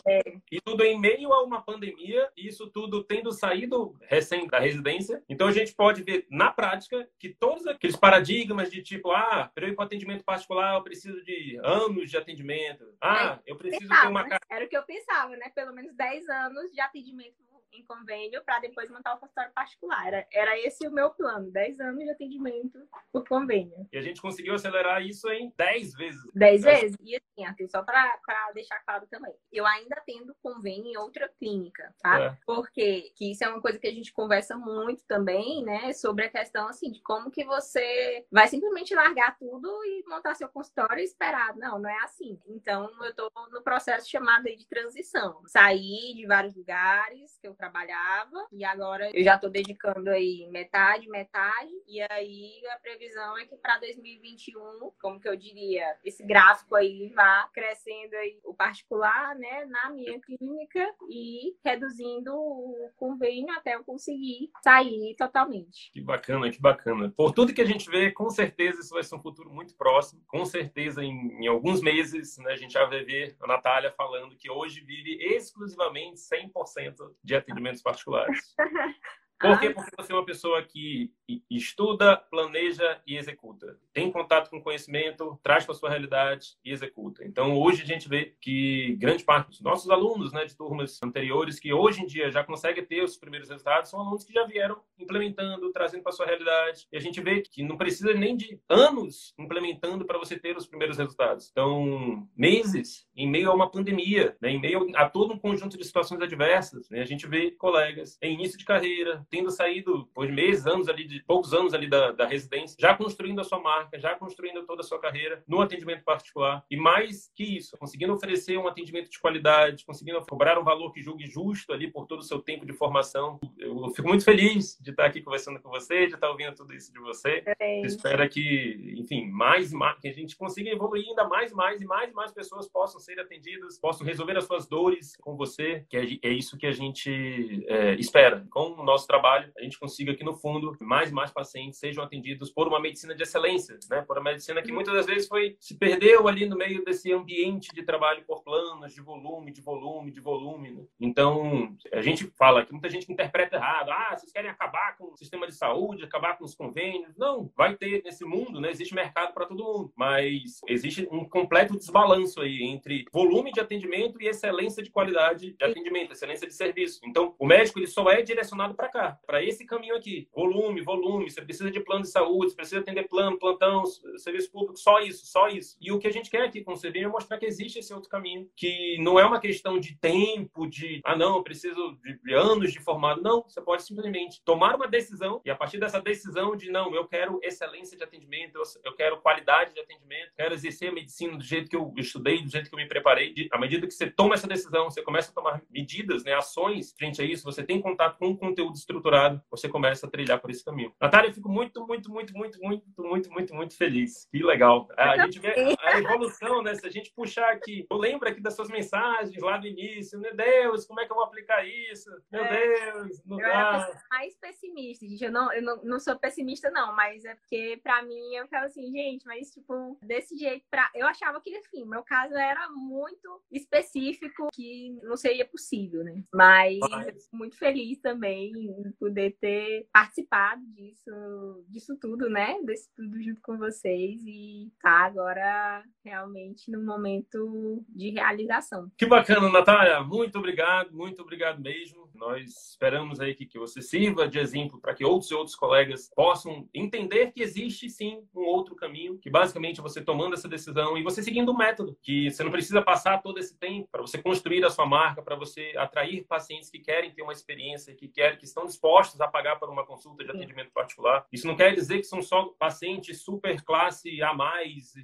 e 0.51 0.61
tudo 0.61 0.85
em 0.85 0.99
meio 0.99 1.33
a 1.33 1.43
uma 1.43 1.63
pandemia, 1.63 2.29
isso 2.37 2.69
tudo 2.69 3.03
tendo 3.05 3.33
saído 3.33 3.56
saído 3.57 3.97
recém 4.03 4.47
da 4.47 4.59
residência. 4.59 5.23
Então 5.29 5.49
a 5.49 5.53
gente 5.53 5.75
pode 5.75 6.03
ver 6.03 6.27
na 6.31 6.51
prática 6.51 7.09
que 7.19 7.31
todos 7.31 7.67
aqueles 7.67 7.97
paradigmas 7.97 8.71
de 8.71 8.83
tipo, 8.83 9.11
ah, 9.11 9.51
para 9.55 9.67
eu 9.67 9.71
ir 9.71 9.75
para 9.75 9.87
atendimento 9.87 10.25
particular 10.25 10.75
eu 10.75 10.83
preciso 10.83 11.25
de 11.25 11.59
anos 11.63 12.11
de 12.11 12.17
atendimento. 12.17 12.85
Ah, 13.01 13.41
eu 13.47 13.57
preciso 13.57 13.89
pensava, 13.89 14.03
ter 14.03 14.09
uma 14.09 14.23
né? 14.25 14.37
Era 14.51 14.65
o 14.65 14.69
que 14.69 14.77
eu 14.77 14.83
pensava, 14.85 15.37
né? 15.37 15.51
Pelo 15.55 15.73
menos 15.73 15.95
10 15.95 16.29
anos 16.29 16.71
de 16.71 16.81
atendimento 16.81 17.37
em 17.73 17.85
convênio 17.85 18.43
para 18.45 18.61
depois 18.61 18.91
montar 18.91 19.15
o 19.15 19.19
consultório 19.19 19.53
particular. 19.53 20.07
Era, 20.07 20.27
era 20.33 20.59
esse 20.59 20.87
o 20.87 20.93
meu 20.93 21.11
plano, 21.11 21.51
10 21.51 21.81
anos 21.81 22.05
de 22.05 22.11
atendimento 22.11 22.79
por 23.13 23.27
convênio. 23.27 23.87
E 23.93 23.99
a 23.99 24.03
gente 24.03 24.21
conseguiu 24.21 24.55
acelerar 24.55 25.03
isso 25.03 25.29
em 25.31 25.53
10 25.57 25.95
vezes. 25.95 26.33
10 26.35 26.63
vezes? 26.63 26.97
E 27.01 27.17
assim, 27.17 27.45
Arthur, 27.45 27.69
só 27.69 27.83
para 27.83 28.53
deixar 28.55 28.79
claro 28.81 29.07
também, 29.11 29.35
eu 29.53 29.67
ainda 29.67 30.03
tendo 30.07 30.35
convênio 30.43 30.87
em 30.87 30.97
outra 30.97 31.29
clínica, 31.39 31.95
tá? 32.01 32.21
É. 32.21 32.39
Porque 32.47 33.13
que 33.15 33.33
isso 33.33 33.45
é 33.45 33.49
uma 33.49 33.61
coisa 33.61 33.79
que 33.79 33.87
a 33.87 33.93
gente 33.93 34.13
conversa 34.13 34.57
muito 34.57 35.05
também, 35.07 35.65
né? 35.65 35.93
Sobre 35.93 36.25
a 36.25 36.31
questão, 36.31 36.69
assim, 36.69 36.91
de 36.91 37.01
como 37.03 37.31
que 37.31 37.45
você 37.45 38.25
vai 38.31 38.49
simplesmente 38.49 38.95
largar 38.95 39.37
tudo 39.39 39.69
e 39.85 40.05
montar 40.09 40.35
seu 40.35 40.49
consultório 40.49 41.01
e 41.01 41.05
esperar. 41.05 41.57
Não, 41.57 41.79
não 41.79 41.91
é 41.91 41.99
assim. 42.05 42.41
Então, 42.47 42.91
eu 43.05 43.15
tô 43.15 43.31
no 43.51 43.63
processo 43.63 44.09
chamado 44.09 44.45
de 44.45 44.67
transição. 44.67 45.43
Sair 45.47 46.15
de 46.15 46.27
vários 46.27 46.55
lugares 46.55 47.37
que 47.39 47.49
eu 47.49 47.55
trabalhava 47.57 48.47
e 48.53 48.65
agora 48.65 49.11
eu 49.13 49.23
já 49.23 49.35
estou 49.35 49.51
dedicando 49.51 50.11
aí 50.11 50.49
metade, 50.51 51.09
metade. 51.09 51.71
E 51.87 52.01
aí 52.03 52.63
a 52.75 52.79
previsão 52.79 53.39
é 53.39 53.47
que 53.47 53.57
para 53.57 53.79
2021, 53.79 54.93
como 55.01 55.21
que 55.21 55.29
eu 55.29 55.37
diria, 55.37 55.97
esse 56.05 56.25
gráfico 56.25 56.75
aí 56.75 57.13
vá 57.15 57.49
crescendo 57.53 58.15
aí 58.17 58.39
o 58.45 58.55
particular, 58.55 59.35
né, 59.37 59.65
na 59.67 59.91
minha 59.91 60.21
clínica 60.21 60.95
e 61.09 61.57
reduzindo 61.65 62.33
o 62.35 62.91
convênio 62.97 63.55
até 63.55 63.75
eu 63.75 63.85
conseguir 63.85 64.51
sair 64.63 65.15
totalmente. 65.17 65.91
Que 65.93 66.01
bacana, 66.01 66.51
que 66.51 66.61
bacana. 66.61 67.13
Por 67.17 67.33
tudo 67.33 67.55
que 67.55 67.63
a 67.63 67.67
gente 67.67 67.89
vê, 67.91 68.11
com 68.11 68.31
certeza 68.31 68.81
isso 68.81 68.95
vai 68.95 69.03
ser 69.03 69.15
um 69.15 69.23
futuro 69.23 69.51
muito 69.51 69.75
próximo. 69.77 70.23
Com 70.27 70.45
certeza 70.45 71.03
em, 71.03 71.45
em 71.45 71.47
alguns 71.47 71.81
meses, 71.81 72.37
né, 72.39 72.53
a 72.53 72.57
gente 72.57 72.73
já 72.73 72.85
vai 72.85 73.05
ver 73.05 73.37
a 73.41 73.47
Natália 73.47 73.93
falando 73.97 74.37
que 74.37 74.51
hoje 74.51 74.81
vive 74.81 75.17
exclusivamente 75.21 76.21
100% 76.21 76.95
de 77.23 77.35
atendimentos 77.47 77.83
particulares. 77.83 78.55
Por 79.39 79.61
quê? 79.61 79.71
Porque 79.71 79.91
você 79.97 80.13
é 80.13 80.15
uma 80.15 80.25
pessoa 80.25 80.63
que 80.63 81.13
estuda, 81.51 82.17
planeja 82.17 83.01
e 83.07 83.17
executa. 83.17 83.79
Tem 83.93 84.11
contato 84.11 84.49
com 84.49 84.63
conhecimento, 84.63 85.39
traz 85.43 85.65
para 85.65 85.75
a 85.75 85.79
sua 85.79 85.91
realidade 85.91 86.57
e 86.65 86.71
executa. 86.71 87.25
Então, 87.25 87.59
hoje 87.59 87.83
a 87.83 87.87
gente 87.87 88.09
vê 88.09 88.35
que 88.41 88.97
grande 88.99 89.25
parte 89.25 89.49
dos 89.49 89.61
nossos 89.61 89.91
alunos 89.91 90.33
né, 90.33 90.45
de 90.45 90.57
turmas 90.57 90.99
anteriores, 91.03 91.59
que 91.59 91.73
hoje 91.73 92.03
em 92.03 92.07
dia 92.07 92.31
já 92.31 92.43
conseguem 92.43 92.85
ter 92.85 93.03
os 93.03 93.17
primeiros 93.17 93.49
resultados, 93.49 93.91
são 93.91 94.01
alunos 94.01 94.25
que 94.25 94.33
já 94.33 94.45
vieram 94.45 94.81
implementando, 94.99 95.73
trazendo 95.73 96.03
para 96.03 96.13
a 96.13 96.17
sua 96.17 96.27
realidade. 96.27 96.87
E 96.91 96.97
a 96.97 97.01
gente 97.01 97.21
vê 97.21 97.43
que 97.43 97.63
não 97.63 97.77
precisa 97.77 98.15
nem 98.15 98.37
de 98.37 98.59
anos 98.69 99.35
implementando 99.39 100.05
para 100.07 100.19
você 100.19 100.39
ter 100.39 100.57
os 100.57 100.67
primeiros 100.67 100.97
resultados. 100.97 101.49
Então, 101.51 102.27
meses, 102.37 103.07
em 103.15 103.29
meio 103.29 103.51
a 103.51 103.55
uma 103.55 103.71
pandemia, 103.71 104.37
né, 104.41 104.51
em 104.51 104.61
meio 104.61 104.91
a 104.95 105.09
todo 105.09 105.35
um 105.35 105.39
conjunto 105.39 105.77
de 105.77 105.85
situações 105.85 106.21
adversas, 106.21 106.89
né, 106.89 107.03
a 107.03 107.07
gente 107.07 107.27
vê 107.27 107.51
colegas 107.51 108.19
em 108.23 108.35
início 108.35 108.59
de 108.59 108.65
carreira, 108.65 109.26
tendo 109.31 109.51
saído 109.51 110.09
por 110.15 110.29
meses, 110.29 110.67
anos 110.67 110.89
ali, 110.89 111.07
de 111.07 111.23
poucos 111.23 111.53
anos 111.53 111.75
ali 111.75 111.89
da, 111.89 112.13
da 112.13 112.27
residência, 112.27 112.77
já 112.79 112.95
construindo 112.95 113.41
a 113.41 113.45
sua 113.45 113.61
marca, 113.61 113.99
já 113.99 114.15
construindo 114.15 114.65
toda 114.65 114.81
a 114.81 114.85
sua 114.85 114.99
carreira 114.99 115.43
no 115.47 115.61
atendimento 115.61 116.05
particular. 116.05 116.65
E 116.71 116.77
mais 116.77 117.31
que 117.35 117.57
isso, 117.57 117.77
conseguindo 117.79 118.13
oferecer 118.13 118.59
um 118.59 118.67
atendimento 118.67 119.11
de 119.11 119.19
qualidade, 119.19 119.85
conseguindo 119.85 120.21
cobrar 120.27 120.59
um 120.59 120.65
valor 120.65 120.93
que 120.93 121.03
julgue 121.03 121.27
justo 121.27 121.73
ali 121.73 121.91
por 121.91 122.07
todo 122.07 122.21
o 122.21 122.25
seu 122.25 122.41
tempo 122.41 122.65
de 122.65 122.73
formação. 122.73 123.39
Eu 123.59 123.89
fico 123.91 124.09
muito 124.09 124.25
feliz 124.25 124.79
de 124.81 124.91
estar 124.91 125.07
aqui 125.07 125.21
conversando 125.21 125.61
com 125.61 125.69
você, 125.69 126.07
de 126.07 126.15
estar 126.15 126.31
ouvindo 126.31 126.55
tudo 126.55 126.75
isso 126.75 126.93
de 126.93 127.01
você. 127.01 127.43
É. 127.59 127.81
Espero 127.83 128.29
que, 128.29 128.95
enfim, 128.99 129.27
mais, 129.27 129.73
mais, 129.73 129.99
que 130.01 130.09
a 130.09 130.13
gente 130.13 130.37
consiga 130.37 130.71
evoluir 130.71 131.07
ainda 131.09 131.29
mais, 131.29 131.53
mais 131.53 131.81
e 131.81 131.85
mais 131.85 132.11
e 132.11 132.15
mais 132.15 132.33
pessoas 132.33 132.69
possam 132.69 133.01
ser 133.01 133.19
atendidas, 133.21 133.79
possam 133.79 134.07
resolver 134.07 134.37
as 134.37 134.45
suas 134.45 134.67
dores 134.67 135.17
com 135.17 135.37
você, 135.37 135.85
que 135.89 135.97
é, 135.97 136.05
é 136.23 136.33
isso 136.33 136.57
que 136.57 136.67
a 136.67 136.73
gente 136.73 137.65
é, 137.69 137.95
espera 137.95 138.47
com 138.51 138.73
o 138.73 138.85
nosso 138.85 139.07
trabalho 139.07 139.16
trabalho, 139.17 139.51
a 139.57 139.63
gente 139.63 139.79
consiga 139.79 140.15
que 140.15 140.23
no 140.23 140.35
fundo 140.35 140.77
mais 140.81 141.11
e 141.11 141.15
mais 141.15 141.31
pacientes 141.31 141.79
sejam 141.79 142.05
atendidos 142.05 142.51
por 142.51 142.69
uma 142.69 142.79
medicina 142.79 143.15
de 143.15 143.23
excelência, 143.23 143.79
né? 143.91 144.03
Por 144.03 144.19
uma 144.19 144.31
medicina 144.31 144.63
que 144.63 144.71
muitas 144.71 144.95
das 144.95 145.07
vezes 145.07 145.27
foi 145.27 145.57
se 145.59 145.77
perdeu 145.79 146.29
ali 146.29 146.47
no 146.47 146.57
meio 146.57 146.85
desse 146.85 147.13
ambiente 147.13 147.75
de 147.75 147.83
trabalho 147.83 148.23
por 148.27 148.43
planos, 148.43 148.93
de 148.93 149.01
volume, 149.01 149.51
de 149.51 149.63
volume, 149.63 150.11
de 150.11 150.21
volume. 150.21 150.71
Né? 150.71 150.85
Então, 151.01 151.75
a 151.93 152.03
gente 152.03 152.27
fala 152.39 152.65
que 152.65 152.73
muita 152.73 152.91
gente 152.91 153.11
interpreta 153.11 153.57
errado. 153.57 153.91
Ah, 153.91 154.15
vocês 154.17 154.33
querem 154.33 154.51
acabar 154.51 154.97
com 154.97 155.13
o 155.13 155.17
sistema 155.17 155.47
de 155.47 155.55
saúde, 155.55 156.05
acabar 156.05 156.37
com 156.37 156.45
os 156.45 156.55
convênios. 156.55 157.17
Não, 157.17 157.51
vai 157.57 157.75
ter 157.75 158.03
nesse 158.05 158.25
mundo, 158.25 158.61
né? 158.61 158.71
Existe 158.71 158.95
mercado 158.95 159.33
para 159.33 159.47
todo 159.47 159.65
mundo, 159.65 159.93
mas 159.97 160.61
existe 160.69 161.09
um 161.11 161.25
completo 161.25 161.77
desbalanço 161.77 162.41
aí 162.41 162.63
entre 162.63 163.07
volume 163.13 163.53
de 163.53 163.61
atendimento 163.61 164.21
e 164.21 164.29
excelência 164.29 164.83
de 164.83 164.91
qualidade 164.91 165.53
de 165.53 165.65
atendimento, 165.65 166.13
excelência 166.13 166.47
de 166.47 166.55
serviço. 166.55 167.01
Então, 167.05 167.35
o 167.39 167.47
médico 167.47 167.79
ele 167.79 167.87
só 167.87 168.11
é 168.11 168.21
direcionado 168.21 168.75
para 168.75 168.89
cá 168.89 169.06
para 169.27 169.43
esse 169.43 169.65
caminho 169.65 169.97
aqui. 169.97 170.29
Volume, 170.35 170.81
volume, 170.83 171.31
você 171.31 171.43
precisa 171.43 171.71
de 171.71 171.81
plano 171.81 172.03
de 172.03 172.11
saúde, 172.11 172.51
você 172.51 172.57
precisa 172.57 172.81
atender 172.81 173.09
plano, 173.09 173.39
plantão, 173.39 173.85
serviço 174.17 174.51
público, 174.51 174.79
só 174.79 175.01
isso, 175.01 175.27
só 175.27 175.49
isso. 175.49 175.77
E 175.81 175.93
o 175.93 175.99
que 175.99 176.07
a 176.07 176.13
gente 176.13 176.31
quer 176.31 176.43
aqui 176.43 176.63
com 176.63 176.73
o 176.73 176.79
CVM 176.79 177.05
é 177.05 177.09
mostrar 177.09 177.39
que 177.39 177.47
existe 177.47 177.79
esse 177.79 177.93
outro 177.93 178.09
caminho, 178.09 178.49
que 178.57 178.99
não 179.01 179.19
é 179.19 179.25
uma 179.25 179.41
questão 179.41 179.79
de 179.79 179.97
tempo, 179.97 180.67
de, 180.67 181.01
ah, 181.05 181.17
não, 181.17 181.37
eu 181.37 181.43
preciso 181.43 181.99
de 182.25 182.35
anos 182.35 182.73
de 182.73 182.81
formado. 182.81 183.23
Não, 183.23 183.43
você 183.43 183.61
pode 183.61 183.83
simplesmente 183.83 184.43
tomar 184.45 184.75
uma 184.77 184.89
decisão 184.89 185.41
e 185.45 185.51
a 185.51 185.57
partir 185.57 185.79
dessa 185.79 186.01
decisão 186.01 186.57
de, 186.57 186.71
não, 186.71 186.95
eu 186.95 187.07
quero 187.07 187.41
excelência 187.43 187.97
de 187.97 188.05
atendimento, 188.05 188.61
eu 188.85 188.95
quero 188.95 189.21
qualidade 189.21 189.75
de 189.75 189.81
atendimento, 189.81 190.33
quero 190.37 190.55
exercer 190.55 190.91
a 190.91 190.93
medicina 190.93 191.37
do 191.37 191.45
jeito 191.45 191.69
que 191.69 191.77
eu 191.77 191.93
estudei, 191.97 192.43
do 192.43 192.51
jeito 192.51 192.69
que 192.69 192.75
eu 192.75 192.79
me 192.79 192.89
preparei. 192.89 193.35
À 193.53 193.59
medida 193.59 193.87
que 193.87 193.95
você 193.95 194.11
toma 194.11 194.35
essa 194.35 194.47
decisão, 194.47 194.91
você 194.91 195.03
começa 195.03 195.31
a 195.31 195.35
tomar 195.35 195.63
medidas, 195.71 196.25
né, 196.25 196.35
ações 196.35 196.93
frente 196.97 197.21
a 197.21 197.25
isso, 197.25 197.45
você 197.45 197.63
tem 197.63 197.81
contato 197.81 198.19
com 198.19 198.29
o 198.29 198.37
conteúdo 198.37 198.75
estrutural 198.75 198.96
estruturado, 198.97 199.43
você 199.51 199.69
começa 199.69 200.07
a 200.07 200.11
trilhar 200.11 200.41
por 200.41 200.51
esse 200.51 200.65
caminho. 200.65 200.93
Natália, 201.01 201.29
eu 201.29 201.35
fico 201.35 201.49
muito, 201.49 201.87
muito, 201.87 202.11
muito, 202.11 202.33
muito, 202.33 202.59
muito, 202.61 202.93
muito, 202.99 203.31
muito, 203.31 203.55
muito 203.55 203.77
feliz. 203.77 204.27
Que 204.31 204.43
legal. 204.43 204.89
A 204.97 205.19
gente 205.25 205.39
vê 205.39 205.77
a 205.81 205.99
evolução, 205.99 206.63
né? 206.63 206.75
Se 206.75 206.87
a 206.87 206.91
gente 206.91 207.13
puxar 207.15 207.53
aqui, 207.53 207.87
eu 207.91 207.97
lembro 207.97 208.29
aqui 208.29 208.41
das 208.41 208.55
suas 208.55 208.69
mensagens 208.69 209.41
lá 209.43 209.57
do 209.59 209.67
início. 209.67 210.19
Meu 210.19 210.35
Deus, 210.35 210.87
como 210.87 211.01
é 211.01 211.07
que 211.07 211.13
eu 211.13 211.17
vou 211.17 211.25
aplicar 211.25 211.67
isso? 211.67 212.11
Meu 212.31 212.45
é, 212.45 212.93
Deus, 212.93 213.23
não 213.25 213.41
eu 213.41 213.49
dá. 213.49 214.03
mais 214.11 214.37
pessimista, 214.37 215.07
gente. 215.07 215.25
Eu 215.25 215.33
não, 215.33 215.53
eu 215.53 215.63
não, 215.63 215.83
não 215.85 216.01
sou 216.01 216.17
pessimista, 216.19 216.71
não, 216.71 216.95
mas 216.95 217.25
é 217.25 217.35
porque 217.35 217.79
pra 217.83 218.03
mim 218.03 218.35
eu 218.35 218.45
ficava 218.45 218.67
assim, 218.67 218.91
gente, 218.91 219.27
mas 219.27 219.51
tipo, 219.51 219.99
desse 220.03 220.37
jeito, 220.37 220.65
pra... 220.71 220.91
eu 220.95 221.07
achava 221.07 221.41
que, 221.41 221.51
enfim, 221.51 221.85
meu 221.85 222.03
caso 222.03 222.35
era 222.35 222.69
muito 222.71 223.43
específico, 223.51 224.49
que 224.53 224.99
não 225.03 225.17
seria 225.17 225.47
possível, 225.47 226.03
né? 226.05 226.23
Mas, 226.33 226.79
mas... 226.91 227.29
muito 227.33 227.57
feliz 227.57 227.99
também 228.01 228.53
poder 228.93 229.37
ter 229.41 229.89
participado 229.93 230.63
disso, 230.75 231.65
disso 231.69 231.97
tudo, 232.01 232.29
né? 232.29 232.59
Desse 232.63 232.89
tudo 232.95 233.23
junto 233.23 233.41
com 233.43 233.59
vocês 233.59 234.21
e 234.27 234.73
tá 234.81 235.05
agora 235.05 235.85
realmente 236.05 236.71
num 236.71 236.85
momento 236.85 237.85
de 237.89 238.11
realização. 238.11 238.91
Que 238.97 239.07
bacana, 239.07 239.49
Natália. 239.51 240.01
Muito 240.03 240.39
obrigado, 240.39 240.93
muito 240.93 241.23
obrigado 241.23 241.61
mesmo. 241.61 242.06
Nós 242.17 242.71
esperamos 242.71 243.21
aí 243.21 243.35
que, 243.35 243.47
que 243.47 243.59
você 243.59 243.81
sirva 243.81 244.29
de 244.29 244.39
exemplo 244.39 244.81
para 244.81 244.95
que 244.95 245.05
outros 245.05 245.31
e 245.31 245.35
outros 245.35 245.55
colegas 245.55 246.11
possam 246.15 246.69
entender 246.75 247.33
que 247.33 247.43
existe 247.43 247.89
sim 247.89 248.23
um 248.35 248.43
outro 248.43 248.75
caminho, 248.75 249.19
que 249.19 249.31
basicamente 249.31 249.81
é 249.81 249.83
você 249.83 250.03
tomando 250.03 250.35
essa 250.35 250.49
decisão 250.49 250.97
e 250.97 251.03
você 251.03 251.23
seguindo 251.23 251.53
um 251.53 251.57
método, 251.57 251.97
que 252.03 252.31
você 252.31 252.43
não 252.43 252.51
precisa 252.51 252.83
passar 252.83 253.23
todo 253.23 253.39
esse 253.39 253.57
tempo 253.59 253.89
para 253.91 254.03
você 254.03 254.21
construir 254.21 254.65
a 254.65 254.71
sua 254.71 254.87
marca, 254.87 255.23
para 255.23 255.37
você 255.37 255.73
atrair 255.77 256.25
pacientes 256.25 256.71
que 256.71 256.79
querem 256.79 257.11
ter 257.11 257.23
uma 257.23 257.33
experiência, 257.33 257.95
que 257.95 258.09
querem, 258.09 258.39
que 258.39 258.45
estão 258.45 258.67
dispostos 258.67 259.21
a 259.21 259.29
pagar 259.29 259.57
por 259.59 259.69
uma 259.69 259.85
consulta 259.85 260.25
de 260.25 260.31
atendimento 260.31 260.71
particular. 260.73 261.27
Isso 261.33 261.47
não 261.47 261.57
quer 261.57 261.75
dizer 261.75 261.99
que 261.99 262.05
são 262.05 262.23
só 262.23 262.45
pacientes 262.59 263.23
super 263.23 263.63
classe 263.63 264.23
A+, 264.23 264.37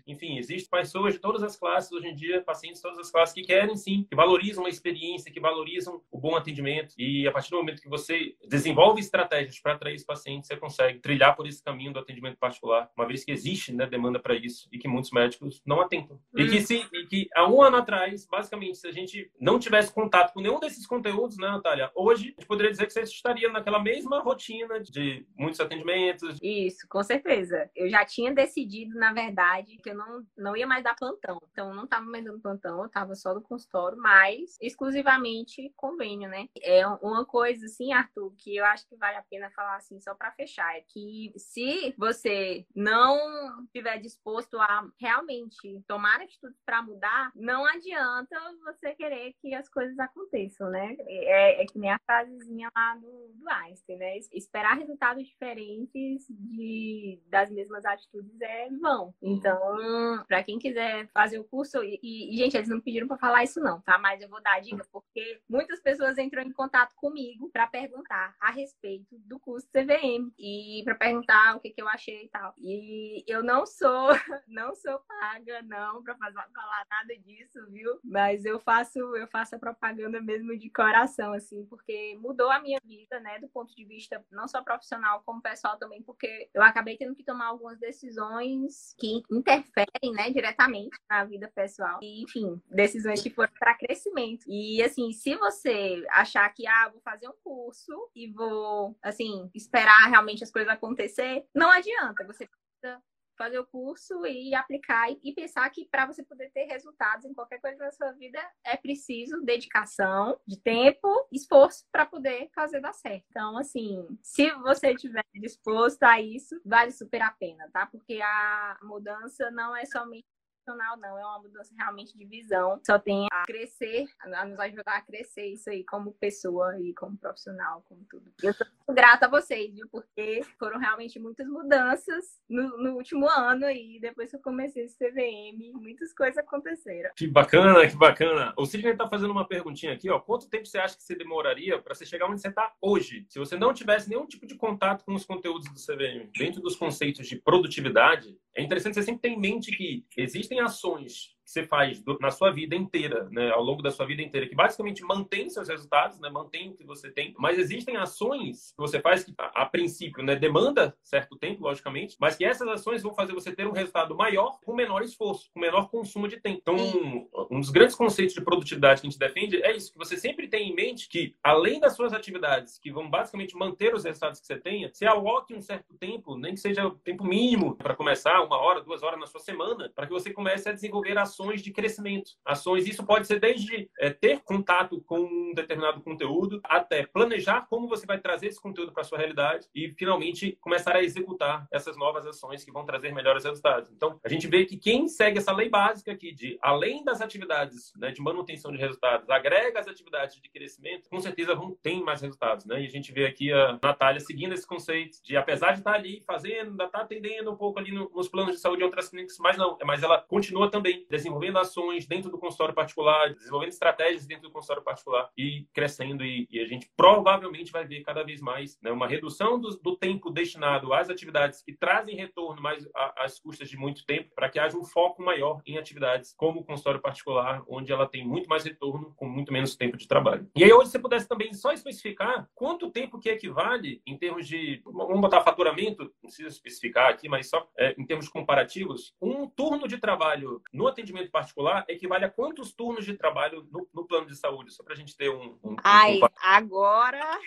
enfim, 0.06 0.38
existem 0.38 0.70
pessoas 0.70 1.14
de 1.14 1.20
todas 1.20 1.42
as 1.42 1.56
classes 1.56 1.92
hoje 1.92 2.08
em 2.08 2.14
dia, 2.14 2.42
pacientes 2.42 2.80
de 2.80 2.82
todas 2.82 2.98
as 2.98 3.10
classes 3.10 3.34
que 3.34 3.42
querem 3.42 3.76
sim, 3.76 4.06
que 4.08 4.16
valorizam 4.16 4.66
a 4.66 4.68
experiência, 4.68 5.32
que 5.32 5.40
valorizam 5.40 6.00
o 6.10 6.18
bom 6.18 6.36
atendimento 6.36 6.94
e 7.02 7.26
a 7.26 7.32
partir 7.32 7.50
do 7.50 7.56
momento 7.56 7.82
que 7.82 7.88
você 7.88 8.36
desenvolve 8.48 9.00
estratégias 9.00 9.58
para 9.58 9.72
atrair 9.72 9.96
esse 9.96 10.06
paciente, 10.06 10.46
você 10.46 10.56
consegue 10.56 11.00
trilhar 11.00 11.34
por 11.34 11.48
esse 11.48 11.60
caminho 11.60 11.92
do 11.92 11.98
atendimento 11.98 12.36
particular, 12.38 12.88
uma 12.96 13.04
vez 13.04 13.24
que 13.24 13.32
existe 13.32 13.72
né, 13.72 13.86
demanda 13.86 14.20
para 14.20 14.36
isso 14.36 14.68
e 14.70 14.78
que 14.78 14.86
muitos 14.86 15.10
médicos 15.10 15.60
não 15.66 15.80
atentam. 15.80 16.20
Hum. 16.32 16.40
E, 16.40 16.48
que 16.48 16.60
se, 16.60 16.86
e 16.92 17.06
que 17.06 17.28
há 17.34 17.48
um 17.48 17.60
ano 17.60 17.78
atrás, 17.78 18.24
basicamente, 18.26 18.78
se 18.78 18.86
a 18.86 18.92
gente 18.92 19.28
não 19.40 19.58
tivesse 19.58 19.92
contato 19.92 20.32
com 20.32 20.40
nenhum 20.40 20.60
desses 20.60 20.86
conteúdos, 20.86 21.36
né, 21.38 21.48
Natália? 21.48 21.90
Hoje, 21.92 22.34
a 22.36 22.40
gente 22.40 22.46
poderia 22.46 22.70
dizer 22.70 22.86
que 22.86 22.92
você 22.92 23.02
estaria 23.02 23.50
naquela 23.50 23.82
mesma 23.82 24.20
rotina 24.20 24.78
de 24.78 25.26
muitos 25.36 25.58
atendimentos. 25.58 26.38
Isso, 26.40 26.86
com 26.88 27.02
certeza. 27.02 27.68
Eu 27.74 27.90
já 27.90 28.04
tinha 28.04 28.32
decidido, 28.32 28.94
na 28.94 29.12
verdade, 29.12 29.76
que 29.82 29.90
eu 29.90 29.96
não, 29.96 30.24
não 30.38 30.56
ia 30.56 30.68
mais 30.68 30.84
dar 30.84 30.94
plantão. 30.94 31.42
Então, 31.50 31.70
eu 31.70 31.74
não 31.74 31.84
estava 31.84 32.04
mais 32.04 32.24
dando 32.24 32.40
plantão, 32.40 32.78
eu 32.78 32.86
estava 32.86 33.16
só 33.16 33.34
no 33.34 33.42
consultório, 33.42 33.98
mas 33.98 34.56
exclusivamente 34.60 35.72
convênio, 35.76 36.28
né? 36.28 36.46
É 36.62 36.91
uma 37.00 37.24
coisa, 37.24 37.66
assim, 37.66 37.92
Arthur, 37.92 38.32
que 38.36 38.56
eu 38.56 38.64
acho 38.64 38.86
que 38.88 38.96
vale 38.96 39.16
a 39.16 39.22
pena 39.22 39.50
falar 39.50 39.76
assim, 39.76 40.00
só 40.00 40.14
para 40.14 40.32
fechar, 40.32 40.76
é 40.76 40.82
que 40.82 41.32
se 41.36 41.94
você 41.96 42.66
não 42.74 43.64
estiver 43.64 43.98
disposto 43.98 44.58
a 44.58 44.86
realmente 45.00 45.82
tomar 45.86 46.20
atitudes 46.20 46.60
para 46.64 46.82
mudar, 46.82 47.32
não 47.34 47.64
adianta 47.66 48.36
você 48.64 48.94
querer 48.94 49.34
que 49.40 49.54
as 49.54 49.68
coisas 49.68 49.98
aconteçam, 49.98 50.70
né? 50.70 50.96
É, 51.06 51.62
é 51.62 51.66
que 51.66 51.78
nem 51.78 51.90
a 51.90 52.00
frasezinha 52.04 52.70
lá 52.74 52.94
do, 52.96 53.32
do 53.34 53.48
Einstein, 53.48 53.96
né? 53.96 54.18
Esperar 54.32 54.76
resultados 54.76 55.26
diferentes 55.26 56.26
de, 56.28 57.20
das 57.28 57.50
mesmas 57.50 57.84
atitudes 57.84 58.40
é 58.40 58.68
vão. 58.80 59.14
Então, 59.22 60.24
para 60.26 60.42
quem 60.42 60.58
quiser 60.58 61.08
fazer 61.12 61.38
o 61.38 61.44
curso, 61.44 61.82
e, 61.82 62.00
e, 62.02 62.36
gente, 62.36 62.56
eles 62.56 62.68
não 62.68 62.80
pediram 62.80 63.06
para 63.06 63.18
falar 63.18 63.44
isso 63.44 63.60
não, 63.60 63.80
tá? 63.80 63.98
Mas 63.98 64.20
eu 64.20 64.28
vou 64.28 64.42
dar 64.42 64.54
a 64.54 64.60
dica 64.60 64.86
porque 64.90 65.40
muitas 65.48 65.80
pessoas 65.80 66.18
entram 66.18 66.42
em 66.42 66.52
contato 66.52 66.81
comigo 66.96 67.50
para 67.50 67.66
perguntar 67.66 68.34
a 68.40 68.50
respeito 68.50 69.18
do 69.20 69.38
curso 69.38 69.66
CVM 69.68 70.32
e 70.38 70.82
para 70.84 70.94
perguntar 70.94 71.56
o 71.56 71.60
que, 71.60 71.70
que 71.70 71.82
eu 71.82 71.88
achei 71.88 72.24
e 72.24 72.28
tal. 72.28 72.54
E 72.58 73.24
eu 73.26 73.42
não 73.42 73.66
sou, 73.66 74.08
não 74.48 74.74
sou 74.74 74.98
paga 75.00 75.62
não 75.62 76.02
para 76.02 76.16
falar 76.16 76.86
nada 76.90 77.16
disso, 77.18 77.58
viu? 77.70 77.98
Mas 78.04 78.44
eu 78.44 78.58
faço, 78.58 78.98
eu 79.16 79.26
faço 79.28 79.54
a 79.54 79.58
propaganda 79.58 80.20
mesmo 80.20 80.56
de 80.58 80.70
coração 80.70 81.32
assim, 81.32 81.64
porque 81.66 82.16
mudou 82.20 82.50
a 82.50 82.60
minha 82.60 82.80
vida, 82.84 83.20
né, 83.20 83.38
do 83.38 83.48
ponto 83.48 83.74
de 83.74 83.84
vista 83.84 84.24
não 84.30 84.48
só 84.48 84.62
profissional 84.62 85.22
como 85.24 85.42
pessoal 85.42 85.78
também, 85.78 86.02
porque 86.02 86.48
eu 86.54 86.62
acabei 86.62 86.96
tendo 86.96 87.14
que 87.14 87.24
tomar 87.24 87.46
algumas 87.46 87.78
decisões 87.78 88.94
que 88.98 89.22
interferem, 89.30 90.12
né, 90.12 90.30
diretamente 90.30 90.96
na 91.08 91.24
vida 91.24 91.50
pessoal. 91.54 91.98
E, 92.02 92.22
enfim, 92.22 92.60
decisões 92.70 93.22
que 93.22 93.30
foram 93.30 93.52
para 93.58 93.74
crescimento. 93.74 94.44
E 94.48 94.82
assim, 94.82 95.12
se 95.12 95.34
você 95.36 96.04
achar 96.10 96.48
que 96.52 96.66
ah, 96.72 96.88
vou 96.90 97.00
fazer 97.02 97.28
um 97.28 97.34
curso 97.42 98.10
e 98.14 98.30
vou 98.32 98.96
assim, 99.02 99.50
esperar 99.54 100.08
realmente 100.08 100.42
as 100.42 100.50
coisas 100.50 100.72
acontecer, 100.72 101.46
não 101.54 101.70
adianta. 101.70 102.24
Você 102.26 102.48
precisa 102.48 103.02
fazer 103.36 103.58
o 103.58 103.66
curso 103.66 104.24
e 104.26 104.54
aplicar 104.54 105.10
e 105.10 105.34
pensar 105.34 105.68
que 105.70 105.86
para 105.86 106.06
você 106.06 106.22
poder 106.22 106.50
ter 106.50 106.64
resultados 106.64 107.24
em 107.24 107.34
qualquer 107.34 107.60
coisa 107.60 107.78
da 107.78 107.90
sua 107.90 108.12
vida 108.12 108.38
é 108.64 108.76
preciso 108.76 109.42
dedicação, 109.42 110.38
de 110.46 110.60
tempo, 110.60 111.08
esforço 111.32 111.84
para 111.90 112.06
poder 112.06 112.50
fazer 112.54 112.80
dar 112.80 112.92
certo. 112.92 113.24
Então, 113.30 113.56
assim, 113.58 114.06
se 114.22 114.50
você 114.56 114.92
estiver 114.92 115.24
disposto 115.34 116.02
a 116.04 116.20
isso, 116.20 116.60
vale 116.64 116.92
super 116.92 117.22
a 117.22 117.30
pena, 117.32 117.68
tá? 117.72 117.86
Porque 117.86 118.20
a 118.22 118.78
mudança 118.82 119.50
não 119.50 119.74
é 119.74 119.84
somente 119.86 120.26
profissional, 120.62 120.96
não. 120.96 121.18
É 121.18 121.24
uma 121.24 121.40
mudança 121.40 121.74
realmente 121.76 122.16
de 122.16 122.24
visão. 122.24 122.80
Só 122.86 122.98
tem 122.98 123.26
a 123.30 123.42
crescer, 123.44 124.06
a 124.20 124.44
nos 124.44 124.58
ajudar 124.58 124.96
a 124.96 125.02
crescer 125.02 125.46
isso 125.46 125.68
aí 125.68 125.84
como 125.84 126.12
pessoa 126.14 126.78
e 126.80 126.94
como 126.94 127.16
profissional, 127.16 127.84
como 127.88 128.04
tudo. 128.08 128.32
Eu 128.42 128.54
sou 128.54 128.66
muito 128.66 128.94
grata 128.94 129.26
a 129.26 129.28
vocês, 129.28 129.74
viu? 129.74 129.88
Porque 129.90 130.42
foram 130.58 130.78
realmente 130.78 131.18
muitas 131.18 131.46
mudanças 131.46 132.40
no, 132.48 132.78
no 132.78 132.96
último 132.96 133.28
ano 133.28 133.68
e 133.70 133.98
depois 134.00 134.30
que 134.30 134.36
eu 134.36 134.40
comecei 134.40 134.84
esse 134.84 134.96
CVM, 134.96 135.72
muitas 135.74 136.12
coisas 136.14 136.38
aconteceram. 136.38 137.10
Que 137.16 137.26
bacana, 137.26 137.86
que 137.88 137.96
bacana. 137.96 138.54
O 138.56 138.64
Sidney 138.64 138.96
tá 138.96 139.08
fazendo 139.08 139.30
uma 139.30 139.46
perguntinha 139.46 139.92
aqui, 139.92 140.08
ó. 140.08 140.20
Quanto 140.20 140.48
tempo 140.48 140.66
você 140.66 140.78
acha 140.78 140.96
que 140.96 141.02
você 141.02 141.14
demoraria 141.14 141.80
para 141.80 141.94
você 141.94 142.06
chegar 142.06 142.26
onde 142.26 142.40
você 142.40 142.48
está 142.48 142.72
hoje? 142.80 143.26
Se 143.28 143.38
você 143.38 143.56
não 143.56 143.74
tivesse 143.74 144.08
nenhum 144.08 144.26
tipo 144.26 144.46
de 144.46 144.54
contato 144.54 145.04
com 145.04 145.14
os 145.14 145.24
conteúdos 145.24 145.68
do 145.68 145.74
CVM, 145.74 146.30
dentro 146.36 146.60
dos 146.60 146.76
conceitos 146.76 147.26
de 147.26 147.36
produtividade, 147.36 148.38
é 148.56 148.62
interessante 148.62 148.94
você 148.94 149.02
sempre 149.02 149.22
ter 149.22 149.28
em 149.28 149.40
mente 149.40 149.72
que 149.72 150.04
existem 150.16 150.60
ações 150.60 151.34
você 151.52 151.64
faz 151.64 152.02
na 152.18 152.30
sua 152.30 152.50
vida 152.50 152.74
inteira, 152.74 153.28
né, 153.30 153.50
ao 153.50 153.62
longo 153.62 153.82
da 153.82 153.90
sua 153.90 154.06
vida 154.06 154.22
inteira, 154.22 154.48
que 154.48 154.54
basicamente 154.54 155.02
mantém 155.04 155.50
seus 155.50 155.68
resultados, 155.68 156.18
né, 156.18 156.30
mantém 156.30 156.70
o 156.70 156.74
que 156.74 156.84
você 156.84 157.10
tem, 157.10 157.34
mas 157.38 157.58
existem 157.58 157.96
ações 157.96 158.72
que 158.72 158.78
você 158.78 159.00
faz 159.00 159.22
que, 159.22 159.34
a, 159.36 159.62
a, 159.62 159.66
princípio, 159.66 160.22
né, 160.22 160.34
demanda 160.34 160.96
certo 161.02 161.36
tempo, 161.36 161.62
logicamente, 161.62 162.16
mas 162.18 162.36
que 162.36 162.44
essas 162.44 162.66
ações 162.68 163.02
vão 163.02 163.14
fazer 163.14 163.34
você 163.34 163.54
ter 163.54 163.66
um 163.66 163.72
resultado 163.72 164.16
maior 164.16 164.58
com 164.64 164.74
menor 164.74 165.02
esforço, 165.02 165.50
com 165.52 165.60
menor 165.60 165.90
consumo 165.90 166.26
de 166.26 166.40
tempo. 166.40 166.58
Então, 166.62 166.76
um, 166.76 167.28
um 167.50 167.60
dos 167.60 167.70
grandes 167.70 167.94
conceitos 167.94 168.34
de 168.34 168.40
produtividade 168.40 169.02
que 169.02 169.06
a 169.06 169.10
gente 169.10 169.18
defende 169.18 169.62
é 169.62 169.76
isso, 169.76 169.92
que 169.92 169.98
você 169.98 170.16
sempre 170.16 170.48
tem 170.48 170.70
em 170.70 170.74
mente 170.74 171.08
que, 171.08 171.34
além 171.42 171.78
das 171.78 171.94
suas 171.94 172.14
atividades, 172.14 172.78
que 172.78 172.90
vão 172.90 173.10
basicamente 173.10 173.54
manter 173.54 173.94
os 173.94 174.04
resultados 174.04 174.40
que 174.40 174.46
você 174.46 174.56
tenha, 174.56 174.90
você 174.92 175.04
aloque 175.04 175.54
um 175.54 175.60
certo 175.60 175.94
tempo, 175.98 176.36
nem 176.36 176.54
que 176.54 176.60
seja 176.60 176.86
o 176.86 176.92
tempo 176.92 177.24
mínimo 177.24 177.76
para 177.76 177.94
começar, 177.94 178.40
uma 178.42 178.56
hora, 178.56 178.82
duas 178.82 179.02
horas 179.02 179.20
na 179.20 179.26
sua 179.26 179.40
semana, 179.40 179.90
para 179.94 180.06
que 180.06 180.12
você 180.12 180.32
comece 180.32 180.68
a 180.68 180.72
desenvolver 180.72 181.18
ações 181.18 181.41
ações 181.42 181.62
de 181.62 181.72
crescimento. 181.72 182.30
Ações, 182.44 182.86
isso 182.86 183.04
pode 183.04 183.26
ser 183.26 183.40
desde 183.40 183.90
é, 183.98 184.10
ter 184.10 184.40
contato 184.40 185.00
com 185.02 185.20
um 185.20 185.52
determinado 185.54 186.00
conteúdo, 186.00 186.60
até 186.64 187.06
planejar 187.06 187.66
como 187.68 187.88
você 187.88 188.06
vai 188.06 188.18
trazer 188.18 188.46
esse 188.46 188.60
conteúdo 188.60 188.92
para 188.92 189.04
sua 189.04 189.18
realidade 189.18 189.66
e, 189.74 189.92
finalmente, 189.98 190.56
começar 190.60 190.96
a 190.96 191.02
executar 191.02 191.66
essas 191.72 191.96
novas 191.96 192.26
ações 192.26 192.64
que 192.64 192.72
vão 192.72 192.84
trazer 192.84 193.12
melhores 193.12 193.44
resultados. 193.44 193.90
Então, 193.90 194.18
a 194.24 194.28
gente 194.28 194.46
vê 194.46 194.64
que 194.64 194.76
quem 194.76 195.08
segue 195.08 195.38
essa 195.38 195.52
lei 195.52 195.68
básica 195.68 196.12
aqui 196.12 196.32
de, 196.32 196.58
além 196.62 197.04
das 197.04 197.20
atividades 197.20 197.92
né, 197.96 198.10
de 198.10 198.20
manutenção 198.20 198.70
de 198.70 198.78
resultados, 198.78 199.28
agrega 199.28 199.80
as 199.80 199.88
atividades 199.88 200.40
de 200.40 200.48
crescimento, 200.48 201.08
com 201.10 201.20
certeza 201.20 201.54
vão 201.54 201.76
ter 201.82 202.00
mais 202.02 202.20
resultados. 202.20 202.64
Né? 202.64 202.82
E 202.82 202.86
a 202.86 202.90
gente 202.90 203.12
vê 203.12 203.26
aqui 203.26 203.52
a 203.52 203.78
Natália 203.82 204.20
seguindo 204.20 204.52
esse 204.52 204.66
conceito 204.66 205.18
de, 205.24 205.36
apesar 205.36 205.72
de 205.72 205.78
estar 205.78 205.94
ali 205.94 206.22
fazendo, 206.26 206.70
ainda 206.70 206.84
está 206.84 207.00
atendendo 207.00 207.50
um 207.50 207.56
pouco 207.56 207.78
ali 207.78 207.92
nos 207.92 208.28
planos 208.28 208.54
de 208.54 208.60
saúde 208.60 208.82
em 208.82 208.84
outras 208.84 209.08
clínicas, 209.08 209.36
mas 209.38 209.56
não, 209.56 209.76
mas 209.84 210.02
ela 210.02 210.20
continua 210.20 210.70
também 210.70 211.06
desenvolvendo 211.10 211.31
ações 211.56 212.06
dentro 212.06 212.30
do 212.30 212.38
consultório 212.38 212.74
particular, 212.74 213.34
desenvolvendo 213.34 213.70
estratégias 213.70 214.26
dentro 214.26 214.44
do 214.44 214.50
consultório 214.50 214.82
particular 214.82 215.30
e 215.36 215.66
crescendo. 215.72 216.24
E, 216.24 216.46
e 216.50 216.60
a 216.60 216.66
gente 216.66 216.90
provavelmente 216.96 217.72
vai 217.72 217.86
ver 217.86 218.02
cada 218.02 218.22
vez 218.22 218.40
mais 218.40 218.78
né, 218.82 218.90
uma 218.90 219.06
redução 219.06 219.60
do, 219.60 219.70
do, 219.76 219.96
tempo 219.96 220.30
destinado 220.30 220.92
às 220.92 221.08
atividades 221.08 221.62
que 221.62 221.72
trazem 221.72 222.16
retorno 222.16 222.60
mais 222.60 222.88
às 223.16 223.38
custas 223.38 223.68
de 223.68 223.76
muito 223.76 224.04
tempo, 224.04 224.30
para 224.34 224.48
que 224.48 224.58
haja 224.58 224.76
um 224.76 224.84
foco 224.84 225.22
maior 225.22 225.60
em 225.66 225.78
atividades 225.78 226.34
como 226.36 226.60
o 226.60 226.64
consultório 226.64 227.00
particular, 227.00 227.62
onde 227.68 227.92
ela 227.92 228.06
tem 228.06 228.26
muito 228.26 228.48
mais 228.48 228.64
retorno 228.64 229.12
com 229.16 229.28
muito 229.28 229.52
menos 229.52 229.76
tempo 229.76 229.96
de 229.96 230.08
trabalho. 230.08 230.48
E 230.56 230.64
aí, 230.64 230.72
hoje, 230.72 230.90
você 230.90 230.98
pudesse 230.98 231.28
também 231.28 231.52
só 231.52 231.72
especificar 231.72 232.48
quanto 232.54 232.90
tempo 232.90 233.18
que 233.18 233.28
equivale 233.28 234.02
em 234.06 234.16
termos 234.16 234.46
de. 234.46 234.82
Vamos 234.84 235.20
botar 235.20 235.42
faturamento, 235.42 236.04
não 236.04 236.10
precisa 236.22 236.48
especificar 236.48 237.10
aqui, 237.10 237.28
mas 237.28 237.48
só 237.48 237.68
é, 237.78 237.94
em 237.98 238.06
termos 238.06 238.28
comparativos, 238.28 239.14
um 239.20 239.48
turno 239.48 239.86
de 239.86 239.98
trabalho 239.98 240.60
no 240.72 240.86
atendimento 240.86 241.11
particular 241.30 241.62
particular 241.62 241.84
equivale 241.88 242.24
a 242.24 242.30
quantos 242.30 242.72
turnos 242.72 243.04
de 243.04 243.16
trabalho 243.16 243.66
no, 243.70 243.88
no 243.92 244.06
plano 244.06 244.26
de 244.26 244.36
saúde? 244.36 244.72
Só 244.72 244.82
para 244.82 244.94
a 244.94 244.96
gente 244.96 245.16
ter 245.16 245.30
um. 245.30 245.58
um 245.62 245.76
Ai, 245.82 246.18
um... 246.18 246.26
agora. 246.42 247.38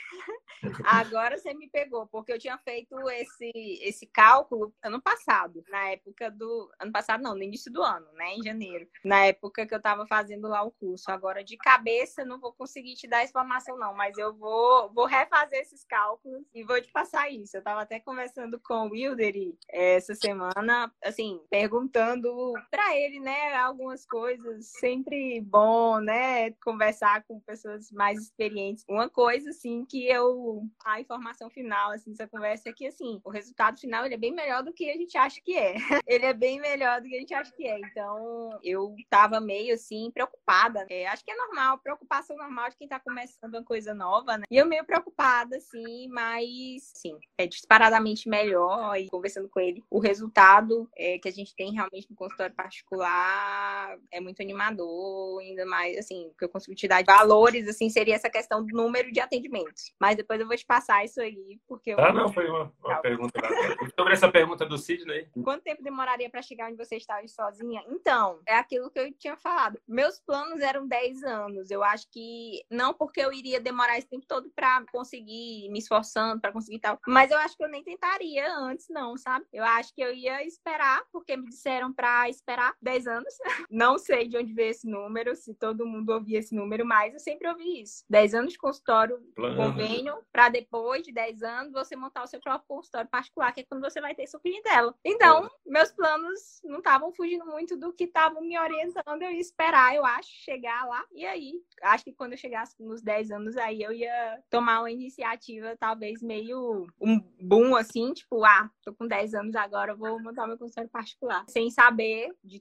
agora 0.86 1.38
você 1.38 1.53
me 1.53 1.70
pegou, 1.70 2.07
porque 2.07 2.32
eu 2.32 2.39
tinha 2.39 2.57
feito 2.59 2.95
esse, 3.09 3.51
esse 3.82 4.07
cálculo 4.07 4.74
ano 4.84 5.01
passado, 5.01 5.63
na 5.70 5.89
época 5.89 6.32
do. 6.32 6.72
Ano 6.80 6.91
passado, 6.91 7.22
não, 7.22 7.36
no 7.36 7.43
início 7.43 7.72
do 7.72 7.82
ano, 7.82 8.07
né? 8.13 8.36
Em 8.36 8.43
janeiro. 8.43 8.88
Na 9.03 9.26
época 9.26 9.66
que 9.66 9.74
eu 9.74 9.78
estava 9.78 10.05
fazendo 10.07 10.47
lá 10.47 10.63
o 10.63 10.72
curso. 10.72 11.11
Agora, 11.11 11.43
de 11.43 11.57
cabeça, 11.57 12.26
não 12.26 12.39
vou 12.39 12.53
conseguir 12.53 12.95
te 12.95 13.07
dar 13.07 13.22
essa 13.22 13.32
informação, 13.32 13.78
não, 13.78 13.93
mas 13.93 14.18
eu 14.18 14.34
vou, 14.34 14.91
vou 14.93 15.05
refazer 15.05 15.59
esses 15.59 15.84
cálculos 15.84 16.43
e 16.53 16.63
vou 16.63 16.82
te 16.82 16.91
passar 16.91 17.30
isso. 17.30 17.55
Eu 17.55 17.59
estava 17.59 17.82
até 17.82 17.99
conversando 17.99 18.59
com 18.59 18.88
o 18.88 18.91
Wildery 18.91 19.57
essa 19.70 20.16
semana, 20.16 20.91
assim, 21.03 21.41
perguntando 21.49 22.53
para 22.70 22.95
ele, 22.95 23.20
né, 23.20 23.54
algumas 23.63 24.05
coisas, 24.05 24.67
sempre 24.67 25.41
bom, 25.41 25.99
né? 25.99 26.51
Conversar 26.63 27.23
com 27.23 27.39
pessoas 27.39 27.91
mais 27.91 28.19
experientes. 28.21 28.83
Uma 28.87 29.09
coisa, 29.09 29.49
assim, 29.49 29.85
que 29.85 30.07
eu. 30.07 30.63
A 30.85 30.99
informação 30.99 31.49
final, 31.49 31.91
assim, 31.91 32.11
dessa 32.11 32.27
conversa 32.27 32.69
é 32.69 32.73
que, 32.73 32.87
assim, 32.87 33.21
o 33.23 33.29
resultado 33.29 33.79
final 33.79 34.05
ele 34.05 34.15
é 34.15 34.17
bem 34.17 34.33
melhor 34.33 34.63
do 34.63 34.73
que 34.73 34.89
a 34.89 34.97
gente 34.97 35.17
acha 35.17 35.39
que 35.43 35.57
é. 35.57 35.75
ele 36.07 36.25
é 36.25 36.33
bem 36.33 36.59
melhor 36.59 37.01
do 37.01 37.07
que 37.07 37.15
a 37.15 37.19
gente 37.19 37.33
acha 37.33 37.51
que 37.51 37.65
é. 37.67 37.79
Então, 37.79 38.59
eu 38.63 38.95
tava 39.09 39.39
meio, 39.39 39.73
assim, 39.73 40.11
preocupada. 40.11 40.85
É, 40.89 41.07
acho 41.07 41.23
que 41.23 41.31
é 41.31 41.35
normal, 41.35 41.79
preocupação 41.79 42.35
normal 42.37 42.69
de 42.69 42.77
quem 42.77 42.87
tá 42.87 42.99
começando 42.99 43.55
uma 43.55 43.63
coisa 43.63 43.93
nova, 43.93 44.37
né? 44.37 44.43
E 44.49 44.57
eu 44.57 44.65
meio 44.65 44.85
preocupada, 44.85 45.57
assim, 45.57 46.07
mas, 46.09 46.91
sim, 46.95 47.17
é 47.37 47.47
disparadamente 47.47 48.27
melhor. 48.29 48.95
E 48.97 49.07
conversando 49.09 49.49
com 49.49 49.59
ele, 49.59 49.83
o 49.89 49.99
resultado 49.99 50.89
é, 50.95 51.17
que 51.19 51.27
a 51.27 51.31
gente 51.31 51.55
tem 51.55 51.73
realmente 51.73 52.09
no 52.09 52.15
consultório 52.15 52.55
particular 52.55 53.44
é 54.11 54.19
muito 54.19 54.41
animador, 54.41 55.39
ainda 55.41 55.65
mais, 55.65 55.97
assim, 55.97 56.31
que 56.37 56.45
eu 56.45 56.49
consigo 56.49 56.75
te 56.75 56.87
dar 56.87 57.01
de 57.01 57.05
valores, 57.05 57.67
assim, 57.67 57.89
seria 57.89 58.15
essa 58.15 58.29
questão 58.29 58.65
do 58.65 58.75
número 58.75 59.11
de 59.11 59.19
atendimentos. 59.19 59.93
Mas 59.99 60.15
depois 60.15 60.39
eu 60.39 60.47
vou 60.47 60.55
te 60.55 60.65
passar 60.65 61.03
isso 61.05 61.21
aí, 61.21 61.59
porque... 61.67 61.91
Ah, 61.91 62.13
não, 62.13 62.31
foi 62.31 62.47
uma, 62.49 62.71
uma 62.83 62.97
pergunta. 62.97 63.39
Sobre 63.97 64.13
essa 64.13 64.31
pergunta 64.31 64.65
do 64.65 64.77
Sidney. 64.77 65.27
Quanto 65.43 65.63
tempo 65.63 65.83
demoraria 65.83 66.29
para 66.29 66.41
chegar 66.41 66.67
onde 66.67 66.77
você 66.77 66.95
está 66.95 67.25
sozinha? 67.27 67.83
Então, 67.87 68.39
é 68.47 68.55
aquilo 68.55 68.89
que 68.89 68.99
eu 68.99 69.11
tinha 69.13 69.35
falado. 69.37 69.79
Meus 69.87 70.19
planos 70.19 70.59
eram 70.61 70.87
10 70.87 71.23
anos. 71.23 71.71
Eu 71.71 71.83
acho 71.83 72.07
que 72.11 72.63
não 72.69 72.93
porque 72.93 73.21
eu 73.21 73.31
iria 73.31 73.59
demorar 73.59 73.97
esse 73.97 74.07
tempo 74.07 74.25
todo 74.27 74.49
para 74.55 74.83
conseguir 74.91 75.69
me 75.69 75.79
esforçando, 75.79 76.41
para 76.41 76.51
conseguir 76.51 76.79
tal, 76.79 76.99
mas 77.07 77.31
eu 77.31 77.37
acho 77.37 77.57
que 77.57 77.63
eu 77.63 77.69
nem 77.69 77.83
tentaria 77.83 78.53
antes, 78.57 78.87
não, 78.89 79.17
sabe? 79.17 79.45
Eu 79.51 79.63
acho 79.63 79.93
que 79.93 80.01
eu 80.01 80.13
ia 80.13 80.43
esperar, 80.45 81.03
porque 81.11 81.35
me 81.35 81.47
disseram 81.49 81.93
para 81.93 82.29
esperar 82.29 82.73
10 82.81 83.07
anos. 83.07 83.34
Não 83.69 83.97
sei 83.97 84.27
de 84.27 84.38
onde 84.38 84.53
veio 84.53 84.71
esse 84.71 84.88
número, 84.88 85.36
se 85.36 85.53
todo 85.53 85.86
mundo 85.86 86.09
ouvia 86.09 86.39
esse 86.39 86.55
número, 86.55 86.86
mas 86.86 87.13
eu 87.13 87.19
sempre 87.19 87.47
ouvi 87.47 87.81
isso. 87.81 88.03
10 88.09 88.33
anos 88.36 88.53
de 88.53 88.59
consultório, 88.59 89.19
Plano. 89.36 89.55
convênio, 89.55 90.17
para 90.31 90.49
depois 90.49 91.03
de 91.03 91.11
10 91.11 91.43
anos 91.43 91.73
você 91.73 91.95
montar 91.95 92.23
o 92.23 92.27
seu 92.27 92.39
próprio 92.39 92.67
consultório 92.67 93.09
particular, 93.09 93.51
que 93.51 93.61
é 93.61 93.65
quando 93.65 93.81
você 93.81 93.99
vai 93.99 94.15
ter 94.15 94.27
sua 94.27 94.39
clientela. 94.39 94.95
Então, 95.03 95.49
meus 95.65 95.91
planos 95.91 96.61
não 96.63 96.77
estavam 96.77 97.11
fugindo 97.11 97.45
muito 97.45 97.75
do 97.77 97.93
que 97.93 98.05
estavam 98.05 98.41
me 98.41 98.57
orientando. 98.57 99.21
Eu 99.21 99.31
ia 99.31 99.39
esperar, 99.39 99.95
eu 99.95 100.05
acho, 100.05 100.29
chegar 100.29 100.86
lá. 100.86 101.03
E 101.13 101.25
aí, 101.25 101.53
acho 101.83 102.03
que 102.03 102.13
quando 102.13 102.33
eu 102.33 102.38
chegasse 102.38 102.75
nos 102.79 103.01
10 103.01 103.31
anos, 103.31 103.57
aí 103.57 103.81
eu 103.81 103.91
ia 103.91 104.43
tomar 104.49 104.79
uma 104.79 104.91
iniciativa, 104.91 105.75
talvez 105.77 106.21
meio 106.21 106.88
um 107.01 107.19
boom, 107.41 107.75
assim, 107.75 108.13
tipo, 108.13 108.43
ah, 108.43 108.69
tô 108.83 108.93
com 108.93 109.07
10 109.07 109.33
anos 109.33 109.55
agora, 109.55 109.95
vou 109.95 110.21
montar 110.21 110.47
meu 110.47 110.57
consultório 110.57 110.89
particular. 110.89 111.45
Sem 111.49 111.69
saber 111.69 112.33
de 112.43 112.59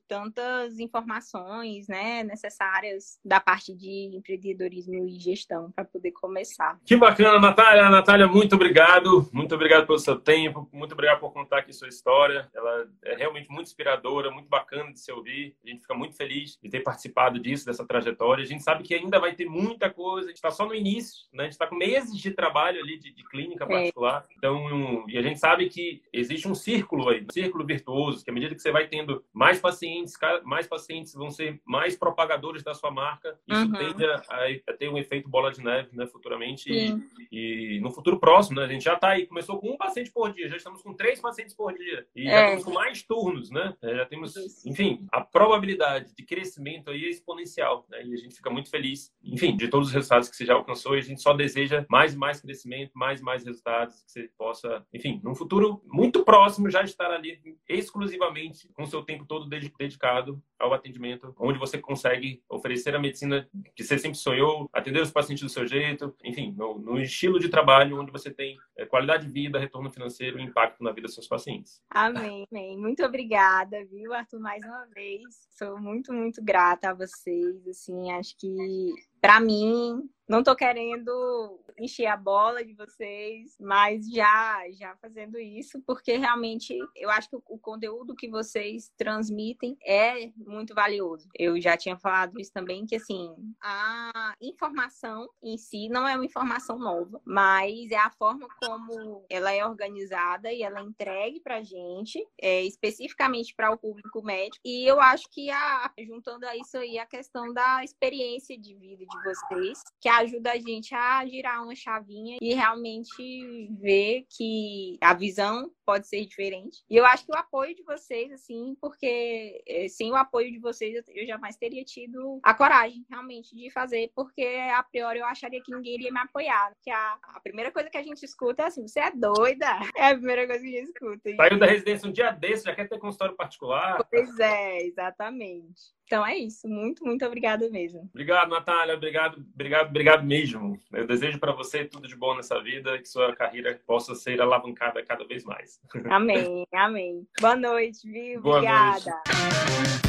tantas 0.65 0.79
informações, 0.79 1.87
né, 1.89 2.23
necessárias 2.25 3.19
da 3.25 3.41
parte 3.41 3.75
de 3.75 4.11
empreendedorismo 4.15 4.95
e 5.07 5.19
gestão 5.19 5.71
para 5.71 5.85
poder 5.85 6.13
começar. 6.13 6.79
Que 6.85 6.97
bacana, 6.97 7.39
Natália. 7.39 7.91
Natália, 7.91 8.27
muito 8.27 8.55
obrigado. 8.55 9.29
Muito 9.33 9.55
obrigado 9.55 9.87
pelo 9.87 9.99
seu 9.99 10.17
tempo. 10.17 10.69
Muito 10.73 10.93
obrigado 10.93 11.21
por 11.21 11.33
contar 11.33 11.59
aqui 11.59 11.73
sua 11.73 11.89
história. 11.89 12.49
Ela 12.55 12.89
é 13.05 13.17
realmente 13.17 13.49
muito 13.51 13.67
inspiradora, 13.67 14.31
muito 14.31 14.49
bacana 14.49 14.93
de 14.93 15.01
se 15.01 15.13
ouvir. 15.13 15.57
A 15.65 15.69
gente 15.69 15.83
fica 15.83 15.95
muito 15.95 16.17
feliz 16.17 16.59
de 16.63 16.69
ter 16.69 16.81
participado 16.81 17.39
disso, 17.39 17.67
dessa 17.67 17.87
trajetória. 17.87 18.43
A 18.43 18.47
gente 18.47 18.63
sabe 18.63 18.83
que 18.83 18.95
ainda 18.95 19.19
vai 19.19 19.35
ter 19.35 19.47
muita 19.47 19.91
coisa. 19.91 20.27
A 20.27 20.29
gente 20.29 20.37
está 20.37 20.51
só 20.51 20.67
no 20.67 20.75
início, 20.75 21.27
né? 21.33 21.45
A 21.45 21.47
gente 21.47 21.53
está 21.53 21.67
com 21.67 21.77
meses 21.77 22.17
de 22.17 22.31
trabalho 22.31 22.81
ali 22.81 22.99
de, 22.99 23.13
de 23.13 23.25
clínica 23.25 23.65
é. 23.65 23.69
particular. 23.69 24.25
É. 24.31 24.35
Então, 24.37 25.05
e 25.09 25.19
a 25.19 25.23
gente 25.23 25.39
sabe 25.39 25.69
que 25.69 26.03
existe 26.13 26.49
um 26.49 26.55
círculo 26.55 27.09
aí, 27.09 27.23
um 27.23 27.33
círculo 27.33 27.65
virtuoso, 27.67 28.25
que 28.25 28.31
à 28.31 28.35
medida 28.35 28.55
que 28.55 28.63
você 28.63 28.73
vai 28.73 28.87
tendo 28.87 29.25
mais 29.33 29.61
pacientes, 29.61 30.15
mais 30.45 30.54
pacientes 30.67 31.15
vão 31.15 31.31
ser 31.31 31.61
mais 31.65 31.97
propagadores 31.97 32.63
da 32.63 32.75
sua 32.75 32.91
marca. 32.91 33.39
Isso 33.47 33.61
uhum. 33.61 33.73
tende 33.73 34.05
a, 34.05 34.23
a, 34.69 34.73
ter 34.73 34.89
um 34.89 34.99
efeito 34.99 35.29
bola 35.29 35.51
de 35.51 35.63
neve, 35.63 35.91
né? 35.93 36.07
Futuramente. 36.07 36.71
E, 36.71 36.97
e, 37.31 37.81
no 37.81 37.91
futuro 37.91 38.19
próximo, 38.19 38.61
né? 38.61 38.67
A 38.67 38.69
gente 38.69 38.85
já 38.85 38.95
está 38.95 39.11
aí. 39.11 39.27
Começou 39.27 39.59
com 39.59 39.71
um 39.71 39.77
paciente 39.77 40.11
por 40.11 40.33
dia, 40.33 40.49
já 40.49 40.57
estamos 40.57 40.83
com 40.83 40.95
três 40.95 41.21
pacientes 41.21 41.55
por 41.55 41.73
dia. 41.73 42.07
E 42.15 42.29
é. 42.29 42.31
já 42.31 42.45
estamos 42.45 42.65
com 42.65 42.73
mais 42.73 43.03
turnos, 43.03 43.51
né? 43.51 43.75
É, 43.83 43.97
já 43.97 44.07
temos, 44.07 44.35
enfim, 44.65 45.07
a 45.13 45.21
probabilidade 45.21 46.15
de 46.15 46.25
crescimento 46.25 46.91
aí 46.91 47.05
é 47.05 47.11
exponencial, 47.11 47.87
né? 47.89 48.05
E 48.05 48.15
a 48.15 48.17
gente 48.17 48.35
fica 48.35 48.51
muito 48.51 48.71
feliz, 48.71 49.13
enfim, 49.23 49.57
de 49.57 49.69
todos 49.69 49.89
os 49.89 49.95
resultados 49.95 50.29
que 50.29 50.37
você 50.37 50.45
já 50.45 50.55
alcançou 50.55 50.95
e 50.97 50.99
a 50.99 51.03
gente 51.03 51.21
só 51.21 51.33
deseja 51.33 51.85
mais 51.89 52.15
e 52.15 52.17
mais 52.17 52.41
crescimento, 52.41 52.93
mais 52.95 53.21
e 53.21 53.25
mais 53.25 53.45
resultados, 53.45 54.03
que 54.03 54.13
você 54.13 54.31
possa, 54.37 54.87
enfim, 54.93 55.21
num 55.23 55.35
futuro 55.35 55.83
muito 55.87 56.25
próximo 56.25 56.71
já 56.71 56.83
estar 56.83 57.11
ali 57.11 57.41
exclusivamente 57.69 58.69
com 58.75 58.83
o 58.83 58.87
seu 58.87 59.03
tempo 59.03 59.25
todo 59.25 59.49
dedicado 59.49 60.43
ao 60.59 60.73
atendimento, 60.73 61.35
onde 61.39 61.59
você 61.59 61.79
consegue 61.79 62.43
oferecer 62.49 62.95
a 62.95 62.99
medicina 62.99 63.49
que 63.75 63.85
você 63.85 63.99
sempre 63.99 64.19
sonhou, 64.19 64.69
atender 64.73 65.03
os 65.03 65.11
pacientes 65.11 65.43
do 65.45 65.51
seu 65.51 65.67
jeito, 65.67 66.15
enfim, 66.25 66.55
no, 66.57 66.79
no 66.79 67.01
estilo 67.01 67.39
de 67.39 67.49
trabalho 67.49 68.01
onde 68.01 68.13
você 68.13 68.31
tem 68.31 68.57
é, 68.77 68.87
qualidade 68.87 69.27
de 69.27 69.33
vida, 69.33 69.59
retorno 69.59 69.91
financeiro 69.91 70.39
e 70.39 70.43
impacto 70.43 70.83
na 70.83 70.91
vida 70.91 71.07
dos 71.07 71.15
seus 71.15 71.29
pacientes. 71.29 71.83
Amém, 71.91 72.47
amém. 72.51 72.79
Muito 72.79 73.05
obrigada, 73.05 73.85
viu, 73.87 74.13
Arthur, 74.13 74.41
mais 74.41 74.65
uma 74.65 74.87
vez. 74.87 75.23
Sou 75.51 75.79
muito, 75.79 76.13
muito 76.13 76.43
grata 76.43 76.91
a 76.91 76.95
vocês, 76.95 77.67
assim, 77.69 78.13
acho 78.13 78.37
que 78.39 78.93
para 79.21 79.41
mim 79.41 80.09
não 80.29 80.43
tô 80.43 80.55
querendo 80.57 81.61
encher 81.79 82.07
a 82.07 82.17
bola 82.17 82.65
de 82.65 82.75
vocês, 82.75 83.57
mas 83.61 84.09
já 84.09 84.65
já 84.73 84.97
fazendo 84.97 85.39
isso, 85.39 85.83
porque 85.87 86.17
realmente 86.17 86.77
eu 86.97 87.11
acho 87.11 87.29
que 87.29 87.37
o 87.37 87.59
conteúdo 87.59 88.15
que 88.15 88.29
vocês 88.29 88.93
transmitem 88.97 89.77
é 89.85 90.31
muito 90.37 90.75
valioso. 90.75 91.29
Eu 91.39 91.61
já 91.61 91.77
tinha 91.77 91.97
falado 91.97 92.39
isso 92.39 92.53
também, 92.53 92.87
que 92.87 92.97
assim, 92.97 93.35
a 93.63 94.35
informação 94.41 95.29
em 95.43 95.57
si 95.57 95.89
não 95.89 96.07
é 96.07 96.15
uma 96.15 96.25
informação 96.25 96.79
nova, 96.79 97.21
mas 97.25 97.91
é 97.91 97.97
a 97.97 98.11
forma 98.11 98.47
como 98.63 99.25
ela 99.29 99.53
é 99.53 99.65
organizada 99.65 100.53
e 100.53 100.63
ela 100.63 100.81
é 100.81 100.83
entregue 100.83 101.41
pra 101.41 101.63
gente, 101.63 102.25
é, 102.41 102.63
especificamente 102.63 103.55
para 103.55 103.71
o 103.71 103.79
público 103.79 104.23
médico. 104.23 104.61
E 104.65 104.87
eu 104.87 105.01
acho 105.01 105.29
que 105.31 105.51
a, 105.51 105.93
juntando 106.07 106.47
a 106.47 106.57
isso 106.57 106.77
aí 106.77 106.99
a 106.99 107.07
questão 107.07 107.53
da 107.53 107.83
experiência 107.83 108.59
de 108.59 108.75
vida 108.75 109.05
de 109.05 109.23
vocês, 109.23 109.83
que 110.01 110.09
ajuda 110.09 110.53
a 110.53 110.59
gente 110.59 110.95
a 110.95 111.27
girar 111.27 111.64
uma 111.65 111.75
chavinha 111.75 112.39
e 112.41 112.55
realmente 112.55 113.69
ver 113.81 114.27
que 114.31 114.97
a 115.01 115.15
visão 115.15 115.71
pode 115.85 116.07
ser 116.09 116.25
diferente. 116.25 116.83
E 116.89 116.97
eu 116.97 117.05
acho 117.05 117.27
que 117.27 117.33
o 117.33 117.39
apoio 117.39 117.75
de 117.75 117.83
vocês, 117.83 118.33
assim, 118.33 118.77
porque 118.81 119.63
eh, 119.67 119.89
sem 119.89 120.11
o 120.11 120.17
apoio 120.17 120.51
de 120.51 120.59
vocês 120.59 121.03
eu 121.09 121.27
jamais 121.27 121.57
teria 121.57 121.85
tido 121.85 122.41
a 122.43 122.55
coragem, 122.55 123.05
realmente, 123.11 123.55
de 123.55 123.71
fazer, 123.71 124.11
porque 124.15 124.45
a 124.73 124.83
priori 124.83 125.19
eu 125.19 125.27
acharia 125.27 125.63
que 125.63 125.75
ninguém 125.75 125.95
iria 125.95 126.13
me 126.13 126.21
apoiar. 126.21 126.73
Que 126.83 126.91
a, 126.91 127.19
a 127.23 127.41
primeira 127.41 127.71
coisa 127.71 127.91
que 127.91 127.99
a 127.99 128.03
gente 128.03 128.23
escuta 128.25 128.63
é 128.63 128.67
assim: 128.67 128.87
você 128.87 129.01
é 129.01 129.11
doida? 129.11 129.67
É 129.97 130.09
a 130.09 130.15
primeira 130.15 130.47
coisa 130.47 130.63
que 130.63 130.69
a 130.69 130.81
gente 130.81 130.91
escuta. 130.91 131.37
Saiu 131.37 131.59
da 131.59 131.67
residência 131.67 132.09
um 132.09 132.13
dia 132.13 132.31
desse, 132.33 132.65
já 132.65 132.75
quer 132.75 132.89
ter 132.89 132.99
consultório 132.99 133.37
particular. 133.37 134.05
Pois 134.11 134.39
é, 134.39 134.83
exatamente. 134.83 135.95
Então 136.07 136.25
é 136.27 136.37
isso. 136.37 136.69
Muito, 136.69 137.05
muito 137.05 137.25
obrigada 137.25 137.69
mesmo. 137.71 138.09
Obrigado, 138.13 138.51
Natália. 138.51 138.95
Obrigado, 138.95 139.45
obrigado, 139.55 139.89
obrigado 139.89 140.25
mesmo. 140.25 140.79
Eu 140.93 141.07
desejo 141.07 141.39
para 141.39 141.53
você 141.53 141.85
tudo 141.85 142.07
de 142.07 142.15
bom 142.15 142.35
nessa 142.37 142.63
vida, 142.63 142.99
que 142.99 143.09
sua 143.09 143.35
carreira 143.35 143.79
possa 143.87 144.15
ser 144.15 144.41
alavancada 144.41 145.03
cada 145.03 145.25
vez 145.27 145.45
mais. 145.45 145.81
Amém, 146.11 146.67
amém. 146.75 147.27
Boa 147.41 147.57
noite, 147.57 148.07
viu? 148.07 148.41
Boa 148.43 148.57
obrigada. 148.57 149.11
Noite. 149.11 150.05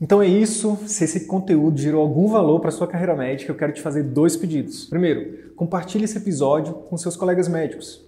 Então 0.00 0.22
é 0.22 0.26
isso. 0.26 0.76
Se 0.86 1.04
esse 1.04 1.26
conteúdo 1.26 1.78
gerou 1.78 2.02
algum 2.02 2.28
valor 2.28 2.60
para 2.60 2.70
sua 2.70 2.86
carreira 2.86 3.14
médica, 3.14 3.50
eu 3.52 3.56
quero 3.56 3.72
te 3.72 3.80
fazer 3.80 4.02
dois 4.02 4.36
pedidos. 4.36 4.86
Primeiro, 4.86 5.52
compartilhe 5.54 6.04
esse 6.04 6.18
episódio 6.18 6.74
com 6.74 6.96
seus 6.96 7.16
colegas 7.16 7.48
médicos 7.48 8.07